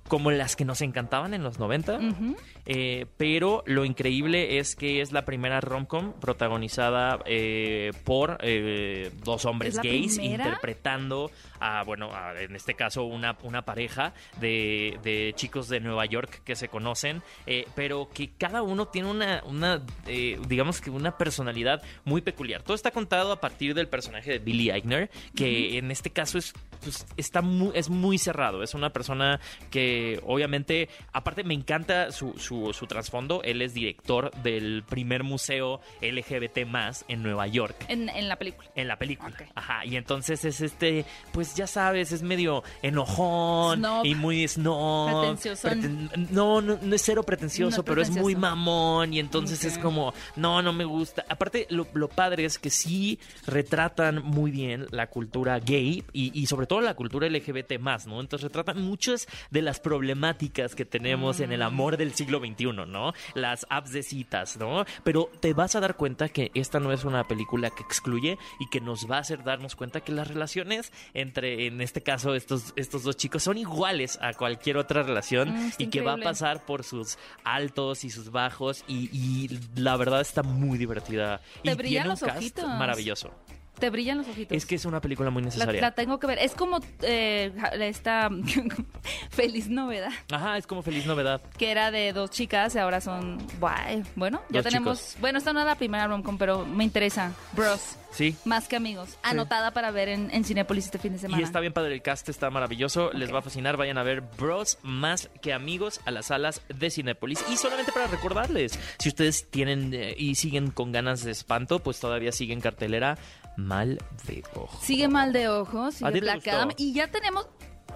como 0.07 0.31
las 0.31 0.55
que 0.55 0.65
nos 0.65 0.81
encantaban 0.81 1.33
en 1.33 1.43
los 1.43 1.59
90. 1.59 1.97
Ujú. 1.99 2.35
Eh, 2.71 3.07
pero 3.17 3.63
lo 3.65 3.83
increíble 3.83 4.59
es 4.59 4.75
que 4.75 5.01
es 5.01 5.11
la 5.11 5.25
primera 5.25 5.59
romcom 5.59 6.13
protagonizada 6.19 7.17
eh, 7.25 7.91
por 8.03 8.37
eh, 8.43 9.09
dos 9.23 9.45
hombres 9.45 9.71
¿Es 9.71 9.75
la 9.77 9.81
gays 9.81 10.17
primera? 10.19 10.45
interpretando 10.45 11.31
a, 11.59 11.83
bueno, 11.83 12.13
a, 12.13 12.39
en 12.39 12.55
este 12.55 12.75
caso 12.75 13.05
una, 13.05 13.35
una 13.41 13.63
pareja 13.63 14.13
de, 14.39 14.99
de 15.01 15.33
chicos 15.35 15.67
de 15.67 15.79
Nueva 15.79 16.05
York 16.05 16.43
que 16.43 16.55
se 16.55 16.67
conocen, 16.67 17.23
eh, 17.47 17.65
pero 17.73 18.07
que 18.13 18.33
cada 18.37 18.61
uno 18.61 18.87
tiene 18.87 19.09
una, 19.09 19.41
una 19.47 19.81
digamos 20.47 20.79
que 20.79 20.91
una 20.91 21.17
personalidad 21.17 21.81
muy 22.05 22.21
peculiar. 22.21 22.61
Todo 22.61 22.75
está 22.75 22.91
contado 22.91 23.31
a 23.31 23.41
partir 23.41 23.73
del 23.73 23.87
personaje 23.87 24.33
de 24.33 24.37
Billy 24.37 24.69
Eichner, 24.69 25.09
que 25.35 25.79
en 25.79 25.89
este 25.89 26.11
caso 26.11 26.37
es, 26.37 26.53
pues, 26.83 27.07
está 27.17 27.41
muy, 27.41 27.71
es 27.73 27.89
muy 27.89 28.19
cerrado. 28.19 28.61
Es 28.61 28.75
una 28.75 28.91
persona 28.91 29.39
que 29.71 30.21
obviamente, 30.27 30.87
aparte 31.11 31.43
me 31.43 31.55
encanta 31.55 32.11
su, 32.11 32.37
su, 32.37 32.58
su 32.73 32.85
trasfondo. 32.87 33.41
Él 33.43 33.61
es 33.61 33.73
director 33.73 34.31
del 34.43 34.83
primer 34.87 35.23
museo 35.23 35.81
LGBT 36.01 36.65
más 36.65 37.05
en 37.07 37.23
Nueva 37.23 37.47
York. 37.47 37.85
En, 37.87 38.09
en 38.09 38.27
la 38.27 38.35
película. 38.37 38.69
En 38.75 38.87
la 38.87 38.97
película. 38.97 39.35
Ajá. 39.55 39.85
Y 39.85 39.95
entonces 39.95 40.43
es 40.45 40.61
este, 40.61 41.05
pues 41.31 41.55
ya 41.55 41.67
sabes, 41.67 42.11
es 42.11 42.21
medio 42.23 42.63
enojón 42.81 43.79
Snob. 43.79 44.05
y 44.05 44.15
muy 44.15 44.47
snob. 44.47 45.19
Pretenciosón. 45.19 45.71
preten- 46.09 46.29
no, 46.31 46.61
no, 46.61 46.77
no 46.81 46.95
es 46.95 47.01
cero 47.01 47.23
pretencioso, 47.23 47.77
No 47.77 47.81
es 47.81 47.85
pero 47.87 48.01
es 48.01 48.09
muy 48.09 48.33
pretencioso. 48.35 48.55
mamón. 48.55 49.13
Y 49.13 49.19
entonces 49.19 49.63
es 49.65 49.77
como, 49.77 50.13
no, 50.35 50.61
no 50.61 50.73
me 50.73 50.85
gusta. 50.85 51.25
Aparte, 51.29 51.67
lo, 51.69 51.87
lo 51.93 52.07
padre 52.09 52.45
es 52.45 52.59
que 52.59 52.69
sí 52.69 53.19
retratan 53.45 54.23
muy 54.23 54.51
bien 54.51 54.85
la 54.91 55.07
cultura 55.07 55.59
gay 55.59 56.03
y, 56.13 56.37
y 56.39 56.45
sobre 56.47 56.67
todo 56.67 56.81
la 56.81 56.93
cultura 56.95 57.27
LGBT 57.27 57.79
más, 57.79 58.07
¿no? 58.07 58.19
Entonces 58.21 58.43
retratan 58.47 58.81
muchas 58.81 59.27
de 59.51 59.61
las 59.61 59.79
problemáticas 59.79 60.75
que 60.75 60.85
tenemos 60.85 61.39
en 61.39 61.51
el 61.51 61.61
amor 61.61 61.97
del 61.97 62.13
siglo 62.13 62.39
XXI, 62.39 62.48
¿no? 62.85 63.13
Las 63.33 63.65
apps 63.69 63.91
de 63.91 64.03
citas, 64.03 64.57
¿no? 64.57 64.85
Pero 65.03 65.29
te 65.39 65.53
vas 65.53 65.75
a 65.75 65.79
dar 65.79 65.95
cuenta 65.95 66.29
que 66.29 66.51
esta 66.53 66.79
no 66.79 66.91
es 66.91 67.03
una 67.03 67.27
película 67.27 67.69
que 67.69 67.83
excluye 67.83 68.37
y 68.59 68.69
que 68.69 68.81
nos 68.81 69.09
va 69.09 69.17
a 69.17 69.21
hacer 69.21 69.43
darnos 69.43 69.75
cuenta 69.75 70.01
que 70.01 70.11
las 70.11 70.27
relaciones 70.27 70.91
entre, 71.13 71.67
en 71.67 71.81
este 71.81 72.01
caso, 72.01 72.35
estos, 72.35 72.73
estos 72.75 73.03
dos 73.03 73.17
chicos 73.17 73.43
son 73.43 73.57
iguales 73.57 74.17
a 74.21 74.33
cualquier 74.33 74.77
otra 74.77 75.03
relación 75.03 75.29
Mm, 75.29 75.71
y 75.77 75.87
que 75.87 76.01
va 76.01 76.13
a 76.13 76.17
pasar 76.17 76.65
por 76.65 76.83
sus 76.83 77.17
altos 77.43 78.03
y 78.03 78.09
sus 78.09 78.31
bajos 78.31 78.83
y, 78.87 79.09
y 79.11 79.59
la 79.75 79.97
verdad 79.97 80.21
está 80.21 80.43
muy 80.43 80.77
divertida. 80.77 81.41
Te 81.63 81.71
y 81.71 81.75
tiene 81.75 82.01
un 82.03 82.09
los 82.09 82.19
cast 82.19 82.37
ojitos. 82.37 82.67
maravilloso. 82.67 83.31
Te 83.77 83.89
brillan 83.89 84.17
los 84.17 84.27
ojitos. 84.27 84.55
Es 84.57 84.65
que 84.65 84.75
es 84.75 84.83
una 84.85 84.99
película 84.99 85.29
muy 85.29 85.41
necesaria. 85.41 85.79
la 85.81 85.91
tengo 85.91 86.19
que 86.19 86.27
ver. 86.27 86.39
Es 86.39 86.53
como 86.53 86.79
eh, 87.01 87.53
esta 87.79 88.29
feliz 89.29 89.69
novedad 89.69 90.11
Ajá, 90.31 90.57
es 90.57 90.67
como 90.67 90.81
feliz 90.81 91.05
novedad. 91.05 91.41
que 91.57 91.71
era 91.71 91.91
de 91.91 92.11
dos 92.13 92.29
chicas 92.31 92.75
y 92.75 92.79
ahora 92.79 93.01
son 93.01 93.37
guay. 93.59 94.03
Bueno, 94.15 94.41
ya 94.49 94.61
Dos 94.61 94.71
tenemos. 94.71 94.97
chicos. 94.99 95.21
Bueno, 95.21 95.37
esta 95.37 95.53
no 95.53 95.59
es 95.61 95.65
la 95.65 95.75
primera 95.75 96.07
romcom, 96.07 96.37
pero 96.37 96.65
me 96.65 96.83
interesa. 96.83 97.31
Bros, 97.53 97.95
Sí. 98.11 98.35
más 98.43 98.67
que 98.67 98.75
amigos. 98.75 99.17
Anotada 99.23 99.71
para 99.71 99.91
ver 99.91 100.09
en, 100.09 100.29
en 100.31 100.43
Cinépolis 100.43 100.85
este 100.85 100.97
fin 100.97 101.13
de 101.13 101.19
semana. 101.19 101.39
Y 101.39 101.43
está 101.43 101.59
bien 101.59 101.73
padre 101.73 101.93
el 101.93 102.01
cast, 102.01 102.27
está 102.27 102.49
maravilloso. 102.49 103.11
Les 103.13 103.33
va 103.33 103.39
a 103.39 103.41
fascinar. 103.41 103.77
Vayan 103.77 103.97
a 103.97 104.03
ver 104.03 104.21
Bros 104.21 104.77
más 104.81 105.29
que 105.41 105.53
amigos 105.53 106.01
a 106.05 106.11
las 106.11 106.27
salas 106.27 106.61
de 106.69 106.89
Cinépolis. 106.89 107.43
Y 107.51 107.57
solamente 107.57 107.91
para 107.91 108.07
recordarles, 108.07 108.77
si 108.99 109.09
ustedes 109.09 109.49
tienen 109.49 109.93
eh, 109.93 110.15
y 110.17 110.35
siguen 110.35 110.71
con 110.71 110.91
ganas 110.91 111.23
de 111.23 111.31
espanto, 111.31 111.79
pues 111.79 111.99
todavía 111.99 112.31
siguen 112.31 112.61
cartelera 112.61 113.17
Mal 113.59 113.99
de 114.25 114.43
Ojo. 114.55 114.79
Sigue 114.81 115.07
mal 115.07 115.33
de 115.33 115.49
ojos. 115.49 116.01
¿A 116.01 116.11
Sigue? 116.11 116.29
Adam. 116.51 116.69
Y 116.77 116.93
ya 116.93 117.07
tenemos. 117.07 117.47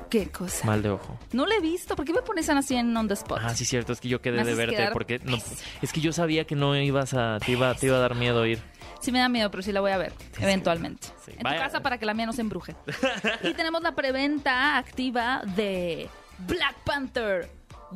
¿Qué 0.10 0.30
cosa? 0.30 0.68
Mal 0.68 0.84
de 0.84 0.90
Ojo. 0.90 1.18
No 1.32 1.46
lo 1.46 1.52
he 1.54 1.62
visto. 1.62 1.96
¿Por 1.96 2.06
qué 2.06 2.14
me 2.14 2.22
pones 2.22 2.50
así 2.50 2.76
en 2.76 2.96
on 2.96 3.08
the 3.08 3.14
spot? 3.14 3.40
Ah, 3.42 3.56
sí, 3.56 3.64
cierto, 3.64 3.94
es 3.94 4.02
que 4.02 4.10
yo 4.10 4.22
quedé 4.22 4.44
de 4.44 4.56
verte 4.56 4.90
porque 4.92 5.20
no, 5.20 5.38
es 5.82 5.94
que 5.94 6.02
yo 6.02 6.12
sabía 6.12 6.46
que 6.46 6.56
no 6.56 6.76
ibas 6.76 7.14
a 7.14 7.40
te 7.44 7.54
iba, 7.54 7.74
te 7.76 7.88
iba 7.88 7.98
a 7.98 8.00
dar 8.00 8.16
miedo 8.16 8.46
ir. 8.46 8.60
Sí 9.00 9.12
me 9.12 9.20
da 9.20 9.30
miedo, 9.30 9.50
pero 9.52 9.64
sí 9.64 9.72
la 9.72 9.82
voy 9.82 9.92
a 9.92 9.98
ver, 9.98 10.14
eventualmente. 10.40 11.08
Sí. 11.26 11.32
En 11.32 11.44
Vaya. 11.44 11.58
tu 11.58 11.64
casa 11.64 11.80
para 11.82 11.98
que 11.98 12.06
la 12.06 12.14
mía 12.14 12.26
no 12.26 12.34
se 12.34 12.42
embruje. 12.42 12.76
y 13.44 13.54
tenemos 13.54 13.82
la 13.82 13.96
preventa 13.96 14.78
activa 14.78 15.42
de 15.56 16.10
Black 16.40 16.76
Panther. 16.84 17.50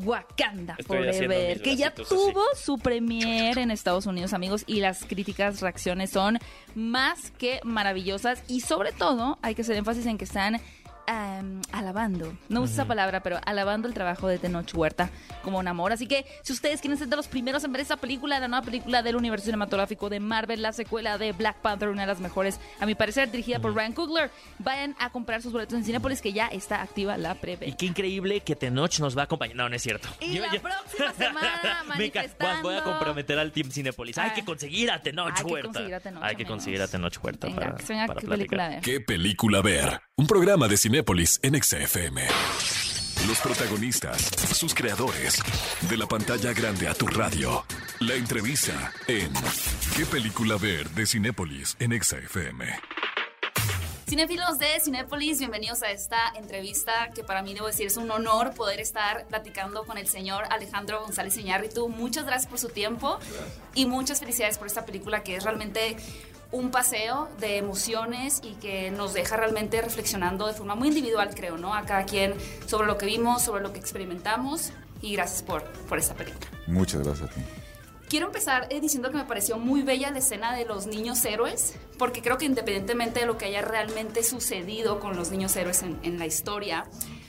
Wakanda 0.03 0.75
Estoy 0.77 0.97
Forever, 0.97 1.61
que 1.61 1.75
ya 1.75 1.87
así. 1.87 2.03
tuvo 2.07 2.43
su 2.55 2.77
premier 2.77 3.57
en 3.57 3.71
Estados 3.71 4.05
Unidos, 4.05 4.33
amigos, 4.33 4.63
y 4.67 4.79
las 4.79 5.05
críticas, 5.05 5.61
reacciones 5.61 6.09
son 6.09 6.39
más 6.75 7.31
que 7.31 7.59
maravillosas 7.63 8.43
y 8.47 8.61
sobre 8.61 8.91
todo 8.91 9.37
hay 9.41 9.55
que 9.55 9.61
hacer 9.61 9.75
énfasis 9.77 10.05
en 10.05 10.17
que 10.17 10.25
están 10.25 10.61
em, 11.07 11.61
alabando, 11.71 12.37
no 12.49 12.61
uso 12.61 12.73
esa 12.73 12.85
palabra, 12.85 13.21
pero 13.23 13.39
alabando 13.45 13.87
el 13.87 13.93
trabajo 13.93 14.27
de 14.27 14.37
Tenoch 14.37 14.69
Huerta 14.75 15.09
como 15.41 15.57
un 15.59 15.67
amor. 15.67 15.91
Así 15.93 16.05
que 16.07 16.25
si 16.43 16.53
ustedes 16.53 16.81
quieren 16.81 16.97
ser 16.97 17.07
de 17.07 17.15
los 17.15 17.27
primeros 17.27 17.63
en 17.63 17.71
ver 17.71 17.81
esta 17.81 17.97
película, 17.97 18.39
la 18.39 18.47
nueva 18.47 18.65
película 18.65 19.01
del 19.01 19.15
universo 19.15 19.45
cinematográfico 19.45 20.09
de 20.09 20.19
Marvel, 20.19 20.61
la 20.61 20.73
secuela 20.73 21.17
de 21.17 21.31
Black 21.31 21.57
Panther, 21.61 21.89
una 21.89 22.01
de 22.01 22.07
las 22.07 22.19
mejores, 22.19 22.59
a 22.79 22.85
mi 22.85 22.93
parecer, 22.95 23.31
dirigida 23.31 23.59
por 23.59 23.73
Ryan 23.73 23.93
Coogler, 23.93 24.29
vayan 24.59 24.95
a 24.99 25.09
comprar 25.09 25.41
sus 25.41 25.51
boletos 25.53 25.77
en 25.77 25.85
Cinepolis 25.85 26.21
que 26.21 26.33
ya 26.33 26.47
está 26.47 26.81
activa 26.81 27.17
la 27.17 27.31
Y 27.31 27.35
preventa. 27.35 27.77
qué 27.77 27.85
increíble 27.85 28.41
que 28.41 28.55
Tenoch 28.55 28.99
nos 28.99 29.17
va 29.17 29.21
a 29.21 29.25
acompañar. 29.25 29.55
No, 29.55 29.69
no 29.69 29.75
es 29.75 29.81
cierto. 29.81 30.09
Y 30.19 30.39
la 30.39 30.49
próxima 30.51 31.13
semana, 31.17 31.83
manifestando. 31.87 32.61
voy 32.63 32.75
a 32.75 32.83
comprometer 32.83 33.39
al 33.39 33.51
Team 33.51 33.71
Cinepolis. 33.71 34.17
Hay 34.17 34.29
Ah. 34.31 34.33
que 34.33 34.43
conseguir 34.43 34.91
a 34.91 35.01
Tenoch 35.01 35.29
Hay 35.37 35.43
que 35.45 35.51
Huerta. 35.53 35.67
conseguir 35.69 35.95
a 35.95 35.99
Tenoch, 36.01 36.23
Hay 36.23 36.35
que 36.35 36.45
conseguir 36.45 36.81
a 36.81 36.87
Tenoch 36.87 37.17
Huerta 37.23 37.47
Venga, 37.47 37.59
para, 37.59 37.75
venga 37.87 38.07
para 38.07 38.19
qué 38.19 38.27
platicar. 38.27 38.37
película 38.57 38.69
ver. 38.69 38.81
¿Qué 38.81 38.99
película 38.99 39.61
ver? 39.61 40.01
Un 40.19 40.25
programa 40.25 40.67
de 40.67 40.77
Cinépolis 40.77 41.39
en 41.43 41.61
XFM. 41.61 42.23
Los 43.27 43.39
protagonistas, 43.39 44.19
sus 44.51 44.73
creadores, 44.73 45.43
de 45.87 45.95
la 45.95 46.07
pantalla 46.07 46.53
grande 46.53 46.87
a 46.87 46.95
tu 46.95 47.05
radio. 47.05 47.63
La 47.99 48.15
entrevista 48.15 48.91
en 49.07 49.31
¿Qué 49.95 50.07
película 50.07 50.57
ver? 50.57 50.89
de 50.89 51.05
Cinépolis 51.05 51.77
en 51.79 52.01
XFM. 52.01 52.65
Cinefilos 54.07 54.57
de 54.57 54.79
Cinépolis, 54.83 55.37
bienvenidos 55.37 55.83
a 55.83 55.91
esta 55.91 56.33
entrevista 56.35 57.11
que 57.13 57.23
para 57.23 57.43
mí 57.43 57.53
debo 57.53 57.67
decir 57.67 57.85
es 57.85 57.97
un 57.97 58.09
honor 58.09 58.55
poder 58.55 58.79
estar 58.79 59.27
platicando 59.27 59.85
con 59.85 59.99
el 59.99 60.07
señor 60.07 60.45
Alejandro 60.49 60.99
González 61.01 61.37
Iñárritu. 61.37 61.89
Muchas 61.89 62.25
gracias 62.25 62.49
por 62.49 62.57
su 62.57 62.69
tiempo 62.69 63.19
y 63.75 63.85
muchas 63.85 64.19
felicidades 64.21 64.57
por 64.57 64.65
esta 64.65 64.83
película 64.83 65.21
que 65.21 65.35
es 65.35 65.43
realmente 65.43 65.95
un 66.51 66.71
paseo 66.71 67.29
de 67.39 67.57
emociones 67.57 68.39
y 68.43 68.53
que 68.53 68.91
nos 68.91 69.13
deja 69.13 69.37
realmente 69.37 69.81
reflexionando 69.81 70.47
de 70.47 70.53
forma 70.53 70.75
muy 70.75 70.89
individual, 70.89 71.33
creo, 71.35 71.57
¿no? 71.57 71.73
A 71.73 71.83
cada 71.83 72.05
quien 72.05 72.33
sobre 72.65 72.87
lo 72.87 72.97
que 72.97 73.05
vimos, 73.05 73.43
sobre 73.43 73.61
lo 73.61 73.73
que 73.73 73.79
experimentamos 73.79 74.71
y 75.01 75.13
gracias 75.13 75.43
por, 75.43 75.63
por 75.63 75.99
esta 75.99 76.15
película. 76.15 76.47
Muchas 76.67 77.03
gracias 77.03 77.29
a 77.29 77.33
ti. 77.33 77.41
Quiero 78.09 78.27
empezar 78.27 78.67
eh, 78.69 78.79
diciendo 78.79 79.11
que 79.11 79.17
me 79.17 79.25
pareció 79.25 79.57
muy 79.57 79.81
bella 79.81 80.09
la 80.11 80.19
escena 80.19 80.55
de 80.55 80.63
los 80.63 80.87
niños 80.87 81.23
héroes, 81.25 81.75
porque 81.97 82.21
creo 82.21 82.37
que 82.37 82.45
independientemente 82.45 83.19
de 83.19 83.25
lo 83.25 83.37
que 83.37 83.45
haya 83.45 83.61
realmente 83.61 84.23
sucedido 84.23 85.01
con 85.01 85.17
los 85.17 85.29
niños 85.29 85.55
héroes 85.57 85.83
en, 85.83 85.99
en 86.03 86.17
la 86.17 86.25
historia, 86.25 86.85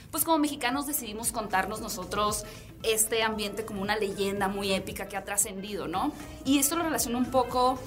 pues 0.09 0.23
como 0.23 0.37
mexicanos 0.37 0.87
decidimos 0.87 1.33
contarnos 1.33 1.81
nosotros 1.81 2.45
este 2.83 3.23
ambiente 3.23 3.65
como 3.65 3.81
una 3.81 3.97
leyenda 3.97 4.47
muy 4.47 4.71
épica 4.71 5.07
que 5.07 5.17
ha 5.17 5.25
trascendido, 5.25 5.87
¿no? 5.89 6.13
Y 6.45 6.59
esto 6.59 6.77
lo 6.77 6.83
relaciono 6.83 7.17
un 7.17 7.29
poco 7.29 7.77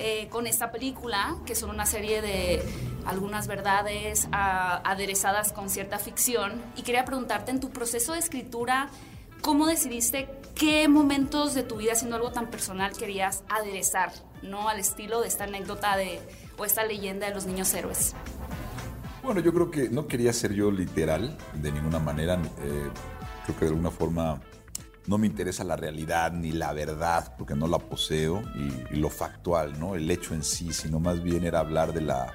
eh, 0.00 0.28
con 0.28 0.46
esta 0.46 0.72
película, 0.72 1.36
que 1.46 1.54
son 1.54 1.70
una 1.70 1.86
serie 1.86 2.22
de 2.22 2.62
algunas 3.04 3.46
verdades 3.46 4.28
ah, 4.32 4.80
aderezadas 4.84 5.52
con 5.52 5.70
cierta 5.70 5.98
ficción. 5.98 6.62
Y 6.76 6.82
quería 6.82 7.04
preguntarte, 7.04 7.50
en 7.50 7.60
tu 7.60 7.70
proceso 7.70 8.14
de 8.14 8.18
escritura, 8.18 8.88
¿Cómo 9.42 9.66
decidiste 9.66 10.28
qué 10.54 10.86
momentos 10.86 11.54
de 11.54 11.62
tu 11.62 11.76
vida 11.76 11.92
haciendo 11.92 12.16
algo 12.16 12.30
tan 12.30 12.50
personal 12.50 12.92
querías 12.92 13.42
aderezar, 13.48 14.12
no 14.42 14.68
al 14.68 14.78
estilo 14.78 15.22
de 15.22 15.28
esta 15.28 15.44
anécdota 15.44 15.96
de 15.96 16.20
o 16.58 16.64
esta 16.66 16.84
leyenda 16.84 17.26
de 17.26 17.34
los 17.34 17.46
niños 17.46 17.72
héroes? 17.72 18.14
Bueno, 19.22 19.40
yo 19.40 19.52
creo 19.54 19.70
que 19.70 19.88
no 19.88 20.06
quería 20.06 20.34
ser 20.34 20.52
yo 20.52 20.70
literal 20.70 21.38
de 21.54 21.72
ninguna 21.72 21.98
manera. 21.98 22.34
eh, 22.34 22.90
creo 23.46 23.58
que 23.58 23.64
de 23.64 23.70
alguna 23.70 23.90
forma 23.90 24.42
no 25.06 25.18
me 25.18 25.26
interesa 25.26 25.64
la 25.64 25.76
realidad 25.76 26.32
ni 26.32 26.52
la 26.52 26.72
verdad, 26.72 27.34
porque 27.36 27.54
no 27.54 27.66
la 27.66 27.78
poseo, 27.78 28.42
y, 28.54 28.96
lo 28.96 29.10
factual, 29.10 29.78
¿no? 29.78 29.94
El 29.94 30.10
hecho 30.10 30.34
en 30.34 30.44
sí, 30.44 30.72
sino 30.72 31.00
más 31.00 31.22
bien 31.22 31.44
era 31.44 31.60
hablar 31.60 31.92
de 31.92 32.02
la, 32.02 32.32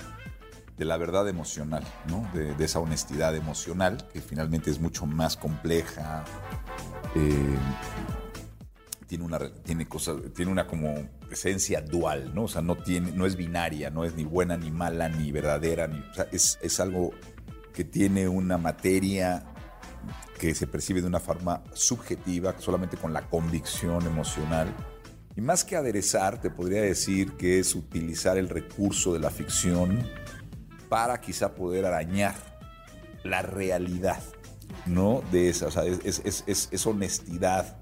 de 0.77 0.85
la 0.85 0.97
verdad 0.97 1.27
emocional, 1.27 1.83
¿no? 2.07 2.27
De, 2.33 2.63
esa 2.63 2.79
honestidad 2.79 3.35
emocional, 3.35 4.07
que 4.11 4.21
finalmente 4.21 4.71
es 4.71 4.79
mucho 4.79 5.05
más 5.05 5.37
compleja. 5.37 6.25
eh, 7.15 7.57
tiene 9.07 9.23
una 9.23 9.39
tiene 9.63 9.87
tiene 10.35 10.51
una 10.51 10.65
como 10.65 10.95
esencia 11.29 11.79
dual 11.79 12.33
no 12.33 12.45
o 12.45 12.47
sea 12.47 12.63
no 12.63 12.75
tiene 12.75 13.11
no 13.11 13.27
es 13.27 13.35
binaria 13.35 13.91
no 13.91 14.03
es 14.03 14.15
ni 14.15 14.23
buena 14.23 14.57
ni 14.57 14.71
mala 14.71 15.07
ni 15.09 15.31
verdadera 15.31 15.87
ni 15.87 16.03
es, 16.31 16.57
es 16.59 16.79
algo 16.79 17.11
que 17.71 17.83
tiene 17.83 18.27
una 18.27 18.57
materia 18.57 19.45
que 20.39 20.53
se 20.55 20.67
percibe 20.67 21.01
de 21.01 21.07
una 21.07 21.19
forma 21.19 21.63
subjetiva 21.73 22.55
solamente 22.59 22.97
con 22.97 23.13
la 23.13 23.21
convicción 23.29 24.05
emocional 24.05 24.67
y 25.35 25.41
más 25.41 25.63
que 25.63 25.75
aderezar 25.75 26.39
te 26.41 26.49
podría 26.49 26.81
decir 26.81 27.33
que 27.33 27.59
es 27.59 27.75
utilizar 27.75 28.37
el 28.37 28.49
recurso 28.49 29.13
de 29.13 29.19
la 29.19 29.29
ficción 29.29 30.07
para 30.89 31.19
quizá 31.19 31.55
poder 31.55 31.85
arañar 31.85 32.35
la 33.23 33.41
realidad 33.41 34.21
no 34.85 35.23
de 35.31 35.49
esa 35.49 35.67
es- 35.85 36.21
es- 36.25 36.69
es 36.71 36.85
honestidad 36.87 37.77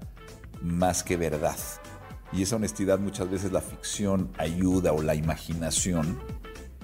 más 0.62 1.02
que 1.02 1.16
verdad. 1.18 1.56
Y 2.32 2.42
esa 2.42 2.56
honestidad 2.56 2.98
muchas 2.98 3.30
veces 3.30 3.52
la 3.52 3.60
ficción 3.60 4.32
ayuda 4.38 4.92
o 4.92 5.02
la 5.02 5.14
imaginación, 5.14 6.18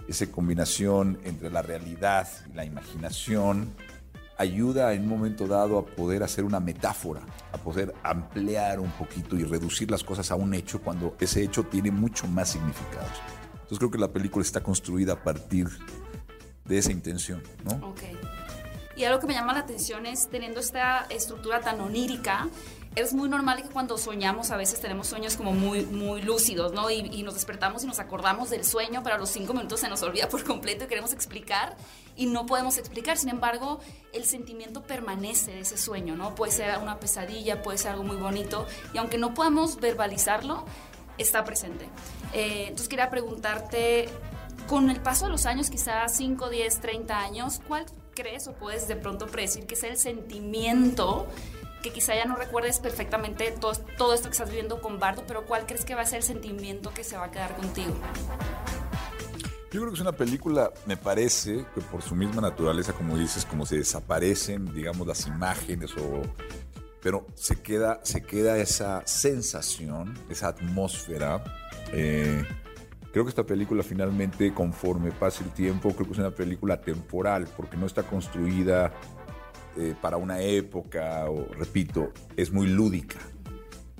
esa 0.07 0.27
combinación 0.27 1.19
entre 1.25 1.51
la 1.51 1.63
realidad 1.63 2.29
y 2.51 2.55
la 2.55 2.65
imaginación 2.65 3.73
ayuda 4.41 4.95
en 4.95 5.03
un 5.03 5.09
momento 5.09 5.47
dado 5.47 5.79
a 5.79 5.85
poder 5.85 6.23
hacer 6.23 6.45
una 6.45 6.61
metáfora, 6.61 7.21
a 7.53 7.59
poder 7.59 7.95
ampliar 8.03 8.81
un 8.81 8.91
poquito 8.93 9.37
y 9.37 9.45
reducir 9.45 9.91
las 9.91 10.03
cosas 10.03 10.31
a 10.31 10.35
un 10.35 10.55
hecho 10.55 10.81
cuando 10.81 11.15
ese 11.21 11.43
hecho 11.43 11.65
tiene 11.65 11.91
mucho 11.91 12.27
más 12.27 12.49
significados. 12.49 13.21
Entonces 13.53 13.79
creo 13.79 13.91
que 13.91 13.99
la 13.99 14.09
película 14.09 14.43
está 14.43 14.63
construida 14.63 15.13
a 15.13 15.23
partir 15.23 15.69
de 16.65 16.79
esa 16.79 16.91
intención, 16.91 17.43
¿no? 17.65 17.89
Ok. 17.89 18.01
Y 18.97 19.05
algo 19.05 19.21
que 19.21 19.27
me 19.27 19.35
llama 19.35 19.53
la 19.53 19.61
atención 19.61 20.07
es 20.07 20.29
teniendo 20.31 20.61
esta 20.61 21.05
estructura 21.11 21.61
tan 21.61 21.79
onírica, 21.79 22.49
es 22.97 23.15
muy 23.15 23.29
normal 23.29 23.63
que 23.63 23.69
cuando 23.69 23.97
soñamos 23.99 24.51
a 24.51 24.57
veces 24.57 24.81
tenemos 24.81 25.07
sueños 25.07 25.37
como 25.37 25.53
muy, 25.53 25.87
muy 25.87 26.23
lúcidos, 26.23 26.73
¿no? 26.73 26.91
Y, 26.91 27.09
y 27.13 27.23
nos 27.23 27.35
despertamos 27.35 27.85
y 27.85 27.87
nos 27.87 28.01
acordamos 28.01 28.51
del 28.51 28.65
sueño, 28.65 29.03
pero 29.05 29.15
a 29.15 29.19
los 29.19 29.31
cinco 29.31 29.55
minutos 29.55 29.81
se 29.81 29.89
nos 29.89 30.03
olvida 30.03 30.29
por 30.29 30.43
completo 30.45 30.85
y 30.85 30.89
queremos 30.89 31.13
explicar 31.13 31.77
y 32.17 32.27
no 32.27 32.47
podemos 32.47 32.79
explicar. 32.79 33.17
Sin 33.17 33.29
embargo, 33.29 33.79
el 34.13 34.25
sentimiento 34.25 34.83
permanece 34.83 35.53
de 35.53 35.61
ese 35.61 35.79
sueño, 35.79 36.17
¿no? 36.17 36.35
Puede 36.35 36.53
ser 36.53 36.79
una 36.79 36.99
pesadilla, 36.99 37.63
puede 37.63 37.79
ser 37.79 37.93
algo 37.93 38.03
muy 38.03 38.17
bonito 38.17 38.67
y 38.93 38.99
aunque 38.99 39.19
no 39.19 39.35
podamos 39.35 39.79
verbalizarlo, 39.79 40.65
está 41.17 41.45
presente. 41.45 41.89
Eh, 42.33 42.65
entonces 42.65 42.89
quería 42.89 43.09
preguntarte, 43.09 44.09
con 44.67 44.91
el 44.91 45.01
paso 45.01 45.27
de 45.27 45.33
los 45.33 45.47
años, 45.47 45.71
quizás 45.71 46.17
5, 46.17 46.49
10, 46.49 46.81
30 46.81 47.19
años, 47.19 47.61
¿cuál 47.67 47.87
crees 48.15 48.49
o 48.49 48.53
puedes 48.53 48.89
de 48.89 48.97
pronto 48.97 49.27
predecir 49.27 49.67
que 49.67 49.75
es 49.75 49.83
el 49.85 49.97
sentimiento 49.97 51.27
que 51.83 51.93
quizá 51.93 52.15
ya 52.15 52.25
no 52.25 52.37
recuerdes 52.37 52.79
perfectamente 52.79 53.53
todo, 53.53 53.73
todo 53.97 54.15
esto 54.15 54.29
que 54.29 54.33
estás 54.33 54.49
viviendo 54.49 54.81
con 54.81 54.99
Bardo, 54.99 55.25
pero 55.27 55.45
cuál 55.47 55.67
crees 55.67 55.85
que 55.85 55.95
va 55.95 56.03
a 56.03 56.07
ser 56.07 56.19
el 56.19 56.23
sentimiento 56.25 56.93
que 56.93 57.05
se 57.05 57.17
va 57.17 57.27
a 57.27 57.31
quedar 57.31 57.57
contigo? 57.57 57.95
Yo 59.73 59.81
creo 59.81 59.89
que 59.91 59.95
es 59.95 60.01
una 60.01 60.13
película, 60.13 60.73
me 60.87 60.97
parece, 60.97 61.65
que 61.75 61.81
por 61.81 62.03
su 62.03 62.17
misma 62.17 62.43
naturaleza, 62.43 62.93
como 62.93 63.17
dices, 63.17 63.45
como 63.45 63.65
se 63.65 63.77
desaparecen, 63.77 64.73
digamos, 64.75 65.07
las 65.07 65.27
imágenes 65.27 65.93
o... 65.97 66.23
Pero 67.03 67.27
se 67.35 67.63
queda, 67.63 68.01
se 68.03 68.23
queda 68.23 68.59
esa 68.59 69.03
sensación, 69.07 70.19
esa 70.29 70.49
atmósfera. 70.49 71.43
eh, 71.93 72.45
creo 73.13 73.25
que 73.25 73.31
esta 73.31 73.45
película 73.45 73.83
finalmente, 73.83 74.53
conforme 74.53 75.13
pase 75.13 75.45
el 75.45 75.51
tiempo, 75.51 75.95
creo 75.95 76.07
que 76.07 76.13
es 76.13 76.19
una 76.19 76.31
película 76.31 76.81
temporal, 76.81 77.49
porque 77.57 77.77
no 77.77 77.87
está 77.87 78.03
construida 78.03 78.93
eh, 79.77 79.95
para 80.01 80.17
una 80.17 80.41
época, 80.41 81.25
o 81.29 81.47
repito, 81.55 82.13
es 82.37 82.53
muy 82.53 82.67
lúdica 82.67 83.19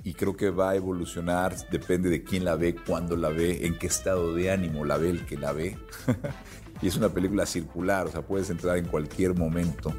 y 0.03 0.13
creo 0.13 0.35
que 0.35 0.49
va 0.49 0.71
a 0.71 0.75
evolucionar, 0.75 1.55
depende 1.69 2.09
de 2.09 2.23
quién 2.23 2.43
la 2.45 2.55
ve, 2.55 2.73
cuándo 2.75 3.15
la 3.15 3.29
ve, 3.29 3.65
en 3.67 3.77
qué 3.77 3.87
estado 3.87 4.33
de 4.33 4.49
ánimo 4.51 4.83
la 4.85 4.97
ve 4.97 5.09
el 5.11 5.25
que 5.25 5.37
la 5.37 5.51
ve. 5.53 5.77
y 6.81 6.87
es 6.87 6.95
una 6.97 7.09
película 7.09 7.45
circular, 7.45 8.07
o 8.07 8.11
sea, 8.11 8.21
puedes 8.23 8.49
entrar 8.49 8.77
en 8.77 8.85
cualquier 8.85 9.35
momento 9.37 9.93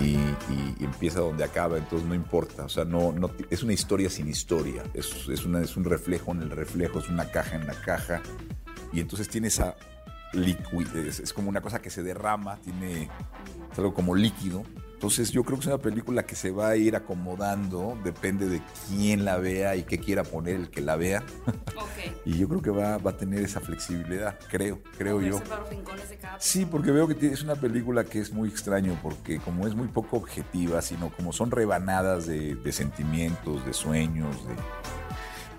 y, 0.00 0.14
y- 0.14 0.74
y 0.80 0.84
empieza 0.84 1.20
donde 1.20 1.44
acaba, 1.44 1.78
entonces 1.78 2.08
no 2.08 2.14
importa, 2.14 2.64
o 2.64 2.68
sea, 2.68 2.84
no, 2.84 3.12
no 3.12 3.30
es 3.50 3.62
una 3.62 3.72
historia 3.74 4.10
sin 4.10 4.28
historia, 4.28 4.82
es, 4.94 5.28
es, 5.28 5.44
una- 5.44 5.60
es 5.62 5.76
un 5.76 5.84
reflejo 5.84 6.32
en 6.32 6.42
el 6.42 6.50
reflejo, 6.50 6.98
es 6.98 7.08
una 7.08 7.30
caja 7.30 7.54
en 7.56 7.66
la 7.66 7.74
caja, 7.74 8.20
y 8.92 8.98
entonces 9.00 9.28
tiene 9.28 9.48
esa 9.48 9.76
liquidez, 10.32 11.20
es 11.20 11.32
como 11.32 11.48
una 11.48 11.60
cosa 11.60 11.80
que 11.80 11.90
se 11.90 12.02
derrama, 12.02 12.56
tiene 12.56 13.08
es 13.70 13.78
algo 13.78 13.94
como 13.94 14.14
líquido. 14.14 14.64
Entonces 15.02 15.32
yo 15.32 15.42
creo 15.42 15.58
que 15.58 15.62
es 15.62 15.66
una 15.66 15.78
película 15.78 16.22
que 16.24 16.36
se 16.36 16.52
va 16.52 16.68
a 16.68 16.76
ir 16.76 16.94
acomodando, 16.94 17.98
depende 18.04 18.48
de 18.48 18.62
quién 18.86 19.24
la 19.24 19.36
vea 19.36 19.74
y 19.74 19.82
qué 19.82 19.98
quiera 19.98 20.22
poner 20.22 20.54
el 20.54 20.70
que 20.70 20.80
la 20.80 20.94
vea. 20.94 21.24
Y 22.24 22.38
yo 22.38 22.48
creo 22.48 22.62
que 22.62 22.70
va, 22.70 22.98
va 22.98 23.10
a 23.10 23.16
tener 23.16 23.42
esa 23.42 23.60
flexibilidad, 23.60 24.38
creo, 24.48 24.80
creo 24.96 25.20
yo. 25.20 25.40
Para 25.42 25.62
los 25.62 25.70
rincones 25.70 26.08
de 26.08 26.16
cada 26.16 26.38
Sí, 26.40 26.66
porque 26.66 26.92
veo 26.92 27.08
que 27.08 27.26
es 27.26 27.42
una 27.42 27.56
película 27.56 28.04
que 28.04 28.20
es 28.20 28.32
muy 28.32 28.48
extraño, 28.48 28.96
porque 29.02 29.38
como 29.38 29.66
es 29.66 29.74
muy 29.74 29.88
poco 29.88 30.18
objetiva, 30.18 30.82
sino 30.82 31.10
como 31.10 31.32
son 31.32 31.50
rebanadas 31.50 32.26
de, 32.26 32.54
de 32.54 32.72
sentimientos, 32.72 33.66
de 33.66 33.72
sueños, 33.72 34.36
de, 34.46 34.54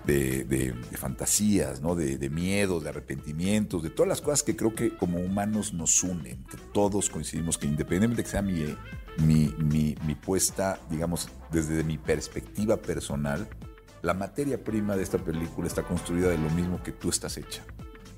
de, 0.04 0.74
fantasías, 0.98 1.80
¿no? 1.80 1.94
De, 1.94 2.18
de 2.18 2.30
miedos, 2.30 2.82
de 2.82 2.90
arrepentimientos, 2.90 3.82
de 3.82 3.90
todas 3.90 4.08
las 4.08 4.20
cosas 4.20 4.42
que 4.42 4.54
creo 4.56 4.74
que 4.74 4.96
como 4.96 5.18
humanos 5.18 5.72
nos 5.72 6.02
unen, 6.02 6.44
todos 6.72 7.08
coincidimos 7.10 7.56
que 7.58 7.66
independientemente 7.66 8.22
de 8.22 8.24
que 8.24 8.30
sea 8.30 8.42
mi, 8.42 8.76
mi, 9.18 9.54
mi- 9.58 9.96
mi 10.06 10.14
puesta, 10.14 10.78
digamos, 10.90 11.28
desde 11.50 11.82
mi 11.84 11.98
perspectiva 11.98 12.76
personal, 12.76 13.48
la 14.02 14.12
materia 14.14 14.62
prima 14.62 14.96
de 14.96 15.02
esta 15.02 15.18
película 15.18 15.66
está 15.66 15.82
construida 15.82 16.28
de 16.28 16.38
lo 16.38 16.50
mismo 16.50 16.82
que 16.82 16.92
tú 16.92 17.08
estás 17.08 17.36
hecha. 17.38 17.62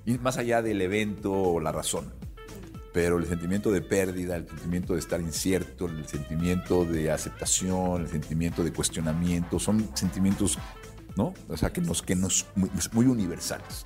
Y 0.05 0.19
más 0.19 0.37
allá 0.39 0.63
del 0.63 0.81
evento 0.83 1.33
o 1.33 1.61
la 1.61 1.71
razón. 1.73 2.13
Pero 2.93 3.19
el 3.19 3.27
sentimiento 3.27 3.71
de 3.71 3.83
pérdida, 3.83 4.37
el 4.37 4.49
sentimiento 4.49 4.95
de 4.95 5.01
estar 5.01 5.21
incierto, 5.21 5.87
el 5.87 6.07
sentimiento 6.09 6.87
de 6.87 7.11
aceptación, 7.11 8.03
el 8.03 8.09
sentimiento 8.09 8.65
de 8.65 8.73
cuestionamiento, 8.73 9.59
son 9.59 9.87
sentimientos, 9.95 10.59
¿no? 11.17 11.35
O 11.49 11.57
sea, 11.57 11.73
que 11.73 11.81
nos, 11.81 12.03
que 12.03 12.15
nos 12.15 12.47
muy, 12.55 12.71
muy 12.93 13.07
universales. 13.07 13.85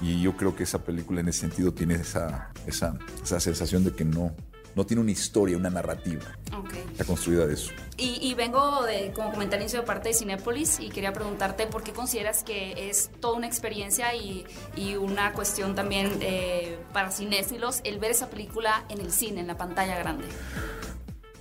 Y 0.00 0.20
yo 0.22 0.36
creo 0.36 0.56
que 0.56 0.64
esa 0.64 0.82
película 0.82 1.20
en 1.20 1.28
ese 1.28 1.40
sentido 1.40 1.72
tiene 1.72 1.94
esa, 1.94 2.50
esa, 2.66 2.98
esa 3.22 3.38
sensación 3.38 3.84
de 3.84 3.92
que 3.92 4.04
no, 4.04 4.34
no 4.74 4.86
tiene 4.86 5.02
una 5.02 5.10
historia, 5.12 5.56
una 5.56 5.70
narrativa. 5.70 6.24
Ok. 6.56 6.74
Está 6.90 7.04
construida 7.04 7.46
de 7.46 7.54
eso. 7.54 7.70
Y, 7.96 8.18
y 8.20 8.34
vengo 8.34 8.82
de, 8.84 9.12
como 9.12 9.30
comentarista 9.30 9.78
de 9.78 9.84
parte 9.84 10.08
de 10.08 10.14
Cinépolis 10.14 10.80
y 10.80 10.88
quería 10.88 11.12
preguntarte 11.12 11.66
por 11.66 11.82
qué 11.82 11.92
consideras 11.92 12.42
que 12.42 12.90
es 12.90 13.10
toda 13.20 13.36
una 13.36 13.46
experiencia 13.46 14.14
y, 14.14 14.44
y 14.76 14.96
una 14.96 15.32
cuestión 15.32 15.74
también 15.74 16.10
eh, 16.20 16.78
para 16.92 17.10
cinéfilos 17.10 17.80
el 17.84 17.98
ver 17.98 18.10
esa 18.10 18.28
película 18.28 18.84
en 18.88 19.00
el 19.00 19.12
cine, 19.12 19.40
en 19.40 19.46
la 19.46 19.56
pantalla 19.56 19.98
grande. 19.98 20.24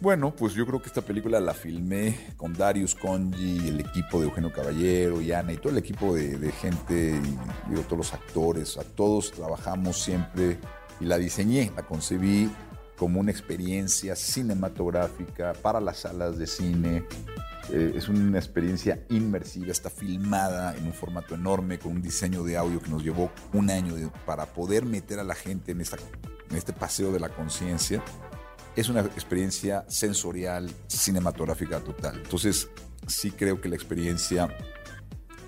Bueno, 0.02 0.34
pues 0.36 0.56
yo 0.56 0.66
creo 0.66 0.82
que 0.82 0.88
esta 0.88 1.04
película 1.04 1.40
la 1.40 1.54
filmé 1.54 2.34
con 2.36 2.54
Darius 2.54 2.96
Conji, 2.96 3.68
el 3.68 3.82
equipo 3.82 4.20
de 4.20 4.26
Eugenio 4.26 4.52
Caballero 4.52 5.22
y 5.22 5.32
Ana 5.32 5.54
y 5.54 5.58
todo 5.58 5.70
el 5.70 5.78
equipo 5.78 6.16
de, 6.16 6.52
gente 6.54 7.22
y 7.24 7.70
digo, 7.70 7.84
todos 7.84 7.98
los 8.00 8.14
actores, 8.16 8.80
a 8.80 8.84
todos 8.84 9.32
trabajamos 9.32 10.02
siempre 10.02 10.58
y 11.00 11.06
la 11.06 11.20
diseñé, 11.20 11.72
la 11.76 11.84
concebí 11.84 12.50
como 12.98 13.20
una 13.20 13.30
experiencia 13.30 14.16
cinematográfica 14.16 15.54
para 15.62 15.80
las 15.80 16.00
salas 16.00 16.40
de 16.40 16.48
cine. 16.48 17.06
Eh, 17.70 17.94
es 17.96 18.10
una 18.10 18.40
experiencia 18.40 19.06
inmersiva, 19.10 19.72
está 19.72 19.92
filmada 19.92 20.76
en 20.76 20.88
un 20.88 20.94
formato 20.94 21.36
enorme 21.36 21.78
con 21.78 21.92
un 21.92 22.02
diseño 22.02 22.44
de 22.44 22.58
audio 22.58 22.82
que 22.82 22.90
nos 22.90 23.04
llevó 23.04 23.30
un 23.54 23.70
año 23.70 23.94
para 24.26 24.48
poder 24.48 24.84
meter 24.84 25.20
a 25.20 25.24
la 25.24 25.36
gente 25.36 25.74
en, 25.74 25.82
esta, 25.82 25.98
en 26.50 26.58
este 26.58 26.74
paseo 26.74 27.12
de 27.12 27.20
la 27.20 27.30
conciencia 27.30 28.04
es 28.76 28.90
una 28.90 29.02
experiencia 29.02 29.86
sensorial, 29.88 30.72
cinematográfica 30.88 31.80
total. 31.80 32.22
Entonces, 32.24 32.70
sí 33.08 33.32
creo 33.32 33.60
que 33.60 33.70
la 33.70 33.76
experiencia 33.76 34.56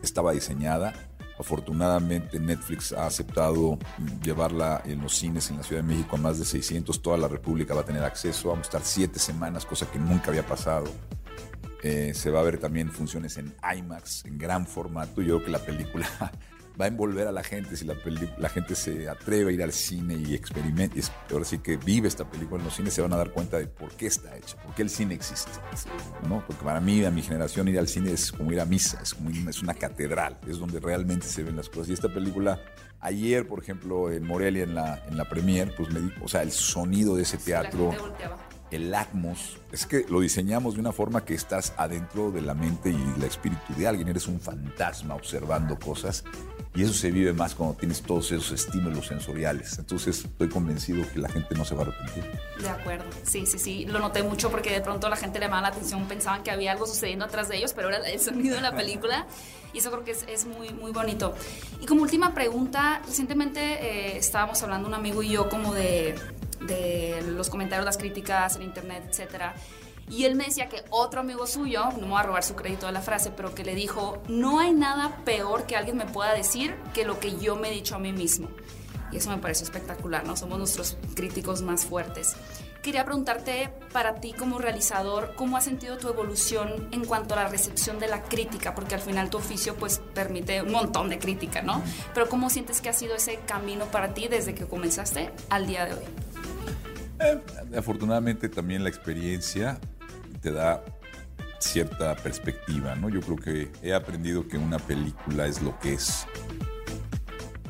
estaba 0.01 0.33
diseñada. 0.33 0.93
Afortunadamente, 1.39 2.39
Netflix 2.39 2.91
ha 2.91 3.07
aceptado 3.07 3.79
llevarla 4.21 4.81
en 4.85 5.01
los 5.01 5.15
cines 5.15 5.49
en 5.49 5.57
la 5.57 5.63
Ciudad 5.63 5.81
de 5.81 5.87
México 5.87 6.15
a 6.15 6.19
más 6.19 6.37
de 6.37 6.45
600. 6.45 7.01
Toda 7.01 7.17
la 7.17 7.27
República 7.27 7.73
va 7.73 7.81
a 7.81 7.85
tener 7.85 8.03
acceso. 8.03 8.49
Vamos 8.49 8.67
a 8.67 8.69
estar 8.69 8.81
siete 8.83 9.19
semanas, 9.19 9.65
cosa 9.65 9.89
que 9.89 9.99
nunca 9.99 10.29
había 10.29 10.45
pasado. 10.45 10.85
Eh, 11.81 12.13
se 12.13 12.29
va 12.29 12.39
a 12.39 12.43
ver 12.43 12.59
también 12.59 12.91
funciones 12.91 13.37
en 13.37 13.53
IMAX, 13.77 14.25
en 14.25 14.37
gran 14.37 14.67
formato. 14.67 15.21
Yo 15.21 15.37
creo 15.37 15.45
que 15.45 15.51
la 15.51 15.59
película 15.59 16.07
va 16.79 16.85
a 16.85 16.87
envolver 16.87 17.27
a 17.27 17.31
la 17.31 17.43
gente 17.43 17.75
si 17.77 17.85
la, 17.85 17.95
la 18.37 18.49
gente 18.49 18.75
se 18.75 19.07
atreve 19.07 19.51
a 19.51 19.53
ir 19.53 19.61
al 19.63 19.71
cine 19.73 20.15
y 20.15 20.33
experimente. 20.33 20.99
es- 20.99 21.11
Ahora 21.31 21.45
sí 21.45 21.59
que 21.59 21.77
vive 21.77 22.07
esta 22.07 22.29
película 22.29 22.59
en 22.59 22.65
los 22.65 22.75
cines, 22.75 22.93
se 22.93 23.01
van 23.01 23.13
a 23.13 23.17
dar 23.17 23.31
cuenta 23.31 23.57
de 23.59 23.67
por 23.67 23.91
qué 23.91 24.07
está 24.07 24.35
hecha, 24.37 24.55
por 24.63 24.73
qué 24.75 24.81
el 24.81 24.89
cine 24.89 25.13
existe. 25.13 25.51
¿no? 26.27 26.43
Porque 26.47 26.63
para 26.63 26.79
mí, 26.79 27.03
a 27.05 27.11
mi 27.11 27.21
generación, 27.21 27.67
ir 27.67 27.77
al 27.79 27.87
cine 27.87 28.11
es 28.11 28.31
como 28.31 28.51
ir 28.51 28.59
a 28.59 28.65
misa, 28.65 28.99
es, 29.01 29.13
como 29.13 29.29
ir- 29.29 29.47
es 29.49 29.61
una 29.61 29.73
catedral, 29.73 30.37
es 30.47 30.57
donde 30.59 30.79
realmente 30.79 31.27
se 31.27 31.43
ven 31.43 31.55
las 31.55 31.69
cosas. 31.69 31.89
Y 31.89 31.93
esta 31.93 32.09
película, 32.09 32.59
ayer, 33.01 33.47
por 33.47 33.61
ejemplo, 33.61 34.11
en 34.11 34.25
Morelia, 34.25 34.63
en 34.63 34.75
la, 34.75 35.03
en 35.07 35.17
la 35.17 35.25
premier, 35.29 35.73
pues 35.75 35.91
me 35.91 35.99
di, 36.01 36.11
o 36.23 36.27
sea, 36.27 36.41
el 36.41 36.51
sonido 36.51 37.15
de 37.15 37.23
ese 37.23 37.37
teatro. 37.37 37.91
El 38.73 38.93
Atmos, 38.93 39.57
es 39.71 39.85
que 39.85 40.05
lo 40.09 40.19
diseñamos 40.19 40.73
de 40.73 40.79
una 40.79 40.91
forma 40.91 41.23
que 41.23 41.35
estás 41.35 41.73
adentro 41.77 42.31
de 42.31 42.41
la 42.41 42.55
mente 42.55 42.89
y 42.89 43.13
el 43.15 43.23
espíritu 43.23 43.73
de 43.77 43.87
alguien, 43.87 44.07
eres 44.07 44.27
un 44.27 44.39
fantasma 44.39 45.15
observando 45.15 45.77
cosas 45.77 46.23
y 46.75 46.81
eso 46.81 46.93
se 46.93 47.11
vive 47.11 47.33
más 47.33 47.53
cuando 47.53 47.75
tienes 47.75 48.01
todos 48.01 48.31
esos 48.31 48.51
estímulos 48.51 49.05
sensoriales. 49.05 49.77
Entonces 49.77 50.25
estoy 50.25 50.49
convencido 50.49 51.05
que 51.11 51.19
la 51.19 51.29
gente 51.29 51.53
no 51.53 51.65
se 51.65 51.75
va 51.75 51.83
a 51.83 51.85
arrepentir. 51.85 52.23
De 52.59 52.69
acuerdo, 52.69 53.05
sí, 53.21 53.45
sí, 53.45 53.59
sí, 53.59 53.85
lo 53.85 53.99
noté 53.99 54.23
mucho 54.23 54.49
porque 54.49 54.71
de 54.71 54.81
pronto 54.81 55.07
la 55.07 55.17
gente 55.17 55.37
le 55.37 55.45
llamaba 55.45 55.61
la 55.61 55.67
atención, 55.67 56.07
pensaban 56.07 56.41
que 56.41 56.49
había 56.49 56.71
algo 56.71 56.87
sucediendo 56.87 57.25
atrás 57.25 57.49
de 57.49 57.57
ellos, 57.57 57.73
pero 57.73 57.89
era 57.89 57.99
el 57.99 58.19
sonido 58.19 58.55
de 58.55 58.61
la 58.61 58.75
película 58.75 59.27
y 59.71 59.79
eso 59.79 59.91
creo 59.91 60.03
que 60.03 60.11
es, 60.11 60.25
es 60.27 60.45
muy, 60.45 60.71
muy 60.71 60.91
bonito. 60.91 61.35
Y 61.79 61.85
como 61.85 62.01
última 62.01 62.33
pregunta, 62.33 63.03
recientemente 63.05 63.61
eh, 63.61 64.17
estábamos 64.17 64.63
hablando 64.63 64.87
un 64.87 64.95
amigo 64.95 65.21
y 65.21 65.29
yo 65.29 65.49
como 65.49 65.75
de, 65.75 66.15
de 66.67 67.21
los 67.27 67.49
comentarios, 67.49 67.85
las 67.85 67.97
críticas 67.97 68.55
en 68.55 68.63
internet, 68.63 69.05
etcétera. 69.09 69.53
Y 70.09 70.25
él 70.25 70.35
me 70.35 70.45
decía 70.45 70.67
que 70.67 70.83
otro 70.89 71.21
amigo 71.21 71.47
suyo, 71.47 71.85
no 71.91 72.01
me 72.01 72.07
voy 72.09 72.19
a 72.19 72.23
robar 72.23 72.43
su 72.43 72.55
crédito 72.55 72.87
de 72.87 72.91
la 72.91 73.01
frase, 73.01 73.31
pero 73.31 73.55
que 73.55 73.63
le 73.63 73.73
dijo, 73.73 74.21
no 74.27 74.59
hay 74.59 74.73
nada 74.73 75.17
peor 75.23 75.65
que 75.65 75.75
alguien 75.75 75.97
me 75.97 76.05
pueda 76.05 76.33
decir 76.33 76.75
que 76.93 77.05
lo 77.05 77.19
que 77.19 77.37
yo 77.39 77.55
me 77.55 77.69
he 77.69 77.71
dicho 77.71 77.95
a 77.95 77.99
mí 77.99 78.11
mismo. 78.11 78.49
Y 79.11 79.17
eso 79.17 79.29
me 79.29 79.37
pareció 79.37 79.63
espectacular, 79.63 80.25
¿no? 80.25 80.35
Somos 80.35 80.57
nuestros 80.57 80.97
críticos 81.15 81.61
más 81.61 81.85
fuertes. 81.85 82.35
Quería 82.81 83.05
preguntarte, 83.05 83.69
para 83.93 84.15
ti 84.15 84.33
como 84.33 84.59
realizador, 84.59 85.35
¿cómo 85.37 85.55
has 85.55 85.63
sentido 85.63 85.97
tu 85.97 86.09
evolución 86.09 86.89
en 86.91 87.05
cuanto 87.05 87.33
a 87.33 87.43
la 87.43 87.47
recepción 87.47 87.97
de 87.97 88.09
la 88.09 88.23
crítica? 88.23 88.75
Porque 88.75 88.95
al 88.95 89.01
final 89.01 89.29
tu 89.29 89.37
oficio 89.37 89.75
pues 89.75 90.01
permite 90.13 90.61
un 90.61 90.73
montón 90.73 91.07
de 91.09 91.17
crítica, 91.17 91.61
¿no? 91.61 91.81
Pero 92.13 92.27
¿cómo 92.27 92.49
sientes 92.49 92.81
que 92.81 92.89
ha 92.89 92.93
sido 92.93 93.15
ese 93.15 93.37
camino 93.45 93.85
para 93.85 94.13
ti 94.13 94.27
desde 94.27 94.53
que 94.53 94.65
comenzaste 94.65 95.31
al 95.49 95.65
día 95.65 95.85
de 95.85 95.93
hoy? 95.93 96.03
Eh, 97.23 97.41
afortunadamente 97.77 98.49
también 98.49 98.83
la 98.83 98.89
experiencia 98.89 99.79
te 100.41 100.51
da 100.51 100.83
cierta 101.59 102.15
perspectiva, 102.15 102.95
¿no? 102.95 103.07
Yo 103.07 103.21
creo 103.21 103.37
que 103.37 103.71
he 103.81 103.93
aprendido 103.93 104.47
que 104.47 104.57
una 104.57 104.77
película 104.77 105.47
es 105.47 105.61
lo 105.61 105.79
que 105.79 105.93
es 105.93 106.25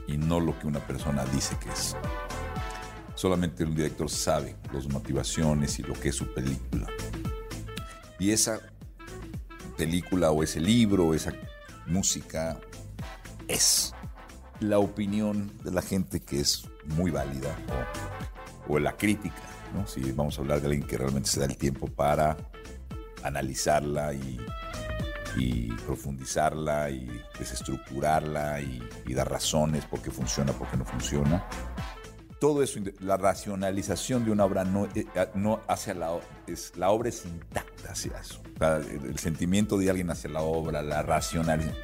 y 0.07 0.17
no 0.17 0.39
lo 0.39 0.57
que 0.57 0.65
una 0.65 0.79
persona 0.79 1.23
dice 1.25 1.55
que 1.59 1.69
es. 1.69 1.95
Solamente 3.13 3.63
un 3.63 3.75
director 3.75 4.09
sabe 4.09 4.55
las 4.73 4.87
motivaciones 4.87 5.77
y 5.77 5.83
lo 5.83 5.93
que 5.93 6.09
es 6.09 6.15
su 6.15 6.33
película. 6.33 6.87
Y 8.17 8.31
esa 8.31 8.59
película 9.77 10.31
o 10.31 10.41
ese 10.41 10.59
libro 10.59 11.13
esa 11.13 11.33
música 11.85 12.59
es 13.47 13.93
la 14.59 14.79
opinión 14.79 15.51
de 15.63 15.71
la 15.71 15.81
gente 15.81 16.21
que 16.21 16.39
es 16.39 16.67
muy 16.85 17.11
válida 17.11 17.55
o, 18.68 18.80
la 18.80 18.95
crítica, 18.95 19.41
¿no? 19.74 19.88
Si 19.88 20.11
vamos 20.11 20.38
a 20.38 20.41
hablar 20.41 20.61
de 20.61 20.68
alguien 20.68 20.88
que 20.88 20.97
realmente 20.97 21.30
se 21.30 21.39
da 21.39 21.45
el 21.45 21.57
tiempo 21.57 21.88
para 21.88 22.38
analizarla 23.24 24.14
y, 24.14 24.39
profundizarla 25.86 26.91
y 26.91 27.09
desestructurarla 27.39 28.61
y, 28.61 29.14
dar 29.14 29.30
razones 29.30 29.86
por 29.86 30.01
qué 30.01 30.11
funciona, 30.11 30.53
por 30.53 30.68
qué 30.70 30.78
no 30.78 30.86
funciona. 30.86 31.45
Todo 32.39 32.61
eso, 32.61 32.80
la 32.99 33.16
racionalización 33.16 34.26
de 34.26 34.32
una 34.32 34.43
obra 34.45 34.66
no, 34.66 34.86
eh, 34.93 35.05
no 35.34 35.61
la, 35.68 36.20
es, 36.45 36.74
la 36.76 36.89
obra 36.89 37.09
es 37.09 37.26
intacta 37.26 37.91
hacia 37.93 38.20
eso. 38.20 38.41
El, 38.59 39.11
el 39.11 39.18
sentimiento 39.18 39.78
de 39.78 39.89
alguien 39.89 40.11
hacia 40.11 40.30
la 40.30 40.41
obra, 40.41 40.82
la 40.82 41.01
racionalización. 41.03 41.78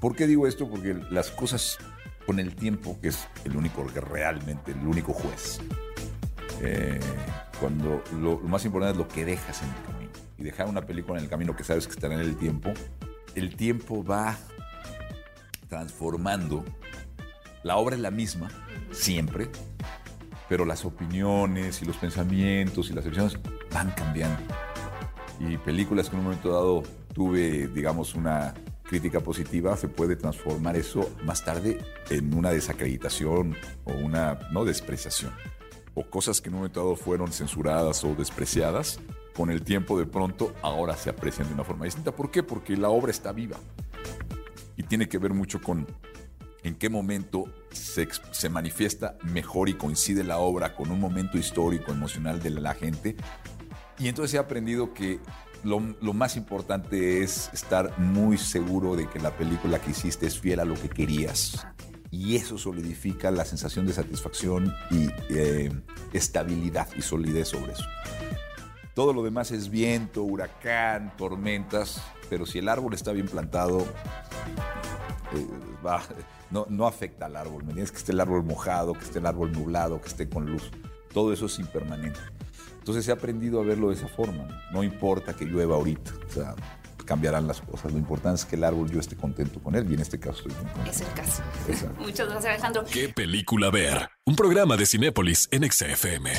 ¿Por 0.00 0.14
qué 0.14 0.26
digo 0.26 0.46
esto? 0.46 0.68
Porque 0.68 0.94
las 1.10 1.30
cosas 1.30 1.78
con 2.26 2.38
el 2.38 2.54
tiempo, 2.54 2.98
que 3.00 3.08
es 3.08 3.28
el 3.44 3.56
único 3.56 3.84
realmente, 3.84 4.72
el 4.72 4.86
único 4.86 5.12
juez, 5.12 5.60
eh, 6.60 7.00
cuando 7.60 8.02
lo, 8.20 8.40
lo, 8.40 8.48
más 8.48 8.64
importante 8.64 8.92
es 8.92 9.06
lo 9.06 9.08
que 9.08 9.24
dejas 9.24 9.62
en 9.62 9.68
el 9.68 9.82
camino. 9.82 10.10
Y 10.38 10.42
dejar 10.42 10.68
una 10.68 10.82
película 10.82 11.18
en 11.18 11.24
el 11.24 11.30
camino 11.30 11.54
que 11.54 11.64
sabes 11.64 11.86
que 11.86 11.92
estará 11.92 12.14
en 12.14 12.20
el 12.20 12.36
tiempo, 12.36 12.72
el 13.34 13.56
tiempo 13.56 14.04
va 14.04 14.36
transformando. 15.68 16.64
La 17.62 17.76
obra 17.76 17.96
es 17.96 18.02
la 18.02 18.10
misma, 18.10 18.48
siempre, 18.90 19.48
pero 20.48 20.64
las 20.64 20.84
opiniones 20.84 21.82
y 21.82 21.84
los 21.84 21.96
pensamientos 21.96 22.90
y 22.90 22.92
las 22.92 23.06
opciones 23.06 23.38
van 23.72 23.90
cambiando. 23.92 24.40
Y 25.40 25.56
películas 25.58 26.08
que 26.08 26.16
en 26.16 26.20
un 26.20 26.24
momento 26.26 26.52
dado 26.52 26.82
tuve, 27.12 27.68
digamos, 27.68 28.14
una 28.14 28.54
crítica 28.94 29.18
positiva, 29.18 29.76
se 29.76 29.88
puede 29.88 30.14
transformar 30.14 30.76
eso 30.76 31.10
más 31.24 31.44
tarde 31.44 31.78
en 32.10 32.32
una 32.32 32.50
desacreditación 32.50 33.56
o 33.82 33.92
una 33.92 34.38
no 34.52 34.64
despreciación. 34.64 35.32
O 35.94 36.08
cosas 36.08 36.40
que 36.40 36.48
en 36.48 36.54
un 36.54 36.60
momento 36.60 36.78
dado 36.78 36.94
fueron 36.94 37.32
censuradas 37.32 38.04
o 38.04 38.14
despreciadas, 38.14 39.00
con 39.34 39.50
el 39.50 39.64
tiempo 39.64 39.98
de 39.98 40.06
pronto 40.06 40.54
ahora 40.62 40.96
se 40.96 41.10
aprecian 41.10 41.48
de 41.48 41.54
una 41.54 41.64
forma 41.64 41.86
distinta. 41.86 42.12
¿Por 42.12 42.30
qué? 42.30 42.44
Porque 42.44 42.76
la 42.76 42.88
obra 42.88 43.10
está 43.10 43.32
viva. 43.32 43.56
Y 44.76 44.84
tiene 44.84 45.08
que 45.08 45.18
ver 45.18 45.34
mucho 45.34 45.60
con 45.60 45.88
en 46.62 46.76
qué 46.76 46.88
momento 46.88 47.46
se, 47.72 48.06
se 48.30 48.48
manifiesta 48.48 49.18
mejor 49.24 49.68
y 49.68 49.74
coincide 49.74 50.22
la 50.22 50.38
obra 50.38 50.76
con 50.76 50.92
un 50.92 51.00
momento 51.00 51.36
histórico, 51.36 51.90
emocional 51.90 52.40
de 52.40 52.50
la 52.50 52.74
gente. 52.74 53.16
Y 53.98 54.06
entonces 54.06 54.34
he 54.34 54.38
aprendido 54.38 54.94
que 54.94 55.18
lo, 55.64 56.12
más 56.12 56.36
importante 56.36 57.22
es 57.22 57.50
estar 57.52 57.98
muy 57.98 58.38
seguro 58.38 58.96
de 58.96 59.08
que 59.08 59.18
la 59.18 59.30
película 59.36 59.80
que 59.80 59.90
hiciste 59.90 60.26
es 60.26 60.38
fiel 60.38 60.60
a 60.60 60.64
lo 60.64 60.74
que 60.74 60.88
querías. 60.88 61.66
Y 62.10 62.36
eso 62.36 62.58
solidifica 62.58 63.30
la 63.30 63.44
sensación 63.44 63.86
de 63.86 63.92
satisfacción 63.92 64.72
y 64.90 65.08
eh, 65.30 65.72
estabilidad 66.12 66.86
y 66.96 67.02
solidez 67.02 67.48
sobre 67.48 67.72
eso. 67.72 67.84
Todo 68.94 69.12
lo 69.12 69.24
demás 69.24 69.50
es 69.50 69.70
viento, 69.70 70.22
huracán, 70.22 71.16
tormentas, 71.16 72.00
pero 72.30 72.46
si 72.46 72.58
el 72.58 72.68
árbol 72.68 72.94
está 72.94 73.10
bien 73.10 73.26
plantado, 73.26 73.84
eh, 75.34 75.46
no, 76.50 76.86
afecta 76.86 77.26
al 77.26 77.34
árbol. 77.34 77.64
¿Me 77.64 77.70
entiendes? 77.70 77.90
Que 77.90 77.98
esté 77.98 78.12
el 78.12 78.20
árbol 78.20 78.44
mojado, 78.44 78.92
que 78.92 79.04
esté 79.04 79.18
el 79.18 79.26
árbol 79.26 79.50
nublado, 79.50 80.00
que 80.00 80.08
esté 80.08 80.28
con 80.28 80.46
luz. 80.46 80.70
Todo 81.12 81.32
eso 81.32 81.46
es 81.46 81.58
impermanente. 81.58 82.20
Entonces 82.84 83.08
he 83.08 83.12
aprendido 83.12 83.62
a 83.62 83.64
verlo 83.64 83.88
de 83.88 83.94
esa 83.94 84.08
forma. 84.08 84.44
No, 84.44 84.72
No 84.72 84.82
importa 84.84 85.32
que 85.34 85.46
llueva 85.46 85.76
ahorita. 85.76 86.12
O 86.28 86.30
sea, 86.30 86.54
cambiarán 87.06 87.46
las 87.46 87.62
cosas. 87.62 87.90
Lo 87.92 87.98
importante 87.98 88.42
es 88.42 88.44
que 88.44 88.56
el 88.56 88.64
árbol 88.64 88.90
yo 88.90 89.00
esté 89.00 89.16
contento 89.16 89.58
con 89.58 89.74
él 89.74 89.90
y 89.90 89.94
en 89.94 90.00
este 90.00 90.20
caso 90.20 90.46
estoy 90.46 90.52
muy 90.52 90.70
contento. 90.70 90.90
Es 90.90 91.00
el 91.00 91.14
caso. 91.14 91.42
Exacto. 91.66 91.98
Muchas 92.02 92.28
gracias, 92.28 92.52
Alejandro. 92.52 92.84
¿Qué 92.92 93.08
película 93.08 93.70
ver? 93.70 94.10
Un 94.26 94.36
programa 94.36 94.76
de 94.76 94.84
Cinépolis 94.84 95.48
en 95.50 95.70
XFM. 95.70 96.30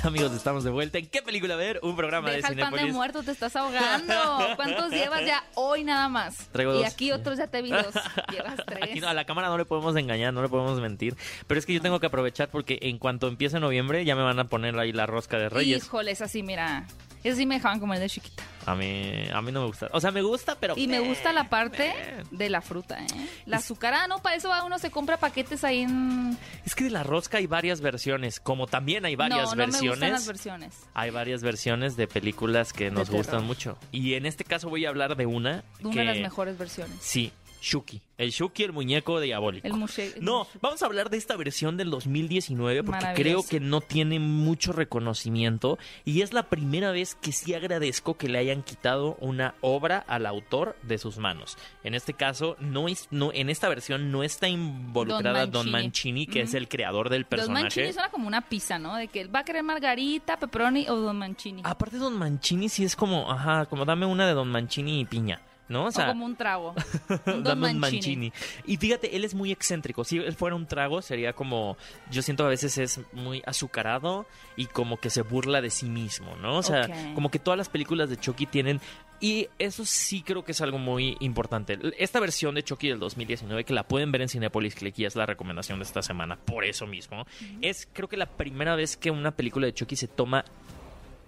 Amigos, 0.04 0.32
estamos 0.32 0.64
de 0.64 0.70
vuelta. 0.70 0.98
¿En 0.98 1.06
qué 1.06 1.22
película 1.22 1.56
ver? 1.56 1.80
Un 1.82 1.96
programa 1.96 2.30
Deja 2.30 2.48
de 2.48 2.54
el 2.54 2.60
pan 2.60 2.74
de 2.74 2.92
muerto, 2.92 3.22
te 3.22 3.32
estás 3.32 3.54
ahogando. 3.56 4.14
¿Cuántos 4.56 4.90
llevas 4.90 5.24
ya 5.26 5.44
hoy 5.54 5.84
nada 5.84 6.08
más? 6.08 6.48
Traigo 6.52 6.74
y 6.74 6.78
dos. 6.78 6.86
aquí 6.86 7.12
otros 7.12 7.38
ya 7.38 7.48
te 7.48 7.60
vi 7.62 7.70
dos. 7.70 7.94
Llevas 8.32 8.56
tres. 8.66 8.82
Aquí 8.82 9.00
no, 9.00 9.08
a 9.08 9.14
la 9.14 9.24
cámara 9.24 9.48
no 9.48 9.58
le 9.58 9.64
podemos 9.64 9.94
engañar, 9.96 10.32
no 10.32 10.42
le 10.42 10.48
podemos 10.48 10.80
mentir. 10.80 11.16
Pero 11.46 11.58
es 11.58 11.66
que 11.66 11.74
yo 11.74 11.80
tengo 11.80 12.00
que 12.00 12.06
aprovechar 12.06 12.48
porque 12.48 12.78
en 12.82 12.98
cuanto 12.98 13.28
empiece 13.28 13.60
noviembre 13.60 14.04
ya 14.04 14.16
me 14.16 14.22
van 14.22 14.38
a 14.38 14.44
poner 14.44 14.78
ahí 14.78 14.92
la 14.92 15.06
rosca 15.06 15.38
de 15.38 15.48
Reyes. 15.48 15.84
Híjole, 15.84 16.12
es 16.12 16.22
así, 16.22 16.42
mira. 16.42 16.86
Eso 17.22 17.36
sí 17.36 17.46
me 17.46 17.56
dejaban 17.56 17.80
comer 17.80 17.98
de 17.98 18.08
chiquita. 18.08 18.42
A 18.66 18.74
mí, 18.74 19.26
a 19.32 19.40
mí 19.42 19.52
no 19.52 19.60
me 19.60 19.66
gusta. 19.66 19.88
O 19.92 20.00
sea, 20.00 20.10
me 20.10 20.22
gusta, 20.22 20.54
pero... 20.58 20.74
Y 20.76 20.86
me 20.86 21.00
gusta 21.00 21.32
la 21.32 21.48
parte 21.48 21.92
de 22.30 22.50
la 22.50 22.60
fruta, 22.60 22.98
¿eh? 23.02 23.06
La 23.46 23.56
azucarada, 23.56 24.06
¿no? 24.06 24.20
Para 24.20 24.36
eso 24.36 24.48
va 24.50 24.64
uno 24.64 24.78
se 24.78 24.90
compra 24.90 25.16
paquetes 25.16 25.64
ahí 25.64 25.80
en... 25.80 26.36
Es 26.64 26.74
que 26.74 26.84
de 26.84 26.90
la 26.90 27.02
rosca 27.02 27.38
hay 27.38 27.46
varias 27.46 27.80
versiones. 27.80 28.38
Como 28.38 28.66
también 28.66 29.04
hay 29.06 29.16
varias 29.16 29.44
no, 29.44 29.50
no 29.50 29.56
me 29.56 29.64
versiones. 29.66 29.90
gustan 29.90 30.12
las 30.12 30.26
versiones. 30.26 30.78
Hay 30.94 31.10
varias 31.10 31.42
versiones 31.42 31.96
de 31.96 32.06
películas 32.06 32.72
que 32.72 32.90
nos 32.90 33.10
gustan 33.10 33.44
mucho. 33.44 33.78
Y 33.92 34.14
en 34.14 34.26
este 34.26 34.44
caso 34.44 34.68
voy 34.68 34.84
a 34.84 34.90
hablar 34.90 35.16
de 35.16 35.26
una 35.26 35.64
Una 35.82 35.92
que... 35.92 35.98
de 36.00 36.04
las 36.04 36.18
mejores 36.18 36.58
versiones. 36.58 36.96
Sí, 37.00 37.32
Shuki. 37.60 38.00
El 38.16 38.30
Shuki, 38.30 38.64
el 38.64 38.72
muñeco 38.72 39.18
diabólico. 39.18 39.66
El 39.66 40.22
No, 40.22 40.46
vamos 40.60 40.82
a 40.82 40.86
hablar 40.86 41.08
de 41.08 41.16
esta 41.16 41.36
versión 41.36 41.76
del 41.76 41.90
2019 41.90 42.82
porque 42.82 43.06
creo 43.14 43.42
que 43.42 43.60
no 43.60 43.80
tiene 43.80 44.18
mucho 44.18 44.72
reconocimiento 44.72 45.78
y 46.04 46.20
es 46.20 46.34
la 46.34 46.44
primera 46.50 46.90
vez 46.90 47.14
que 47.14 47.32
sí 47.32 47.54
agradezco 47.54 48.18
que 48.18 48.28
le 48.28 48.38
hayan 48.38 48.62
quitado 48.62 49.16
una 49.20 49.54
obra 49.62 50.04
al 50.06 50.26
autor 50.26 50.76
de 50.82 50.98
sus 50.98 51.16
manos. 51.16 51.56
En 51.82 51.94
este 51.94 52.12
caso, 52.12 52.56
no 52.60 52.88
es, 52.88 53.08
no, 53.10 53.32
en 53.32 53.48
esta 53.48 53.68
versión 53.68 54.10
no 54.10 54.22
está 54.22 54.48
involucrada 54.48 55.46
Don 55.46 55.64
Don 55.64 55.70
Mancini, 55.70 56.26
que 56.26 56.42
es 56.42 56.54
el 56.54 56.68
creador 56.68 57.08
del 57.08 57.22
Don 57.22 57.30
personaje. 57.30 57.62
Mancini 57.62 57.92
suena 57.92 58.10
como 58.10 58.26
una 58.26 58.42
pizza, 58.42 58.78
¿no? 58.78 58.96
De 58.96 59.08
que 59.08 59.20
él 59.20 59.34
va 59.34 59.40
a 59.40 59.44
querer 59.44 59.62
margarita, 59.62 60.38
pepperoni 60.38 60.88
o 60.88 60.96
Don 60.96 61.16
Mancini. 61.18 61.62
Aparte, 61.64 61.96
Don 61.98 62.16
Mancini 62.16 62.68
sí 62.68 62.84
es 62.84 62.96
como, 62.96 63.30
ajá, 63.30 63.66
como 63.66 63.84
dame 63.84 64.06
una 64.06 64.26
de 64.26 64.34
Don 64.34 64.48
Mancini 64.48 65.00
y 65.00 65.04
piña. 65.04 65.40
¿No? 65.70 65.86
o 65.86 65.92
como 65.92 66.26
un 66.26 66.34
trago. 66.34 66.74
Un 67.26 67.44
Don 67.44 67.44
Dame 67.44 67.70
un 67.70 67.78
Mancini. 67.78 68.30
Mancini. 68.30 68.32
Y 68.66 68.76
fíjate, 68.76 69.16
él 69.16 69.24
es 69.24 69.34
muy 69.34 69.52
excéntrico. 69.52 70.02
Si 70.02 70.18
él 70.18 70.34
fuera 70.34 70.56
un 70.56 70.66
trago, 70.66 71.00
sería 71.00 71.32
como. 71.32 71.76
Yo 72.10 72.22
siento 72.22 72.44
a 72.44 72.48
veces 72.48 72.76
es 72.76 73.00
muy 73.12 73.40
azucarado 73.46 74.26
y 74.56 74.66
como 74.66 74.96
que 74.96 75.10
se 75.10 75.22
burla 75.22 75.60
de 75.60 75.70
sí 75.70 75.86
mismo, 75.86 76.34
¿no? 76.36 76.58
O 76.58 76.62
sea, 76.64 76.88
como 77.14 77.30
que 77.30 77.38
todas 77.38 77.56
las 77.56 77.68
películas 77.68 78.10
de 78.10 78.16
Chucky 78.16 78.46
tienen. 78.46 78.80
Y 79.20 79.48
eso 79.58 79.84
sí 79.84 80.22
creo 80.22 80.44
que 80.44 80.52
es 80.52 80.60
algo 80.60 80.78
muy 80.78 81.16
importante. 81.20 81.78
Esta 81.98 82.18
versión 82.20 82.54
de 82.54 82.64
Chucky 82.64 82.88
del 82.88 82.98
2019, 82.98 83.64
que 83.64 83.74
la 83.74 83.84
pueden 83.84 84.10
ver 84.10 84.22
en 84.22 84.28
Cinepolis 84.28 84.74
Click 84.74 84.98
y 84.98 85.04
es 85.04 85.14
la 85.14 85.26
recomendación 85.26 85.78
de 85.78 85.84
esta 85.84 86.02
semana, 86.02 86.36
por 86.36 86.64
eso 86.64 86.86
mismo, 86.86 87.26
es 87.60 87.86
creo 87.92 88.08
que 88.08 88.16
la 88.16 88.26
primera 88.26 88.74
vez 88.76 88.96
que 88.96 89.10
una 89.10 89.30
película 89.30 89.66
de 89.66 89.74
Chucky 89.74 89.94
se 89.94 90.08
toma 90.08 90.44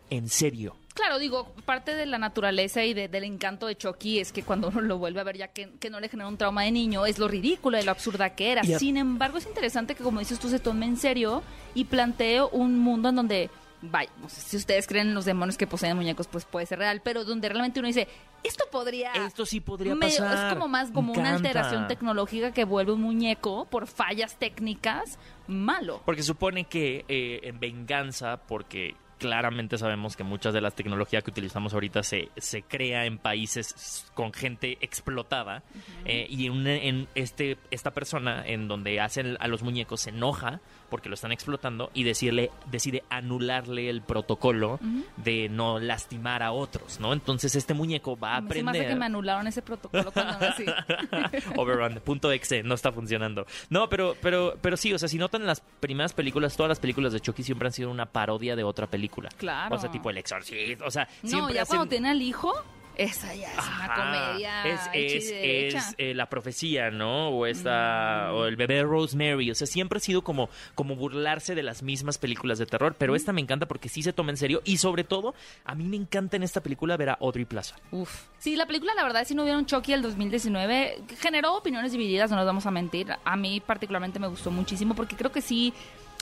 en 0.08 0.28
serio. 0.28 0.76
Claro, 0.94 1.18
digo, 1.18 1.52
parte 1.64 1.94
de 1.94 2.04
la 2.06 2.18
naturaleza 2.18 2.84
y 2.84 2.92
de- 2.92 3.08
del 3.08 3.24
encanto 3.24 3.66
de 3.66 3.76
Chucky 3.76 4.18
es 4.20 4.30
que 4.32 4.42
cuando 4.42 4.68
uno 4.68 4.80
lo 4.82 4.98
vuelve 4.98 5.20
a 5.20 5.24
ver 5.24 5.38
ya 5.38 5.48
que, 5.48 5.70
que 5.80 5.88
no 5.90 6.00
le 6.00 6.08
genera 6.08 6.28
un 6.28 6.36
trauma 6.36 6.64
de 6.64 6.70
niño, 6.70 7.06
es 7.06 7.18
lo 7.18 7.28
ridículo 7.28 7.78
y 7.78 7.82
lo 7.82 7.90
absurda 7.90 8.34
que 8.34 8.52
era. 8.52 8.62
Sin 8.78 8.96
embargo, 8.98 9.38
es 9.38 9.46
interesante 9.46 9.94
que, 9.94 10.02
como 10.04 10.18
dices 10.20 10.38
tú, 10.38 10.48
se 10.48 10.58
tome 10.58 10.84
en 10.86 10.96
serio 10.98 11.42
y 11.74 11.84
plantee 11.84 12.42
un 12.42 12.78
mundo 12.78 13.08
en 13.08 13.16
donde, 13.16 13.50
vaya, 13.80 14.10
no 14.20 14.28
sé 14.28 14.42
si 14.42 14.56
ustedes 14.58 14.86
creen 14.86 15.08
en 15.08 15.14
los 15.14 15.24
demonios 15.24 15.56
que 15.56 15.66
poseen 15.66 15.96
muñecos, 15.96 16.26
pues 16.28 16.44
puede 16.44 16.66
ser 16.66 16.78
real, 16.80 17.00
pero 17.02 17.24
donde 17.24 17.48
realmente 17.48 17.80
uno 17.80 17.86
dice, 17.88 18.06
esto 18.44 18.64
podría... 18.70 19.12
Esto 19.12 19.46
sí 19.46 19.60
podría 19.60 19.94
medio- 19.94 20.18
pasar. 20.18 20.48
Es 20.48 20.52
como 20.54 20.68
más 20.68 20.90
como 20.90 21.12
una 21.14 21.34
alteración 21.36 21.88
tecnológica 21.88 22.52
que 22.52 22.64
vuelve 22.64 22.92
un 22.92 23.00
muñeco 23.00 23.64
por 23.64 23.86
fallas 23.86 24.36
técnicas 24.36 25.18
malo. 25.46 26.02
Porque 26.04 26.22
supone 26.22 26.64
que 26.64 27.06
eh, 27.08 27.40
en 27.44 27.58
venganza, 27.60 28.36
porque 28.46 28.94
claramente 29.22 29.78
sabemos 29.78 30.16
que 30.16 30.24
muchas 30.24 30.52
de 30.52 30.60
las 30.60 30.74
tecnologías 30.74 31.22
que 31.22 31.30
utilizamos 31.30 31.72
ahorita 31.74 32.02
se, 32.02 32.30
se 32.36 32.62
crea 32.62 33.06
en 33.06 33.18
países 33.18 34.04
con 34.14 34.32
gente 34.32 34.78
explotada 34.80 35.62
eh, 36.04 36.26
y 36.28 36.46
en, 36.46 36.66
en 36.66 37.08
este 37.14 37.56
esta 37.70 37.92
persona 37.92 38.42
en 38.44 38.66
donde 38.66 39.00
hacen 39.00 39.36
a 39.38 39.46
los 39.46 39.62
muñecos 39.62 40.00
se 40.00 40.10
enoja 40.10 40.60
porque 40.92 41.08
lo 41.08 41.14
están 41.14 41.32
explotando 41.32 41.90
y 41.94 42.04
decirle 42.04 42.50
decide 42.70 43.02
anularle 43.08 43.88
el 43.88 44.02
protocolo 44.02 44.78
de 45.16 45.48
no 45.48 45.78
lastimar 45.78 46.42
a 46.42 46.52
otros, 46.52 47.00
¿no? 47.00 47.14
Entonces 47.14 47.54
este 47.56 47.72
muñeco 47.72 48.18
va 48.18 48.36
a 48.36 48.40
Me 48.42 48.52
se 48.52 48.62
me 48.62 48.70
hace 48.72 48.78
aprender 48.80 48.88
que 48.94 49.00
me 49.00 49.06
anularon 49.06 49.46
ese 49.46 49.62
protocolo 49.62 50.12
cuando 50.12 50.38
nací. 50.38 50.66
Overrun, 51.56 52.00
punto 52.04 52.30
exe, 52.30 52.62
no 52.62 52.74
está 52.74 52.92
funcionando. 52.92 53.46
No, 53.70 53.88
pero, 53.88 54.14
pero, 54.20 54.58
pero 54.60 54.76
sí, 54.76 54.92
o 54.92 54.98
sea, 54.98 55.08
si 55.08 55.16
notan 55.16 55.46
las 55.46 55.62
primeras 55.80 56.12
películas, 56.12 56.54
todas 56.56 56.68
las 56.68 56.78
películas 56.78 57.14
de 57.14 57.20
Chucky 57.20 57.42
siempre 57.42 57.68
han 57.68 57.72
sido 57.72 57.90
una 57.90 58.04
parodia 58.04 58.54
de 58.54 58.64
otra 58.64 58.86
película. 58.86 59.30
Claro. 59.38 59.74
O 59.74 59.78
sea, 59.78 59.90
tipo 59.90 60.10
El 60.10 60.18
Exorcista, 60.18 60.84
o 60.84 60.90
sea, 60.90 61.08
No, 61.22 61.28
siempre 61.30 61.54
ya 61.54 61.62
hacen- 61.62 61.76
cuando 61.78 61.88
tiene 61.90 62.10
al 62.10 62.20
hijo, 62.20 62.52
esa 62.96 63.34
ya 63.34 63.48
es 63.52 63.58
una 63.58 63.84
Ajá, 63.86 63.94
comedia. 64.28 64.64
Es, 64.66 64.80
es, 64.92 65.30
es, 65.74 65.94
eh, 65.98 66.14
la 66.14 66.28
profecía, 66.28 66.90
¿no? 66.90 67.28
O 67.30 67.46
esta, 67.46 68.28
Mm. 68.30 68.34
o 68.34 68.44
el 68.46 68.56
bebé 68.56 68.82
Rosemary. 68.82 69.50
O 69.50 69.54
sea, 69.54 69.66
siempre 69.66 69.96
ha 69.98 70.00
sido 70.00 70.22
como, 70.22 70.48
como 70.74 70.94
burlarse 70.96 71.54
de 71.54 71.62
las 71.62 71.82
mismas 71.82 72.18
películas 72.18 72.58
de 72.58 72.66
terror. 72.66 72.92
Mm. 72.92 72.96
Pero 72.98 73.14
esta 73.16 73.32
me 73.32 73.40
encanta 73.40 73.66
porque 73.66 73.88
sí 73.88 74.02
se 74.02 74.12
toma 74.12 74.30
en 74.30 74.36
serio. 74.36 74.60
Y 74.64 74.76
sobre 74.78 75.04
todo, 75.04 75.34
a 75.64 75.74
mí 75.74 75.84
me 75.84 75.96
encanta 75.96 76.36
en 76.36 76.42
esta 76.42 76.60
película 76.62 76.96
ver 76.96 77.10
a 77.10 77.14
Audrey 77.20 77.44
Plaza. 77.44 77.76
Uf. 77.90 78.24
Sí, 78.38 78.56
la 78.56 78.66
película, 78.66 78.94
la 78.94 79.02
verdad, 79.04 79.24
si 79.26 79.34
no 79.34 79.42
hubiera 79.42 79.58
un 79.58 79.66
Chucky 79.66 79.92
el 79.92 80.02
2019, 80.02 81.02
generó 81.20 81.56
opiniones 81.56 81.92
divididas, 81.92 82.30
no 82.30 82.36
nos 82.36 82.46
vamos 82.46 82.66
a 82.66 82.70
mentir. 82.70 83.08
A 83.24 83.36
mí 83.36 83.60
particularmente 83.60 84.18
me 84.18 84.26
gustó 84.26 84.50
muchísimo 84.50 84.94
porque 84.94 85.16
creo 85.16 85.30
que 85.32 85.40
sí 85.40 85.72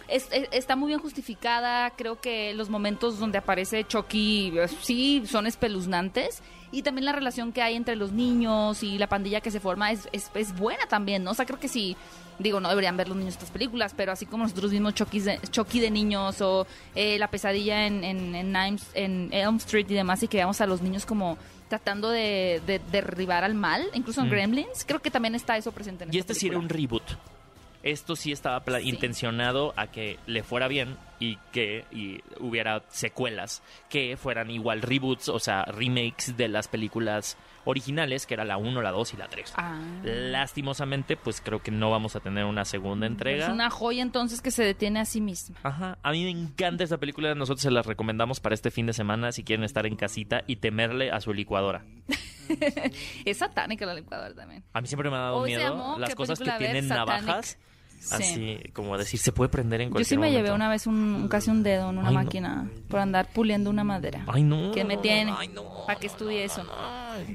es- 0.08 0.28
es- 0.32 0.48
está 0.50 0.76
muy 0.76 0.88
bien 0.88 0.98
justificada. 1.00 1.90
Creo 1.90 2.20
que 2.20 2.52
los 2.54 2.68
momentos 2.68 3.18
donde 3.18 3.38
aparece 3.38 3.84
Chucky 3.84 4.52
eh, 4.58 4.68
sí 4.68 5.22
son 5.26 5.46
espeluznantes. 5.46 6.42
Y 6.72 6.82
también 6.82 7.04
la 7.04 7.12
relación 7.12 7.52
que 7.52 7.62
hay 7.62 7.74
entre 7.74 7.96
los 7.96 8.12
niños 8.12 8.82
y 8.82 8.98
la 8.98 9.08
pandilla 9.08 9.40
que 9.40 9.50
se 9.50 9.58
forma 9.58 9.90
es, 9.90 10.08
es, 10.12 10.30
es 10.34 10.56
buena 10.56 10.86
también, 10.86 11.24
¿no? 11.24 11.32
O 11.32 11.34
sea, 11.34 11.44
creo 11.44 11.58
que 11.58 11.68
sí, 11.68 11.96
digo, 12.38 12.60
no 12.60 12.68
deberían 12.68 12.96
ver 12.96 13.08
los 13.08 13.16
niños 13.16 13.34
estas 13.34 13.50
películas, 13.50 13.92
pero 13.96 14.12
así 14.12 14.26
como 14.26 14.44
nosotros 14.44 14.70
vimos 14.70 14.94
Chucky 14.94 15.20
de, 15.20 15.40
Chucky 15.50 15.80
de 15.80 15.90
niños 15.90 16.40
o 16.40 16.66
eh, 16.94 17.18
la 17.18 17.28
pesadilla 17.28 17.86
en, 17.86 18.04
en, 18.04 18.34
en, 18.34 19.28
Elm 19.32 19.56
Street 19.56 19.86
y 19.88 19.94
demás, 19.94 20.22
y 20.22 20.28
que 20.28 20.36
veamos 20.36 20.60
a 20.60 20.66
los 20.66 20.80
niños 20.80 21.06
como 21.06 21.38
tratando 21.68 22.08
de, 22.10 22.60
de 22.66 22.80
derribar 22.90 23.44
al 23.44 23.54
mal, 23.54 23.86
incluso 23.94 24.20
en 24.20 24.28
Mm. 24.28 24.30
Gremlins, 24.30 24.84
creo 24.86 25.00
que 25.00 25.10
también 25.10 25.34
está 25.34 25.56
eso 25.56 25.72
presente 25.72 26.04
en 26.04 26.14
Y 26.14 26.18
esta 26.18 26.32
este 26.32 26.40
sí 26.40 26.48
era 26.48 26.58
un 26.58 26.68
reboot. 26.68 27.02
Esto 27.82 28.14
sí 28.16 28.30
estaba 28.32 28.62
Sí. 28.80 28.88
intencionado 28.88 29.72
a 29.76 29.86
que 29.86 30.18
le 30.26 30.42
fuera 30.42 30.68
bien 30.68 30.96
y 31.18 31.36
que 31.52 31.84
y 31.90 32.20
hubiera 32.38 32.82
secuelas 32.88 33.62
que 33.88 34.16
fueran 34.16 34.50
igual 34.50 34.82
reboots, 34.82 35.28
o 35.28 35.38
sea, 35.38 35.64
remakes 35.64 36.36
de 36.36 36.48
las 36.48 36.68
películas 36.68 37.36
originales, 37.64 38.26
que 38.26 38.34
era 38.34 38.44
la 38.44 38.56
1, 38.56 38.80
la 38.82 38.90
2 38.90 39.14
y 39.14 39.16
la 39.18 39.28
3. 39.28 39.52
Ah. 39.56 39.78
Lastimosamente, 40.02 41.16
pues 41.16 41.40
creo 41.40 41.62
que 41.62 41.70
no 41.70 41.90
vamos 41.90 42.16
a 42.16 42.20
tener 42.20 42.44
una 42.46 42.64
segunda 42.64 43.06
entrega. 43.06 43.46
Es 43.46 43.52
una 43.52 43.68
joya 43.70 44.02
entonces 44.02 44.40
que 44.40 44.50
se 44.50 44.64
detiene 44.64 45.00
a 45.00 45.04
sí 45.04 45.20
misma. 45.20 45.56
Ajá, 45.62 45.98
a 46.02 46.12
mí 46.12 46.24
me 46.24 46.30
encanta 46.30 46.84
esta 46.84 46.98
película, 46.98 47.34
nosotros 47.34 47.62
se 47.62 47.70
la 47.70 47.82
recomendamos 47.82 48.40
para 48.40 48.54
este 48.54 48.70
fin 48.70 48.86
de 48.86 48.92
semana 48.94 49.32
si 49.32 49.44
quieren 49.44 49.64
estar 49.64 49.86
en 49.86 49.96
casita 49.96 50.42
y 50.46 50.56
temerle 50.56 51.10
a 51.10 51.20
su 51.20 51.32
licuadora. 51.34 51.84
Es 53.24 53.38
satánica 53.38 53.86
la 53.86 53.94
licuadora 53.94 54.34
también. 54.34 54.64
A 54.72 54.80
mí 54.80 54.88
siempre 54.88 55.08
me 55.08 55.16
ha 55.16 55.20
dado 55.20 55.36
Hoy 55.36 55.50
miedo 55.54 55.96
las 55.98 56.10
¿qué 56.10 56.16
cosas 56.16 56.38
que 56.40 56.50
tienen 56.58 56.88
navajas. 56.88 57.58
Así 58.10 58.58
como 58.72 58.96
decir, 58.96 59.20
se 59.20 59.32
puede 59.32 59.48
prender 59.50 59.80
en 59.82 59.88
Yo 59.88 59.92
cualquier 59.92 60.06
sí 60.08 60.14
me 60.16 60.26
momento. 60.28 60.38
llevé 60.44 60.54
una 60.54 60.68
vez 60.68 60.86
un, 60.86 60.94
un- 60.94 61.28
casi 61.28 61.50
un 61.50 61.62
dedo 61.62 61.90
en 61.90 61.98
una 61.98 62.08
Ay, 62.08 62.14
no. 62.14 62.22
máquina 62.22 62.70
por 62.88 63.00
andar 63.00 63.26
puliendo 63.32 63.68
una 63.70 63.84
madera. 63.84 64.24
Ay, 64.26 64.42
no. 64.42 64.72
¿Qué 64.72 64.84
me 64.84 64.96
tiene? 64.96 65.32
Ay, 65.36 65.48
no. 65.48 65.84
¿Para 65.86 65.98
que 65.98 66.06
estudie 66.06 66.44
eso? 66.44 66.64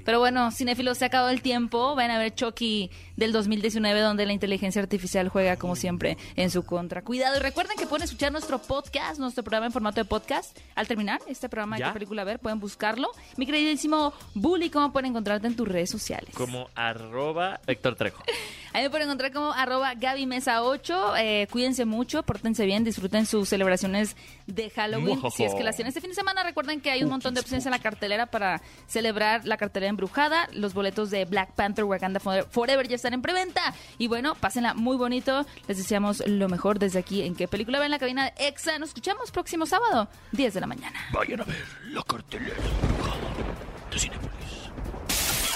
Pero 0.05 0.19
bueno, 0.19 0.51
cinéfilos, 0.51 0.97
se 0.97 1.05
ha 1.05 1.07
acabado 1.07 1.29
el 1.29 1.41
tiempo. 1.41 1.95
Van 1.95 2.09
a 2.09 2.17
ver 2.17 2.33
Chucky 2.33 2.89
del 3.17 3.31
2019, 3.31 3.99
donde 3.99 4.25
la 4.25 4.33
inteligencia 4.33 4.81
artificial 4.81 5.29
juega, 5.29 5.57
como 5.57 5.75
siempre, 5.75 6.17
en 6.35 6.49
su 6.49 6.63
contra. 6.63 7.03
Cuidado 7.03 7.35
y 7.37 7.39
recuerden 7.39 7.77
que 7.77 7.85
pueden 7.85 8.03
escuchar 8.03 8.31
nuestro 8.31 8.59
podcast, 8.59 9.19
nuestro 9.19 9.43
programa 9.43 9.67
en 9.67 9.71
formato 9.71 9.99
de 10.01 10.05
podcast. 10.05 10.57
Al 10.75 10.87
terminar 10.87 11.19
este 11.27 11.49
programa 11.49 11.77
de 11.77 11.91
película 11.91 12.23
ver, 12.23 12.39
pueden 12.39 12.59
buscarlo. 12.59 13.09
Mi 13.37 13.45
queridísimo 13.45 14.13
Bully, 14.33 14.69
¿cómo 14.69 14.91
pueden 14.91 15.11
encontrarte 15.11 15.47
en 15.47 15.55
tus 15.55 15.67
redes 15.67 15.89
sociales? 15.89 16.33
Como 16.35 16.69
arroba 16.75 17.59
Héctor 17.67 17.95
Trejo. 17.95 18.23
Ahí 18.75 18.83
me 18.83 18.89
pueden 18.89 19.07
encontrar 19.07 19.31
como 19.31 19.53
arroba 19.53 19.93
Gaby 19.95 20.25
Mesa 20.25 20.61
8. 20.61 21.15
Eh, 21.17 21.47
cuídense 21.49 21.85
mucho, 21.85 22.23
pórtense 22.23 22.65
bien, 22.65 22.83
disfruten 22.83 23.25
sus 23.25 23.47
celebraciones 23.47 24.17
de 24.47 24.69
Halloween. 24.69 25.21
Si 25.31 25.45
es 25.45 25.55
que 25.55 25.63
las 25.63 25.77
tienen 25.77 25.87
este 25.89 26.01
fin 26.01 26.09
de 26.09 26.15
semana, 26.15 26.43
recuerden 26.43 26.81
que 26.81 26.91
hay 26.91 27.01
un 27.01 27.09
montón 27.09 27.33
de 27.33 27.39
opciones 27.39 27.65
en 27.65 27.71
la 27.71 27.79
cartelera 27.79 28.25
para 28.25 28.61
celebrar 28.87 29.45
la 29.45 29.55
cartelera 29.55 29.89
embrujada. 29.89 30.49
Los 30.51 30.73
boletos 30.73 31.09
de 31.09 31.23
Black 31.23 31.53
Panther 31.53 31.85
Wakanda 31.85 32.19
Fore- 32.19 32.45
Forever 32.49 32.85
ya 32.89 32.95
están 32.97 33.13
en 33.13 33.21
preventa. 33.21 33.73
Y 33.97 34.07
bueno, 34.09 34.35
pásenla 34.35 34.73
muy 34.73 34.97
bonito. 34.97 35.45
Les 35.69 35.77
deseamos 35.77 36.21
lo 36.27 36.49
mejor 36.49 36.77
desde 36.77 36.99
aquí 36.99 37.21
en 37.21 37.33
qué 37.33 37.47
película 37.47 37.79
ven 37.79 37.91
la 37.91 37.99
cabina 37.99 38.25
de 38.25 38.33
EXA. 38.47 38.77
Nos 38.77 38.89
escuchamos 38.89 39.31
próximo 39.31 39.65
sábado, 39.65 40.09
10 40.33 40.53
de 40.53 40.59
la 40.59 40.67
mañana. 40.67 40.99
Vayan 41.13 41.39
a 41.39 41.45
ver 41.45 41.63
la 41.91 42.03
cartelera 42.03 42.55
de 43.89 43.99
Cinépolis. 43.99 44.44